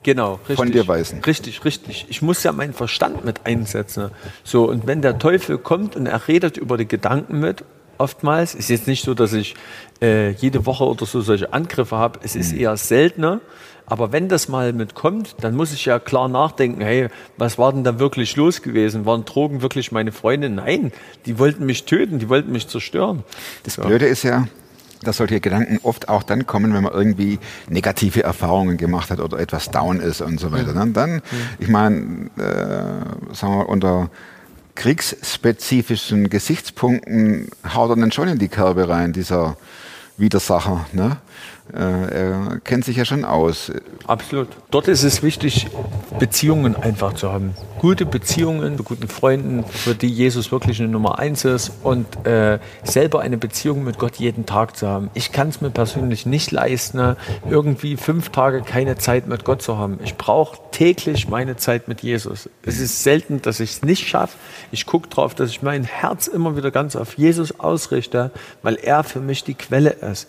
Genau, 0.03 0.35
richtig. 0.49 0.57
Von 0.57 0.73
dir 0.73 0.89
weisen. 0.89 1.21
Richtig, 1.25 1.65
richtig. 1.65 2.07
Ich 2.09 2.23
muss 2.23 2.43
ja 2.43 2.53
meinen 2.53 2.73
Verstand 2.73 3.25
mit 3.25 3.47
einsetzen. 3.47 4.11
So, 4.43 4.69
und 4.69 4.87
wenn 4.87 5.01
der 5.03 5.19
Teufel 5.19 5.59
kommt 5.59 5.95
und 5.97 6.07
er 6.07 6.27
redet 6.29 6.57
über 6.57 6.77
die 6.77 6.89
Gedanken 6.89 7.39
mit, 7.41 7.65
oftmals, 7.99 8.55
ist 8.57 8.69
jetzt 8.69 8.89
nicht 8.89 9.05
so, 9.05 9.15
dass 9.15 9.33
ich 9.33 9.55
äh, 10.03 10.31
jede 10.31 10.67
Woche 10.67 10.85
oder 10.85 11.07
so 11.07 11.21
solche 11.21 11.53
Angriffe 11.53 11.97
habe, 11.97 12.19
es 12.25 12.35
Mhm. 12.35 12.41
ist 12.41 12.53
eher 12.53 12.77
seltener. 12.77 13.41
Aber 13.87 14.11
wenn 14.13 14.29
das 14.29 14.49
mal 14.49 14.73
mitkommt, 14.73 15.37
dann 15.41 15.55
muss 15.55 15.73
ich 15.73 15.85
ja 15.85 15.99
klar 15.99 16.29
nachdenken, 16.29 16.81
hey, 16.81 17.09
was 17.37 17.59
war 17.59 17.73
denn 17.73 17.85
da 17.85 17.99
wirklich 17.99 18.37
los 18.37 18.63
gewesen? 18.63 19.05
Waren 19.07 19.25
Drogen 19.25 19.61
wirklich 19.61 19.93
meine 19.93 20.13
Freunde? 20.13 20.49
Nein, 20.49 20.93
die 21.27 21.39
wollten 21.39 21.67
mich 21.67 21.85
töten, 21.85 22.19
die 22.19 22.29
wollten 22.29 22.53
mich 22.53 22.69
zerstören. 22.69 23.23
Das 23.65 23.77
Blöde 23.77 24.07
ist 24.07 24.23
ja, 24.23 24.47
dass 25.03 25.19
solche 25.19 25.41
Gedanken 25.41 25.79
oft 25.83 26.09
auch 26.09 26.23
dann 26.23 26.47
kommen, 26.47 26.75
wenn 26.75 26.83
man 26.83 26.93
irgendwie 26.93 27.39
negative 27.69 28.23
Erfahrungen 28.23 28.77
gemacht 28.77 29.11
hat 29.11 29.21
oder 29.21 29.39
etwas 29.39 29.71
down 29.71 30.01
ist 30.01 30.21
und 30.21 30.39
so 30.39 30.53
weiter. 30.53 30.73
Dann, 30.73 30.93
dann 30.93 31.23
ich 31.59 31.69
meine, 31.69 32.31
äh, 32.37 33.35
sagen 33.35 33.59
wir, 33.59 33.69
unter 33.69 34.11
kriegsspezifischen 34.75 36.31
Gesichtspunkten 36.31 37.49
haut 37.75 37.91
er 37.91 37.97
dann 37.97 38.13
schon 38.13 38.29
in 38.29 38.39
die 38.39 38.49
Kerbe 38.49 38.89
rein, 38.89 39.13
dieser 39.13 39.57
Widersacher. 40.17 40.87
Ne? 40.93 41.19
Äh, 41.75 41.79
er 41.79 42.61
kennt 42.65 42.85
sich 42.85 42.97
ja 42.97 43.05
schon 43.05 43.25
aus. 43.25 43.73
Absolut. 44.07 44.49
Dort 44.71 44.89
ist 44.89 45.03
es 45.03 45.23
wichtig, 45.23 45.69
Beziehungen 46.19 46.77
einfach 46.77 47.15
zu 47.15 47.33
haben. 47.33 47.55
Gute 47.79 48.05
Beziehungen 48.05 48.77
zu 48.77 48.85
guten 48.85 49.09
Freunden, 49.09 49.65
für 49.65 49.95
die 49.95 50.09
Jesus 50.09 50.53
wirklich 50.53 50.81
eine 50.81 50.89
Nummer 50.89 51.19
eins 51.19 51.45
ist 51.45 51.73
und 51.83 52.27
äh, 52.27 52.59
selber 52.83 53.21
eine 53.21 53.39
Beziehung 53.39 53.85
mit 53.85 53.99
Gott 53.99 54.17
jeden 54.17 54.45
Tag 54.45 54.77
zu 54.77 54.87
haben. 54.87 55.11
Ich 55.15 55.33
kann 55.33 55.49
es 55.49 55.61
mir 55.61 55.71
persönlich 55.71 56.27
nicht 56.27 56.51
leisten, 56.51 57.17
irgendwie 57.49 57.97
fünf 57.97 58.29
Tage 58.29 58.63
keine 58.63 58.99
Zeit 58.99 59.27
mit 59.27 59.45
Gott 59.45 59.63
zu 59.63 59.79
haben. 59.79 59.99
Ich 60.05 60.17
brauche 60.17 60.59
täglich 60.73 61.29
meine 61.29 61.57
Zeit 61.57 61.89
mit 61.89 62.03
Jesus. 62.03 62.51
Es 62.65 62.81
ist 62.81 63.03
selten, 63.03 63.41
dass 63.41 63.61
ich 63.61 63.71
es 63.71 63.83
nicht 63.83 64.07
schaffe. 64.07 64.37
Ich 64.73 64.85
gucke 64.85 65.09
darauf, 65.09 65.35
dass 65.35 65.51
ich 65.51 65.63
mein 65.63 65.85
Herz 65.85 66.27
immer 66.27 66.57
wieder 66.57 66.71
ganz 66.71 66.97
auf 66.97 67.17
Jesus 67.17 67.59
ausrichte, 67.61 68.31
weil 68.63 68.75
er 68.77 69.05
für 69.05 69.21
mich 69.21 69.45
die 69.45 69.55
Quelle 69.55 69.91
ist. 69.91 70.29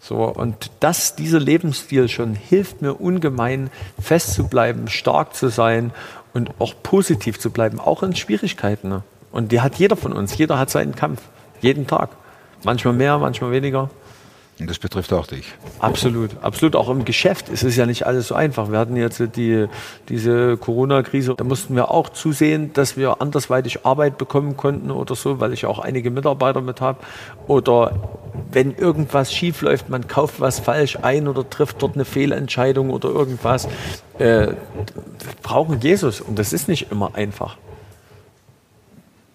So, 0.00 0.24
und 0.24 0.70
das, 0.80 1.14
dieser 1.14 1.38
Lebensstil 1.38 2.08
schon 2.08 2.34
hilft 2.34 2.80
mir 2.80 2.94
ungemein, 2.94 3.70
fest 4.00 4.32
zu 4.32 4.48
bleiben, 4.48 4.88
stark 4.88 5.34
zu 5.34 5.48
sein 5.48 5.92
und 6.32 6.50
auch 6.58 6.74
positiv 6.82 7.38
zu 7.38 7.50
bleiben, 7.50 7.78
auch 7.78 8.02
in 8.02 8.16
Schwierigkeiten. 8.16 8.88
Ne? 8.88 9.02
Und 9.30 9.52
die 9.52 9.60
hat 9.60 9.76
jeder 9.76 9.96
von 9.96 10.12
uns. 10.12 10.36
Jeder 10.38 10.58
hat 10.58 10.70
seinen 10.70 10.94
Kampf. 10.94 11.20
Jeden 11.60 11.86
Tag. 11.86 12.10
Manchmal 12.64 12.94
mehr, 12.94 13.18
manchmal 13.18 13.50
weniger. 13.52 13.90
Und 14.60 14.68
das 14.68 14.78
betrifft 14.78 15.12
auch 15.12 15.26
dich. 15.26 15.46
Absolut, 15.78 16.30
absolut. 16.42 16.76
Auch 16.76 16.90
im 16.90 17.06
Geschäft 17.06 17.48
ist 17.48 17.62
es 17.62 17.76
ja 17.76 17.86
nicht 17.86 18.06
alles 18.06 18.28
so 18.28 18.34
einfach. 18.34 18.70
Wir 18.70 18.78
hatten 18.78 18.94
jetzt 18.94 19.22
die, 19.36 19.66
diese 20.10 20.58
Corona-Krise, 20.58 21.34
da 21.34 21.44
mussten 21.44 21.74
wir 21.74 21.90
auch 21.90 22.10
zusehen, 22.10 22.72
dass 22.74 22.98
wir 22.98 23.22
andersweitig 23.22 23.86
Arbeit 23.86 24.18
bekommen 24.18 24.58
konnten 24.58 24.90
oder 24.90 25.14
so, 25.14 25.40
weil 25.40 25.54
ich 25.54 25.64
auch 25.64 25.78
einige 25.78 26.10
Mitarbeiter 26.10 26.60
mit 26.60 26.82
habe. 26.82 26.98
Oder 27.46 27.92
wenn 28.52 28.74
irgendwas 28.74 29.32
schief 29.32 29.62
läuft, 29.62 29.88
man 29.88 30.06
kauft 30.08 30.40
was 30.40 30.60
falsch 30.60 30.98
ein 31.00 31.26
oder 31.26 31.48
trifft 31.48 31.80
dort 31.80 31.94
eine 31.94 32.04
Fehlentscheidung 32.04 32.90
oder 32.90 33.08
irgendwas. 33.08 33.66
Äh, 34.18 34.48
wir 34.48 34.56
brauchen 35.42 35.80
Jesus 35.80 36.20
und 36.20 36.38
das 36.38 36.52
ist 36.52 36.68
nicht 36.68 36.92
immer 36.92 37.14
einfach. 37.14 37.56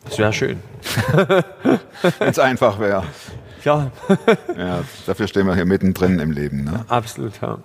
Das 0.05 0.19
wäre 0.19 0.33
schön. 0.33 0.59
Wenn 2.19 2.29
es 2.29 2.37
einfach 2.37 2.79
wäre. 2.79 3.03
Ja, 3.65 3.91
Ja, 4.57 4.83
dafür 5.05 5.27
stehen 5.27 5.47
wir 5.47 5.55
hier 5.55 5.65
mittendrin 5.65 6.19
im 6.19 6.31
Leben. 6.31 6.63
Ne? 6.63 6.85
absolut, 6.87 7.33
ja. 7.41 7.57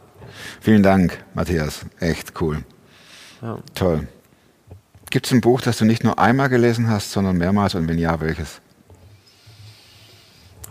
Vielen 0.60 0.82
Dank, 0.82 1.22
Matthias. 1.34 1.84
Echt 2.00 2.40
cool. 2.40 2.64
Ja. 3.42 3.58
Toll. 3.74 4.08
Gibt 5.10 5.26
es 5.26 5.32
ein 5.32 5.40
Buch, 5.40 5.60
das 5.60 5.78
du 5.78 5.84
nicht 5.84 6.04
nur 6.04 6.18
einmal 6.18 6.48
gelesen 6.48 6.88
hast, 6.88 7.12
sondern 7.12 7.36
mehrmals 7.36 7.74
und 7.74 7.88
wenn 7.88 7.98
ja, 7.98 8.20
welches? 8.20 8.60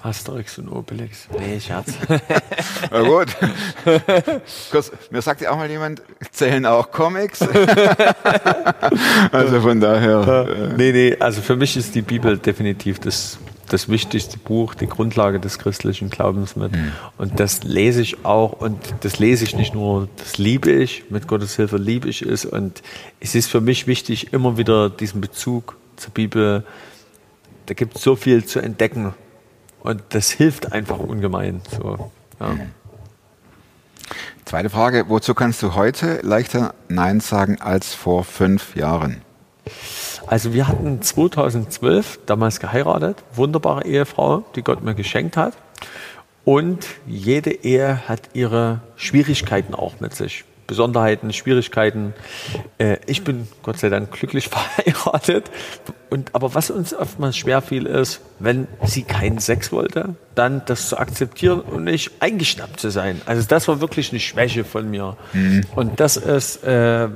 Asterix 0.02 0.58
und 0.58 0.70
Obelix. 0.70 1.28
Nee, 1.38 1.60
Scherz. 1.60 1.94
Na 2.92 3.02
gut. 3.02 3.28
Kurz, 4.72 4.92
mir 5.12 5.22
sagt 5.22 5.42
ja 5.42 5.52
auch 5.52 5.58
mal 5.58 5.70
jemand, 5.70 6.02
zählen 6.32 6.66
auch 6.66 6.90
Comics. 6.90 7.42
also 9.32 9.60
von 9.60 9.82
daher. 9.82 10.48
Äh, 10.48 10.74
nee, 10.78 10.92
nee, 10.94 11.18
also 11.20 11.42
für 11.42 11.58
mich 11.58 11.76
ist 11.76 11.96
die 11.96 12.02
Bibel 12.02 12.38
definitiv 12.38 13.00
das 13.00 13.38
das 13.70 13.90
wichtigste 13.90 14.38
Buch, 14.38 14.76
die 14.76 14.88
Grundlage 14.88 15.40
des 15.40 15.60
christlichen 15.60 16.10
Glaubens 16.10 16.56
mit. 16.56 16.72
Und 17.18 17.40
das 17.40 17.64
lese 17.64 18.02
ich 18.02 18.26
auch 18.26 18.54
und 18.54 18.78
das 19.02 19.20
lese 19.20 19.44
ich 19.44 19.56
nicht 19.56 19.74
nur, 19.74 20.10
das 20.18 20.38
liebe 20.38 20.72
ich, 20.72 21.06
mit 21.10 21.28
Gottes 21.28 21.56
Hilfe 21.56 21.78
liebe 21.78 22.10
ich 22.10 22.22
es. 22.22 22.46
Und 22.46 22.82
es 23.20 23.36
ist 23.36 23.48
für 23.48 23.62
mich 23.62 23.88
wichtig, 23.88 24.34
immer 24.34 24.58
wieder 24.58 24.90
diesen 24.90 25.22
Bezug 25.22 25.78
zur 25.96 26.14
Bibel, 26.14 26.66
da 27.68 27.74
gibt 27.74 27.98
es 27.98 28.02
so 28.02 28.16
viel 28.16 28.46
zu 28.46 28.60
entdecken. 28.60 29.14
Und 29.82 30.02
das 30.10 30.32
hilft 30.32 30.72
einfach 30.72 31.00
ungemein. 31.00 31.62
So, 31.72 32.12
ja. 32.40 32.56
Zweite 34.46 34.70
Frage, 34.70 35.06
wozu 35.10 35.36
kannst 35.36 35.62
du 35.62 35.76
heute 35.76 36.20
leichter 36.24 36.74
Nein 36.88 37.20
sagen 37.20 37.62
als 37.62 37.94
vor 37.94 38.24
fünf 38.24 38.76
Jahren? 38.76 39.22
Also 40.30 40.54
wir 40.54 40.68
hatten 40.68 41.02
2012 41.02 42.20
damals 42.28 42.60
geheiratet, 42.60 43.24
wunderbare 43.34 43.84
Ehefrau, 43.86 44.46
die 44.56 44.62
Gott 44.62 44.84
mir 44.84 44.94
geschenkt 44.94 45.36
hat. 45.36 45.56
Und 46.46 46.86
jede 47.08 47.50
Ehe 47.50 48.08
hat 48.08 48.30
ihre 48.34 48.82
Schwierigkeiten 48.96 49.74
auch 49.74 50.00
mit 50.00 50.14
sich. 50.14 50.46
Besonderheiten, 50.68 51.34
Schwierigkeiten. 51.34 52.14
Äh, 52.78 52.98
ich 53.08 53.24
bin 53.24 53.48
Gott 53.64 53.80
sei 53.80 53.90
Dank 53.90 54.12
glücklich 54.12 54.50
verheiratet. 54.50 55.50
Und, 56.12 56.36
aber 56.36 56.54
was 56.54 56.70
uns 56.70 56.94
oftmals 56.94 57.36
schwer 57.36 57.64
fiel, 57.64 57.88
ist, 57.88 58.22
wenn 58.38 58.68
sie 58.86 59.02
keinen 59.02 59.40
Sex 59.40 59.72
wollte, 59.72 60.14
dann 60.36 60.62
das 60.68 60.90
zu 60.90 61.00
akzeptieren 61.00 61.62
und 61.62 61.86
nicht 61.86 62.12
eingeschnappt 62.20 62.80
zu 62.80 62.92
sein. 62.92 63.20
Also 63.26 63.48
das 63.48 63.68
war 63.68 63.82
wirklich 63.82 64.12
eine 64.12 64.20
Schwäche 64.20 64.64
von 64.64 64.92
mir. 64.92 65.18
Und 65.76 66.00
das 66.00 66.18
ist 66.18 66.64
äh, 66.64 67.10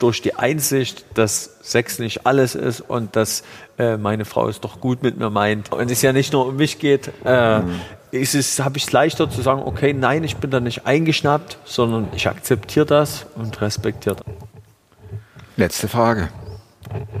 durch 0.00 0.22
die 0.22 0.34
Einsicht, 0.34 1.04
dass 1.14 1.58
Sex 1.62 1.98
nicht 1.98 2.26
alles 2.26 2.54
ist 2.54 2.80
und 2.80 3.14
dass 3.14 3.44
äh, 3.78 3.96
meine 3.96 4.24
Frau 4.24 4.48
es 4.48 4.60
doch 4.60 4.80
gut 4.80 5.02
mit 5.02 5.18
mir 5.18 5.30
meint 5.30 5.72
und 5.72 5.90
es 5.90 6.02
ja 6.02 6.12
nicht 6.12 6.32
nur 6.32 6.46
um 6.46 6.56
mich 6.56 6.78
geht, 6.78 7.12
äh, 7.24 7.60
ist 8.10 8.34
es, 8.34 8.58
habe 8.58 8.78
ich 8.78 8.86
es 8.86 8.92
leichter 8.92 9.30
zu 9.30 9.42
sagen, 9.42 9.62
okay, 9.64 9.92
nein, 9.92 10.24
ich 10.24 10.36
bin 10.38 10.50
da 10.50 10.58
nicht 10.58 10.86
eingeschnappt, 10.86 11.58
sondern 11.64 12.08
ich 12.14 12.26
akzeptiere 12.28 12.86
das 12.86 13.26
und 13.36 13.60
respektiere 13.60 14.16
das. 14.16 14.24
Letzte 15.56 15.88
Frage. 15.88 16.30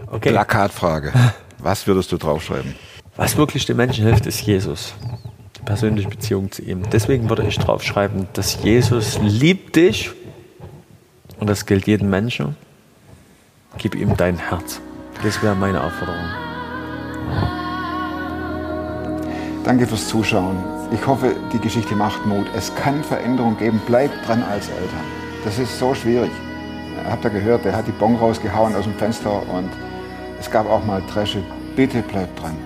Okay. 0.06 0.30
Plakatfrage. 0.30 1.12
Was 1.58 1.86
würdest 1.86 2.10
du 2.10 2.16
draufschreiben? 2.16 2.74
Was 3.16 3.36
wirklich 3.36 3.66
den 3.66 3.76
Menschen 3.76 4.04
hilft, 4.04 4.26
ist 4.26 4.40
Jesus. 4.40 4.94
Die 5.58 5.62
persönliche 5.62 6.08
Beziehung 6.08 6.50
zu 6.50 6.62
ihm. 6.62 6.88
Deswegen 6.90 7.28
würde 7.28 7.46
ich 7.46 7.58
draufschreiben, 7.58 8.28
dass 8.32 8.62
Jesus 8.62 9.18
liebt 9.20 9.76
dich 9.76 10.12
und 11.38 11.48
das 11.48 11.66
gilt 11.66 11.86
jedem 11.86 12.08
Menschen. 12.08 12.56
Gib 13.78 13.94
ihm 13.94 14.16
dein 14.16 14.36
Herz. 14.36 14.80
Das 15.22 15.42
wäre 15.42 15.54
meine 15.54 15.82
Aufforderung. 15.82 16.24
Danke 19.64 19.86
fürs 19.86 20.08
Zuschauen. 20.08 20.56
Ich 20.92 21.06
hoffe, 21.06 21.36
die 21.52 21.58
Geschichte 21.58 21.94
macht 21.94 22.26
Mut. 22.26 22.46
Es 22.56 22.74
kann 22.74 23.04
Veränderung 23.04 23.56
geben. 23.56 23.80
Bleibt 23.86 24.26
dran 24.26 24.42
als 24.42 24.68
Eltern. 24.68 25.04
Das 25.44 25.58
ist 25.58 25.78
so 25.78 25.94
schwierig. 25.94 26.30
Habt 27.08 27.24
ihr 27.24 27.30
gehört, 27.30 27.64
der 27.64 27.76
hat 27.76 27.86
die 27.86 27.92
Bon 27.92 28.16
rausgehauen 28.16 28.74
aus 28.74 28.84
dem 28.84 28.94
Fenster 28.94 29.42
und 29.48 29.70
es 30.38 30.50
gab 30.50 30.68
auch 30.68 30.84
mal 30.84 31.02
Dresche. 31.12 31.42
Bitte 31.76 32.02
bleibt 32.02 32.42
dran. 32.42 32.56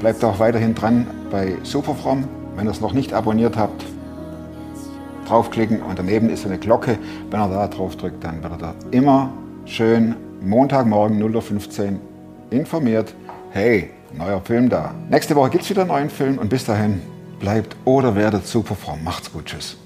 Bleibt 0.00 0.24
auch 0.24 0.38
weiterhin 0.38 0.74
dran 0.74 1.06
bei 1.30 1.56
Superfrom. 1.62 2.24
Wenn 2.56 2.66
ihr 2.66 2.70
es 2.70 2.80
noch 2.80 2.92
nicht 2.92 3.12
abonniert 3.12 3.56
habt, 3.56 3.84
draufklicken 5.26 5.82
und 5.82 5.98
daneben 5.98 6.30
ist 6.30 6.46
eine 6.46 6.58
Glocke. 6.58 6.98
Wenn 7.30 7.40
ihr 7.40 7.48
da 7.48 7.68
drauf 7.68 7.96
drückt, 7.96 8.24
dann 8.24 8.42
werdet 8.42 8.62
ihr 8.62 8.74
immer 8.90 9.30
schön 9.64 10.16
Montagmorgen 10.40 11.22
0.15 11.22 11.92
Uhr 11.92 11.98
informiert. 12.50 13.14
Hey, 13.50 13.90
neuer 14.16 14.40
Film 14.40 14.68
da. 14.68 14.94
Nächste 15.10 15.34
Woche 15.36 15.50
gibt 15.50 15.64
es 15.64 15.70
wieder 15.70 15.82
einen 15.82 15.90
neuen 15.90 16.10
Film 16.10 16.38
und 16.38 16.48
bis 16.48 16.64
dahin 16.64 17.00
bleibt 17.40 17.76
oder 17.84 18.14
werdet 18.14 18.46
Superfrom. 18.46 19.02
Macht's 19.04 19.32
gut, 19.32 19.46
tschüss. 19.46 19.76